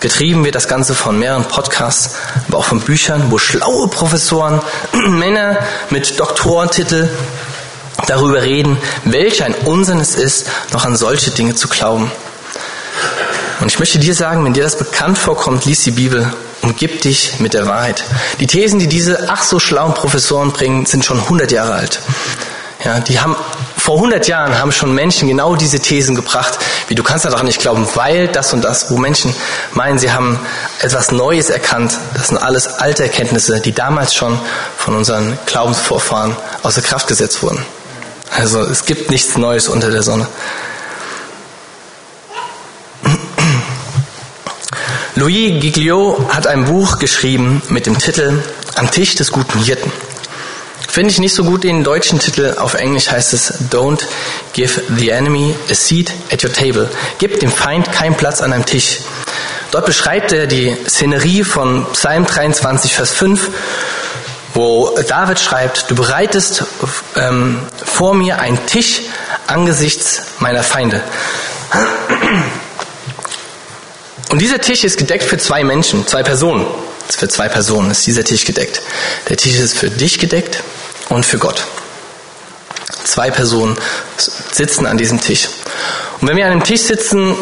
Getrieben 0.00 0.44
wird 0.44 0.54
das 0.54 0.68
Ganze 0.68 0.94
von 0.94 1.18
mehreren 1.18 1.44
Podcasts, 1.44 2.16
aber 2.48 2.58
auch 2.58 2.64
von 2.64 2.80
Büchern, 2.80 3.30
wo 3.30 3.38
schlaue 3.38 3.88
Professoren, 3.88 4.60
Männer 4.92 5.58
mit 5.88 6.20
Doktorentitel 6.20 7.08
darüber 8.06 8.42
reden, 8.42 8.76
welch 9.04 9.42
ein 9.42 9.54
Unsinn 9.64 10.00
es 10.00 10.14
ist, 10.14 10.48
noch 10.72 10.84
an 10.84 10.96
solche 10.96 11.30
Dinge 11.30 11.54
zu 11.54 11.68
glauben. 11.68 12.10
Und 13.60 13.68
ich 13.68 13.78
möchte 13.78 13.98
dir 13.98 14.14
sagen, 14.14 14.44
wenn 14.44 14.52
dir 14.52 14.62
das 14.62 14.78
bekannt 14.78 15.18
vorkommt, 15.18 15.64
lies 15.64 15.82
die 15.82 15.92
Bibel, 15.92 16.32
umgib 16.62 17.00
dich 17.02 17.40
mit 17.40 17.54
der 17.54 17.66
Wahrheit. 17.66 18.04
Die 18.40 18.46
Thesen, 18.46 18.78
die 18.78 18.86
diese 18.86 19.28
ach 19.30 19.42
so 19.42 19.58
schlauen 19.58 19.94
Professoren 19.94 20.52
bringen, 20.52 20.86
sind 20.86 21.04
schon 21.04 21.18
100 21.18 21.50
Jahre 21.52 21.74
alt. 21.74 22.00
Ja, 22.84 23.00
die 23.00 23.18
haben 23.18 23.34
vor 23.76 23.96
100 23.96 24.26
Jahren 24.26 24.58
haben 24.58 24.72
schon 24.72 24.94
Menschen 24.94 25.28
genau 25.28 25.54
diese 25.54 25.78
Thesen 25.78 26.16
gebracht, 26.16 26.58
wie 26.88 26.94
du 26.94 27.02
kannst 27.02 27.24
daran 27.24 27.46
nicht 27.46 27.60
glauben, 27.60 27.86
weil 27.94 28.28
das 28.28 28.52
und 28.52 28.62
das, 28.62 28.90
wo 28.90 28.96
Menschen 28.96 29.32
meinen, 29.74 29.98
sie 29.98 30.10
haben 30.10 30.38
etwas 30.80 31.12
Neues 31.12 31.50
erkannt. 31.50 31.96
Das 32.14 32.28
sind 32.28 32.38
alles 32.38 32.66
alte 32.66 33.04
Erkenntnisse, 33.04 33.60
die 33.60 33.72
damals 33.72 34.14
schon 34.14 34.38
von 34.76 34.96
unseren 34.96 35.38
Glaubensvorfahren 35.46 36.36
außer 36.64 36.82
Kraft 36.82 37.06
gesetzt 37.06 37.42
wurden. 37.42 37.64
Also 38.30 38.60
es 38.60 38.84
gibt 38.84 39.10
nichts 39.10 39.36
Neues 39.36 39.68
unter 39.68 39.90
der 39.90 40.02
Sonne. 40.02 40.26
Louis 45.18 45.62
Giglio 45.62 46.28
hat 46.28 46.46
ein 46.46 46.66
Buch 46.66 46.98
geschrieben 46.98 47.62
mit 47.70 47.86
dem 47.86 47.96
Titel 47.98 48.42
Am 48.74 48.90
Tisch 48.90 49.14
des 49.14 49.32
guten 49.32 49.58
Hirten. 49.58 49.90
Finde 50.90 51.10
ich 51.10 51.18
nicht 51.18 51.34
so 51.34 51.42
gut 51.42 51.64
den 51.64 51.84
deutschen 51.84 52.18
Titel. 52.18 52.54
Auf 52.58 52.74
Englisch 52.74 53.10
heißt 53.10 53.32
es 53.32 53.54
Don't 53.70 54.02
give 54.52 54.82
the 54.94 55.08
enemy 55.08 55.54
a 55.70 55.74
seat 55.74 56.12
at 56.30 56.44
your 56.44 56.52
table. 56.52 56.90
Gib 57.18 57.40
dem 57.40 57.50
Feind 57.50 57.90
keinen 57.92 58.14
Platz 58.14 58.42
an 58.42 58.52
einem 58.52 58.66
Tisch. 58.66 58.98
Dort 59.70 59.86
beschreibt 59.86 60.32
er 60.32 60.46
die 60.46 60.76
Szenerie 60.86 61.44
von 61.44 61.86
Psalm 61.94 62.26
23, 62.26 62.94
Vers 62.94 63.12
5. 63.12 63.50
wo 64.52 64.90
David 65.08 65.40
schreibt, 65.40 65.90
du 65.90 65.94
bereitest 65.94 66.64
ähm, 67.16 67.60
vor 67.82 68.14
mir 68.14 68.38
einen 68.38 68.66
Tisch 68.66 69.00
angesichts 69.46 70.20
meiner 70.40 70.62
Feinde. 70.62 71.02
Und 74.30 74.40
dieser 74.40 74.60
Tisch 74.60 74.84
ist 74.84 74.98
gedeckt 74.98 75.24
für 75.24 75.38
zwei 75.38 75.62
Menschen, 75.64 76.06
zwei 76.06 76.22
Personen. 76.22 76.66
Für 77.08 77.28
zwei 77.28 77.48
Personen 77.48 77.90
ist 77.90 78.06
dieser 78.06 78.24
Tisch 78.24 78.44
gedeckt. 78.44 78.82
Der 79.28 79.36
Tisch 79.36 79.58
ist 79.58 79.78
für 79.78 79.90
dich 79.90 80.18
gedeckt 80.18 80.62
und 81.08 81.24
für 81.24 81.38
Gott. 81.38 81.64
Zwei 83.04 83.30
Personen 83.30 83.76
sitzen 84.52 84.86
an 84.86 84.98
diesem 84.98 85.20
Tisch. 85.20 85.48
Und 86.20 86.28
wenn 86.28 86.36
wir 86.36 86.46
an 86.46 86.52
dem 86.52 86.64
Tisch 86.64 86.82
sitzen, 86.82 87.36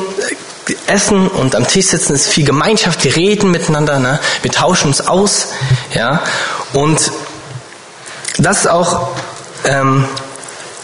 essen 0.87 1.29
und 1.29 1.55
am 1.55 1.67
Tisch 1.67 1.87
sitzen, 1.87 2.15
ist 2.15 2.29
viel 2.29 2.45
Gemeinschaft, 2.45 3.05
wir 3.05 3.17
reden 3.17 3.51
miteinander, 3.51 3.99
ne? 3.99 4.19
wir 4.43 4.51
tauschen 4.51 4.89
uns 4.89 5.07
aus, 5.07 5.49
ja. 5.95 6.23
Und 6.73 7.13
das 8.39 8.61
ist 8.61 8.67
auch, 8.69 9.11
ähm, 9.65 10.07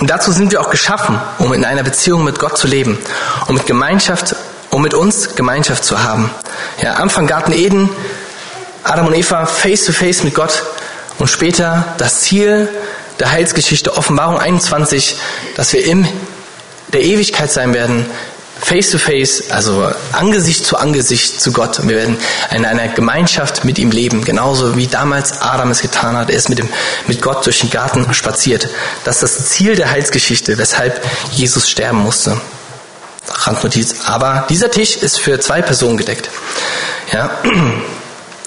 dazu 0.00 0.32
sind 0.32 0.52
wir 0.52 0.60
auch 0.60 0.70
geschaffen, 0.70 1.20
um 1.38 1.52
in 1.52 1.64
einer 1.64 1.82
Beziehung 1.82 2.24
mit 2.24 2.38
Gott 2.38 2.58
zu 2.58 2.66
leben, 2.66 2.98
um 3.46 3.54
mit 3.54 3.66
Gemeinschaft, 3.66 4.36
um 4.70 4.82
mit 4.82 4.94
uns 4.94 5.34
Gemeinschaft 5.34 5.84
zu 5.84 6.02
haben. 6.02 6.30
Ja, 6.82 6.94
Anfang 6.94 7.26
Garten 7.26 7.52
Eden, 7.52 7.90
Adam 8.84 9.06
und 9.06 9.14
Eva 9.14 9.46
face 9.46 9.84
to 9.84 9.92
face 9.92 10.22
mit 10.22 10.34
Gott 10.34 10.62
und 11.18 11.28
später 11.28 11.84
das 11.98 12.20
Ziel 12.20 12.68
der 13.18 13.32
Heilsgeschichte 13.32 13.96
Offenbarung 13.96 14.38
21, 14.38 15.16
dass 15.56 15.72
wir 15.72 15.84
in 15.84 16.08
der 16.92 17.02
Ewigkeit 17.02 17.52
sein 17.52 17.74
werden 17.74 18.06
face 18.62 18.90
to 18.90 18.98
face, 18.98 19.50
also 19.50 19.90
Angesicht 20.12 20.64
zu 20.64 20.76
Angesicht 20.76 21.40
zu 21.40 21.52
Gott. 21.52 21.78
Und 21.78 21.88
wir 21.88 21.96
werden 21.96 22.16
in 22.54 22.64
einer 22.64 22.88
Gemeinschaft 22.88 23.64
mit 23.64 23.78
ihm 23.78 23.90
leben, 23.90 24.24
genauso 24.24 24.76
wie 24.76 24.86
damals 24.86 25.40
Adam 25.40 25.70
es 25.70 25.82
getan 25.82 26.16
hat. 26.16 26.30
Er 26.30 26.36
ist 26.36 26.48
mit, 26.48 26.58
dem, 26.58 26.68
mit 27.06 27.22
Gott 27.22 27.44
durch 27.46 27.60
den 27.60 27.70
Garten 27.70 28.12
spaziert. 28.12 28.68
Das 29.04 29.22
ist 29.22 29.38
das 29.38 29.48
Ziel 29.50 29.76
der 29.76 29.90
Heilsgeschichte, 29.90 30.58
weshalb 30.58 31.04
Jesus 31.32 31.68
sterben 31.68 31.98
musste. 31.98 32.40
Randnotiz. 33.30 34.06
Aber 34.06 34.46
dieser 34.48 34.70
Tisch 34.70 34.96
ist 34.96 35.18
für 35.18 35.40
zwei 35.40 35.62
Personen 35.62 35.96
gedeckt. 35.96 36.28
Ja. 37.12 37.30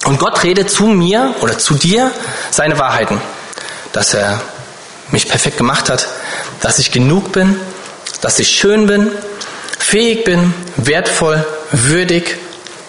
Und 0.05 0.19
Gott 0.19 0.43
redet 0.43 0.69
zu 0.69 0.85
mir 0.85 1.33
oder 1.41 1.57
zu 1.57 1.75
dir 1.75 2.11
seine 2.51 2.77
Wahrheiten. 2.77 3.21
Dass 3.93 4.13
er 4.13 4.41
mich 5.11 5.27
perfekt 5.27 5.57
gemacht 5.57 5.89
hat, 5.89 6.07
dass 6.61 6.79
ich 6.79 6.91
genug 6.91 7.31
bin, 7.31 7.59
dass 8.21 8.39
ich 8.39 8.49
schön 8.49 8.87
bin, 8.87 9.11
fähig 9.79 10.23
bin, 10.23 10.53
wertvoll, 10.77 11.45
würdig, 11.71 12.37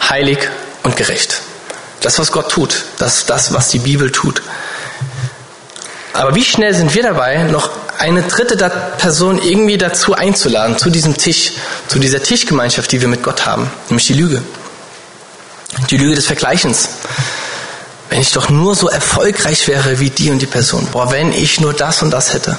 heilig 0.09 0.39
und 0.83 0.97
gerecht. 0.97 1.43
Das, 2.01 2.19
was 2.19 2.33
Gott 2.33 2.51
tut, 2.51 2.85
das 2.99 3.27
das, 3.27 3.53
was 3.53 3.69
die 3.69 3.79
Bibel 3.79 4.11
tut. 4.11 4.43
Aber 6.15 6.35
wie 6.35 6.45
schnell 6.45 6.75
sind 6.75 6.95
wir 6.95 7.03
dabei, 7.03 7.43
noch 7.43 7.71
eine 7.99 8.23
dritte 8.23 8.57
Person 8.99 9.41
irgendwie 9.43 9.77
dazu 9.77 10.15
einzuladen, 10.15 10.79
zu 10.79 10.89
diesem 10.89 11.17
Tisch, 11.17 11.53
zu 11.89 11.99
dieser 11.99 12.23
Tischgemeinschaft, 12.23 12.91
die 12.91 13.01
wir 13.01 13.09
mit 13.09 13.23
Gott 13.23 13.45
haben, 13.45 13.71
nämlich 13.89 14.07
die 14.07 14.15
Lüge. 14.15 14.43
Die 15.91 15.99
Lüge 15.99 16.15
des 16.15 16.27
Vergleichens. 16.27 16.89
Wenn 18.09 18.21
ich 18.21 18.33
doch 18.33 18.49
nur 18.49 18.75
so 18.75 18.89
erfolgreich 18.89 19.69
wäre 19.69 19.99
wie 19.99 20.11
die 20.11 20.31
und 20.31 20.39
die 20.39 20.47
Person. 20.47 20.87
Boah, 20.93 21.11
wenn 21.11 21.33
ich 21.33 21.61
nur 21.61 21.75
das 21.75 22.03
und 22.03 22.11
das 22.11 22.33
hätte 22.33 22.57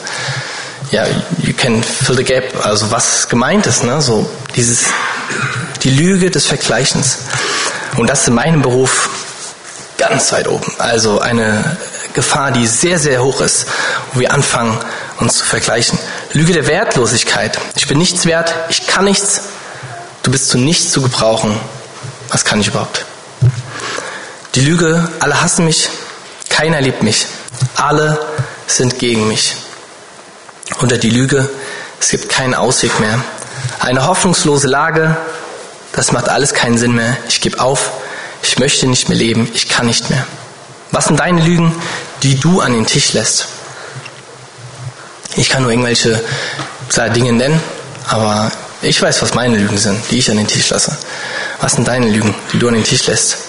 ja, 0.92 1.06
you 1.42 1.54
can 1.54 1.84
fill 1.84 2.16
the 2.16 2.24
gap, 2.24 2.66
also 2.66 2.92
was 2.92 3.28
gemeint 3.28 3.66
ist, 3.66 3.84
ne? 3.84 4.02
So 4.02 4.30
dieses, 4.56 4.86
die 5.84 5.90
Lüge 5.90 6.32
des 6.32 6.46
Vergleichens. 6.46 7.18
Und 7.98 8.10
das 8.10 8.28
in 8.28 8.34
meinem 8.34 8.62
Beruf 8.62 9.10
ganz 9.98 10.32
weit 10.32 10.48
oben. 10.48 10.72
Also 10.78 11.20
eine 11.20 11.78
Gefahr, 12.16 12.52
die 12.52 12.66
sehr, 12.66 12.98
sehr 12.98 13.24
hoch 13.24 13.42
ist, 13.42 13.68
wo 14.14 14.20
wir 14.20 14.34
anfangen, 14.34 14.78
uns 15.20 15.38
zu 15.38 15.46
vergleichen. 15.46 16.00
Lüge 16.34 16.54
der 16.54 16.68
Wertlosigkeit. 16.68 17.60
Ich 17.76 17.88
bin 17.88 17.98
nichts 17.98 18.26
wert, 18.26 18.54
ich 18.70 18.88
kann 18.88 19.06
nichts, 19.06 19.42
du 20.24 20.32
bist 20.32 20.50
zu 20.50 20.58
nichts 20.58 20.92
zu 20.92 21.02
gebrauchen. 21.02 21.60
Was 22.30 22.44
kann 22.44 22.60
ich 22.60 22.68
überhaupt? 22.68 23.06
Die 24.56 24.62
Lüge, 24.62 25.08
alle 25.20 25.42
hassen 25.42 25.66
mich, 25.66 25.90
keiner 26.50 26.82
liebt 26.82 27.04
mich, 27.04 27.28
alle 27.76 28.18
sind 28.68 28.98
gegen 29.00 29.28
mich 29.28 29.58
unter 30.80 30.98
die 30.98 31.10
Lüge, 31.10 31.50
es 32.00 32.10
gibt 32.10 32.30
keinen 32.30 32.56
Ausweg 32.56 33.00
mehr. 33.00 33.20
Eine 33.80 34.08
hoffnungslose 34.08 34.68
Lage, 34.68 35.16
das 35.92 36.12
macht 36.12 36.30
alles 36.30 36.54
keinen 36.54 36.78
Sinn 36.78 36.94
mehr. 36.94 37.18
Ich 37.30 37.42
gebe 37.42 37.60
auf, 37.60 37.92
ich 38.44 38.60
möchte 38.60 38.88
nicht 38.88 39.10
mehr 39.10 39.18
leben, 39.18 39.50
ich 39.54 39.70
kann 39.70 39.86
nicht 39.86 40.10
mehr. 40.10 40.26
Was 40.96 41.08
sind 41.08 41.20
deine 41.20 41.42
Lügen, 41.42 41.76
die 42.24 42.40
du 42.40 42.62
an 42.62 42.72
den 42.72 42.86
Tisch 42.86 43.12
lässt? 43.12 43.48
Ich 45.36 45.50
kann 45.50 45.64
nur 45.64 45.72
irgendwelche 45.74 46.24
Dinge 47.14 47.34
nennen, 47.34 47.62
aber 48.08 48.50
ich 48.82 49.02
weiß, 49.02 49.22
was 49.22 49.34
meine 49.34 49.58
Lügen 49.58 49.78
sind, 49.78 50.02
die 50.10 50.20
ich 50.20 50.32
an 50.32 50.38
den 50.38 50.48
Tisch 50.48 50.70
lasse. 50.70 50.98
Was 51.60 51.74
sind 51.74 51.86
deine 51.86 52.08
Lügen, 52.08 52.34
die 52.54 52.60
du 52.60 52.70
an 52.70 52.76
den 52.76 52.86
Tisch 52.86 53.08
lässt? 53.08 53.40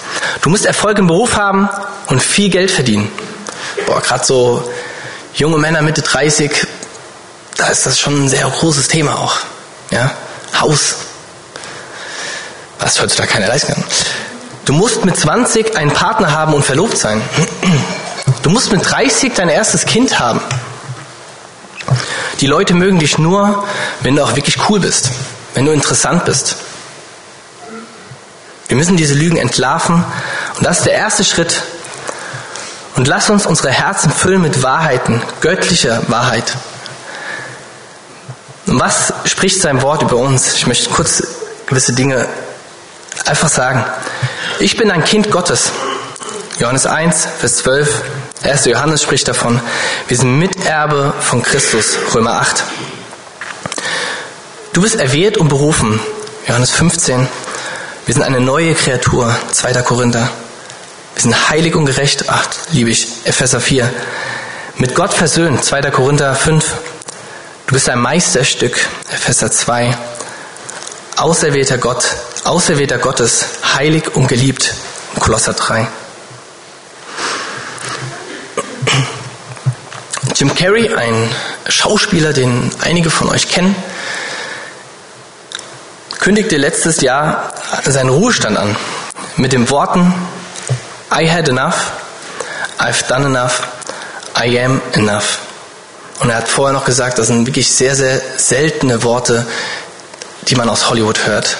Du 0.42 0.50
musst 0.50 0.66
Erfolg 0.66 0.98
im 0.98 1.06
Beruf 1.06 1.36
haben 1.36 1.68
und 2.08 2.20
viel 2.20 2.50
Geld 2.50 2.72
verdienen. 2.72 3.12
Boah, 3.86 4.00
gerade 4.00 4.24
so 4.24 4.68
junge 5.34 5.58
Männer 5.58 5.82
Mitte 5.82 6.02
30, 6.02 6.50
da 7.56 7.68
ist 7.68 7.86
das 7.86 8.00
schon 8.00 8.24
ein 8.24 8.28
sehr 8.28 8.44
großes 8.48 8.88
Thema 8.88 9.20
auch. 9.20 9.36
Ja? 9.92 10.10
Haus. 10.60 10.96
Was 12.80 13.00
heutzutage 13.00 13.28
keiner 13.28 13.46
leisten 13.46 13.72
kann. 13.72 13.84
Du 14.66 14.72
musst 14.72 15.04
mit 15.04 15.16
20 15.16 15.76
einen 15.76 15.92
Partner 15.92 16.32
haben 16.32 16.52
und 16.52 16.64
verlobt 16.64 16.98
sein. 16.98 17.22
Du 18.42 18.50
musst 18.50 18.72
mit 18.72 18.84
30 18.84 19.32
dein 19.32 19.48
erstes 19.48 19.86
Kind 19.86 20.18
haben. 20.18 20.40
Die 22.40 22.48
Leute 22.48 22.74
mögen 22.74 22.98
dich 22.98 23.16
nur, 23.16 23.64
wenn 24.00 24.16
du 24.16 24.24
auch 24.24 24.34
wirklich 24.34 24.68
cool 24.68 24.80
bist, 24.80 25.10
wenn 25.54 25.66
du 25.66 25.72
interessant 25.72 26.24
bist. 26.24 26.56
Wir 28.66 28.76
müssen 28.76 28.96
diese 28.96 29.14
Lügen 29.14 29.36
entlarven 29.36 30.04
und 30.56 30.66
das 30.66 30.78
ist 30.78 30.86
der 30.86 30.94
erste 30.94 31.22
Schritt. 31.22 31.62
Und 32.96 33.06
lass 33.06 33.30
uns 33.30 33.46
unsere 33.46 33.70
Herzen 33.70 34.10
füllen 34.10 34.42
mit 34.42 34.64
Wahrheiten, 34.64 35.22
göttlicher 35.40 36.02
Wahrheit. 36.08 36.56
Und 38.66 38.80
was 38.80 39.12
spricht 39.26 39.60
sein 39.60 39.80
Wort 39.82 40.02
über 40.02 40.16
uns? 40.16 40.54
Ich 40.54 40.66
möchte 40.66 40.90
kurz 40.90 41.22
gewisse 41.66 41.92
Dinge 41.92 42.26
einfach 43.26 43.48
sagen. 43.48 43.84
Ich 44.58 44.76
bin 44.76 44.90
ein 44.90 45.04
Kind 45.04 45.30
Gottes. 45.30 45.70
Johannes 46.58 46.86
1, 46.86 47.28
Vers 47.38 47.56
12. 47.58 48.02
1. 48.42 48.64
Johannes 48.66 49.02
spricht 49.02 49.28
davon. 49.28 49.60
Wir 50.08 50.16
sind 50.16 50.38
Miterbe 50.38 51.12
von 51.20 51.42
Christus. 51.42 51.98
Römer 52.14 52.40
8. 52.40 52.64
Du 54.72 54.82
bist 54.82 54.96
erwählt 54.96 55.36
und 55.36 55.48
berufen. 55.48 56.00
Johannes 56.48 56.70
15. 56.70 57.28
Wir 58.06 58.14
sind 58.14 58.22
eine 58.22 58.40
neue 58.40 58.74
Kreatur. 58.74 59.34
2. 59.52 59.74
Korinther. 59.82 60.30
Wir 61.14 61.22
sind 61.22 61.50
heilig 61.50 61.74
und 61.74 61.86
gerecht. 61.86 62.24
Ach, 62.28 62.46
liebe 62.72 62.90
ich. 62.90 63.08
Epheser 63.24 63.60
4. 63.60 63.92
Mit 64.76 64.94
Gott 64.94 65.12
versöhnt. 65.12 65.64
2. 65.64 65.90
Korinther 65.90 66.34
5. 66.34 66.64
Du 67.66 67.74
bist 67.74 67.88
ein 67.88 67.98
Meisterstück, 67.98 68.78
Epheser 69.12 69.50
2. 69.50 69.96
Auserwählter 71.16 71.78
Gott, 71.78 72.04
auserwählter 72.46 72.98
Gottes, 72.98 73.46
heilig 73.74 74.14
und 74.14 74.28
geliebt, 74.28 74.74
Kolosser 75.18 75.52
3. 75.52 75.88
Jim 80.34 80.54
Carrey, 80.54 80.94
ein 80.94 81.28
Schauspieler, 81.68 82.32
den 82.32 82.70
einige 82.82 83.10
von 83.10 83.28
euch 83.30 83.48
kennen, 83.48 83.74
kündigte 86.20 86.56
letztes 86.56 87.00
Jahr 87.00 87.52
seinen 87.84 88.10
Ruhestand 88.10 88.56
an 88.56 88.76
mit 89.36 89.52
den 89.52 89.68
Worten 89.70 90.14
I 91.10 91.28
had 91.28 91.48
enough, 91.48 91.92
I've 92.78 93.06
done 93.08 93.26
enough, 93.26 93.66
I 94.36 94.58
am 94.60 94.82
enough. 94.92 95.38
Und 96.20 96.30
er 96.30 96.36
hat 96.36 96.48
vorher 96.48 96.72
noch 96.72 96.84
gesagt, 96.84 97.18
das 97.18 97.28
sind 97.28 97.46
wirklich 97.46 97.68
sehr, 97.72 97.94
sehr 97.94 98.20
seltene 98.36 99.02
Worte, 99.02 99.46
die 100.48 100.56
man 100.56 100.68
aus 100.68 100.90
Hollywood 100.90 101.26
hört. 101.26 101.56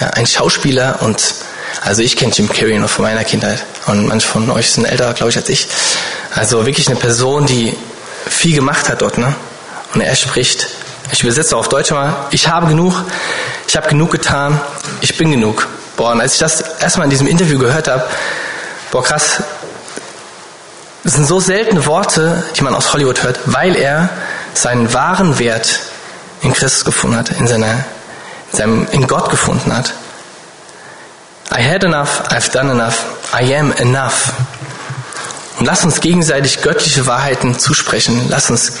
Ja, 0.00 0.08
ein 0.08 0.26
Schauspieler 0.26 0.98
und 1.00 1.34
also 1.82 2.02
ich 2.02 2.16
kenne 2.16 2.32
Jim 2.32 2.48
Carrey 2.48 2.78
noch 2.78 2.90
von 2.90 3.04
meiner 3.04 3.24
Kindheit 3.24 3.64
und 3.86 4.06
manche 4.06 4.26
von 4.26 4.50
euch 4.50 4.72
sind 4.72 4.84
älter, 4.84 5.12
glaube 5.14 5.30
ich, 5.30 5.36
als 5.36 5.48
ich. 5.48 5.68
Also 6.34 6.66
wirklich 6.66 6.88
eine 6.88 6.96
Person, 6.96 7.46
die 7.46 7.76
viel 8.26 8.54
gemacht 8.54 8.88
hat 8.88 9.02
dort, 9.02 9.18
ne? 9.18 9.34
Und 9.94 10.00
er 10.00 10.14
spricht, 10.14 10.68
ich 11.12 11.22
übersetze 11.22 11.56
auf 11.56 11.68
Deutsch 11.68 11.90
mal, 11.90 12.14
ich 12.30 12.48
habe 12.48 12.68
genug, 12.68 13.04
ich 13.66 13.76
habe 13.76 13.88
genug 13.88 14.10
getan, 14.10 14.60
ich 15.00 15.16
bin 15.16 15.30
genug. 15.30 15.66
Boah, 15.96 16.12
und 16.12 16.20
als 16.20 16.34
ich 16.34 16.38
das 16.38 16.60
erstmal 16.80 17.04
in 17.06 17.10
diesem 17.10 17.26
Interview 17.26 17.58
gehört 17.58 17.88
habe, 17.88 18.04
boah 18.90 19.02
krass, 19.02 19.42
das 21.02 21.14
sind 21.14 21.26
so 21.26 21.40
seltene 21.40 21.86
Worte, 21.86 22.42
die 22.56 22.62
man 22.62 22.74
aus 22.74 22.92
Hollywood 22.92 23.22
hört, 23.22 23.40
weil 23.46 23.74
er 23.74 24.10
seinen 24.54 24.92
wahren 24.92 25.38
Wert 25.38 25.80
in 26.42 26.52
Christus 26.52 26.84
gefunden 26.84 27.16
hat, 27.16 27.30
in 27.30 27.46
seiner, 27.46 27.72
in, 27.74 27.84
seinem, 28.52 28.86
in 28.92 29.06
Gott 29.06 29.30
gefunden 29.30 29.74
hat. 29.74 29.92
I 31.52 31.62
had 31.62 31.84
enough, 31.84 32.22
I've 32.30 32.50
done 32.52 32.70
enough, 32.70 33.04
I 33.32 33.56
am 33.56 33.72
enough. 33.72 34.32
Und 35.58 35.66
lass 35.66 35.84
uns 35.84 36.00
gegenseitig 36.00 36.62
göttliche 36.62 37.06
Wahrheiten 37.06 37.58
zusprechen. 37.58 38.26
Lass 38.28 38.50
uns 38.50 38.72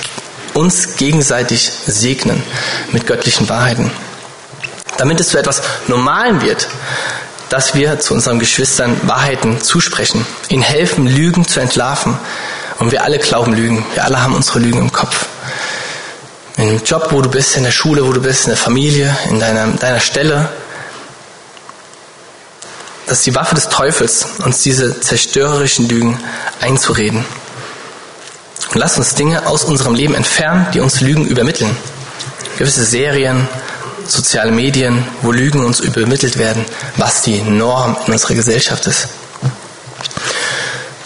uns 0.54 0.96
gegenseitig 0.96 1.70
segnen 1.86 2.42
mit 2.92 3.06
göttlichen 3.06 3.48
Wahrheiten. 3.48 3.90
Damit 4.96 5.20
es 5.20 5.28
zu 5.28 5.38
etwas 5.38 5.62
Normalem 5.88 6.42
wird, 6.42 6.68
dass 7.48 7.74
wir 7.74 7.98
zu 7.98 8.14
unseren 8.14 8.38
Geschwistern 8.38 8.96
Wahrheiten 9.04 9.60
zusprechen, 9.60 10.26
ihnen 10.48 10.62
helfen, 10.62 11.06
Lügen 11.06 11.46
zu 11.46 11.60
entlarven. 11.60 12.18
Und 12.78 12.92
wir 12.92 13.04
alle 13.04 13.18
glauben 13.18 13.52
Lügen. 13.52 13.84
Wir 13.94 14.04
alle 14.04 14.22
haben 14.22 14.34
unsere 14.34 14.58
Lügen 14.58 14.78
im 14.78 14.92
Kopf. 14.92 15.26
Dem 16.60 16.84
Job, 16.84 17.08
wo 17.10 17.22
du 17.22 17.30
bist, 17.30 17.56
in 17.56 17.64
der 17.64 17.70
Schule, 17.70 18.06
wo 18.06 18.12
du 18.12 18.20
bist, 18.20 18.44
in 18.44 18.50
der 18.50 18.58
Familie, 18.58 19.16
in 19.30 19.40
deiner, 19.40 19.66
deiner 19.68 19.98
Stelle. 19.98 20.50
Das 23.06 23.18
ist 23.18 23.26
die 23.26 23.34
Waffe 23.34 23.54
des 23.54 23.70
Teufels, 23.70 24.26
uns 24.44 24.62
diese 24.62 25.00
zerstörerischen 25.00 25.88
Lügen 25.88 26.20
einzureden. 26.60 27.24
Und 28.72 28.78
lass 28.78 28.98
uns 28.98 29.14
Dinge 29.14 29.46
aus 29.46 29.64
unserem 29.64 29.94
Leben 29.94 30.14
entfernen, 30.14 30.66
die 30.74 30.80
uns 30.80 31.00
Lügen 31.00 31.26
übermitteln. 31.26 31.74
Gewisse 32.58 32.84
Serien, 32.84 33.48
soziale 34.06 34.52
Medien, 34.52 35.06
wo 35.22 35.32
Lügen 35.32 35.64
uns 35.64 35.80
übermittelt 35.80 36.36
werden, 36.36 36.66
was 36.98 37.22
die 37.22 37.40
Norm 37.40 37.96
in 38.06 38.12
unserer 38.12 38.34
Gesellschaft 38.34 38.86
ist. 38.86 39.08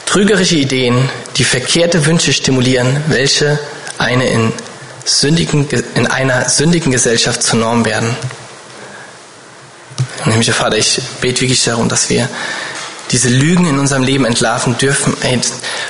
Trügerische 0.05 0.57
Ideen, 0.57 1.09
die 1.37 1.45
verkehrte 1.45 2.07
Wünsche 2.07 2.33
stimulieren, 2.33 3.05
welche 3.07 3.61
eine 3.99 4.27
in, 4.29 4.53
sündigen, 5.05 5.69
in 5.95 6.07
einer 6.07 6.49
sündigen 6.49 6.93
Gesellschaft 6.93 7.43
zur 7.43 7.59
Norm 7.59 7.85
werden. 7.85 8.17
Himmlischer 10.25 10.55
Vater, 10.55 10.77
ich 10.79 11.01
bete 11.21 11.43
wirklich 11.43 11.63
darum, 11.65 11.89
dass 11.89 12.09
wir 12.09 12.29
diese 13.11 13.29
Lügen 13.29 13.67
in 13.67 13.79
unserem 13.79 14.03
Leben 14.03 14.25
entlarven 14.25 14.79
dürfen. 14.79 15.17
Ey, 15.23 15.41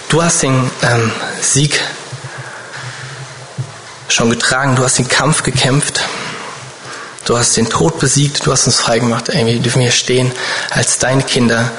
du 0.09 0.23
hast 0.23 0.43
den 0.43 0.71
ähm, 0.83 1.13
Sieg 1.41 1.81
schon 4.09 4.31
getragen, 4.31 4.77
du 4.77 4.83
hast 4.83 4.99
den 4.99 5.09
Kampf 5.09 5.43
gekämpft, 5.43 6.05
du 7.25 7.39
hast 7.39 7.57
den 7.57 7.69
Tod 7.69 8.01
besiegt, 8.01 8.45
du 8.45 8.53
hast 8.53 8.67
uns 8.67 8.77
freigemacht. 8.77 9.29
Ey, 9.29 9.47
wir 9.47 9.61
dürfen 9.61 9.83
hier 9.83 9.93
stehen 9.93 10.33
als 10.71 10.99
deine 10.99 11.23
Kinder. 11.23 11.71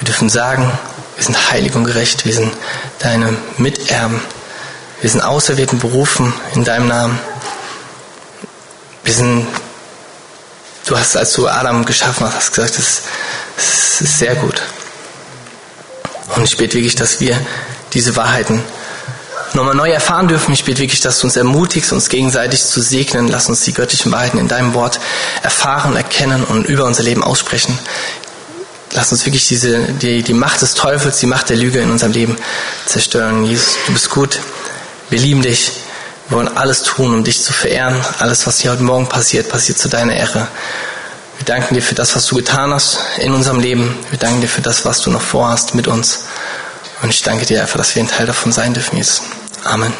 Wir 0.00 0.06
dürfen 0.06 0.30
sagen, 0.30 0.72
wir 1.16 1.24
sind 1.24 1.50
heilig 1.50 1.74
und 1.74 1.84
gerecht, 1.84 2.24
wir 2.24 2.32
sind 2.32 2.52
deine 2.98 3.36
Miterben, 3.58 4.22
wir 5.00 5.08
sind 5.08 5.22
auserwählten 5.22 5.78
berufen 5.78 6.32
in 6.54 6.64
deinem 6.64 6.88
Namen. 6.88 7.18
Wir 9.02 9.14
sind, 9.14 9.46
du 10.86 10.98
hast, 10.98 11.16
als 11.16 11.32
du 11.32 11.48
Adam 11.48 11.84
geschaffen 11.84 12.26
hast, 12.26 12.36
hast 12.36 12.52
gesagt, 12.54 12.78
das, 12.78 13.02
das 13.56 14.00
ist 14.02 14.18
sehr 14.18 14.34
gut. 14.36 14.60
Und 16.36 16.44
ich 16.44 16.56
bete 16.56 16.74
wirklich, 16.74 16.94
dass 16.94 17.20
wir 17.20 17.38
diese 17.92 18.14
Wahrheiten 18.14 18.62
nochmal 19.54 19.74
neu 19.74 19.90
erfahren 19.90 20.28
dürfen. 20.28 20.52
Ich 20.52 20.64
bete 20.64 20.80
wirklich, 20.80 21.00
dass 21.00 21.18
du 21.18 21.26
uns 21.26 21.36
ermutigst, 21.36 21.92
uns 21.92 22.08
gegenseitig 22.08 22.62
zu 22.62 22.80
segnen. 22.80 23.26
Lass 23.28 23.48
uns 23.48 23.62
die 23.62 23.72
göttlichen 23.72 24.12
Wahrheiten 24.12 24.38
in 24.38 24.48
deinem 24.48 24.74
Wort 24.74 25.00
erfahren, 25.42 25.96
erkennen 25.96 26.44
und 26.44 26.66
über 26.66 26.84
unser 26.84 27.02
Leben 27.02 27.24
aussprechen. 27.24 27.76
Lass 28.92 29.12
uns 29.12 29.24
wirklich 29.24 29.48
diese, 29.48 29.78
die, 29.78 30.22
die 30.22 30.34
Macht 30.34 30.62
des 30.62 30.74
Teufels, 30.74 31.18
die 31.18 31.26
Macht 31.26 31.48
der 31.48 31.56
Lüge 31.56 31.80
in 31.80 31.90
unserem 31.90 32.12
Leben 32.12 32.36
zerstören. 32.86 33.44
Jesus, 33.44 33.76
du 33.86 33.92
bist 33.92 34.10
gut. 34.10 34.40
Wir 35.10 35.18
lieben 35.18 35.42
dich. 35.42 35.72
Wir 36.28 36.36
wollen 36.36 36.56
alles 36.56 36.84
tun, 36.84 37.12
um 37.12 37.24
dich 37.24 37.42
zu 37.42 37.52
verehren. 37.52 38.00
Alles, 38.20 38.46
was 38.46 38.60
hier 38.60 38.70
heute 38.70 38.84
Morgen 38.84 39.08
passiert, 39.08 39.48
passiert 39.48 39.76
zu 39.76 39.88
deiner 39.88 40.14
Ehre. 40.14 40.46
Wir 41.36 41.44
danken 41.44 41.74
dir 41.74 41.82
für 41.82 41.96
das, 41.96 42.14
was 42.14 42.26
du 42.26 42.36
getan 42.36 42.72
hast 42.72 43.00
in 43.18 43.34
unserem 43.34 43.58
Leben. 43.58 43.98
Wir 44.10 44.18
danken 44.18 44.40
dir 44.40 44.48
für 44.48 44.62
das, 44.62 44.84
was 44.84 45.00
du 45.00 45.10
noch 45.10 45.22
vorhast 45.22 45.74
mit 45.74 45.88
uns. 45.88 46.26
Und 47.02 47.10
ich 47.10 47.22
danke 47.22 47.44
dir 47.44 47.60
einfach, 47.60 47.78
dass 47.78 47.96
wir 47.96 48.02
ein 48.04 48.08
Teil 48.08 48.26
davon 48.26 48.52
sein 48.52 48.72
dürfen, 48.72 48.96
Jesus. 48.96 49.22
Amen. 49.64 49.92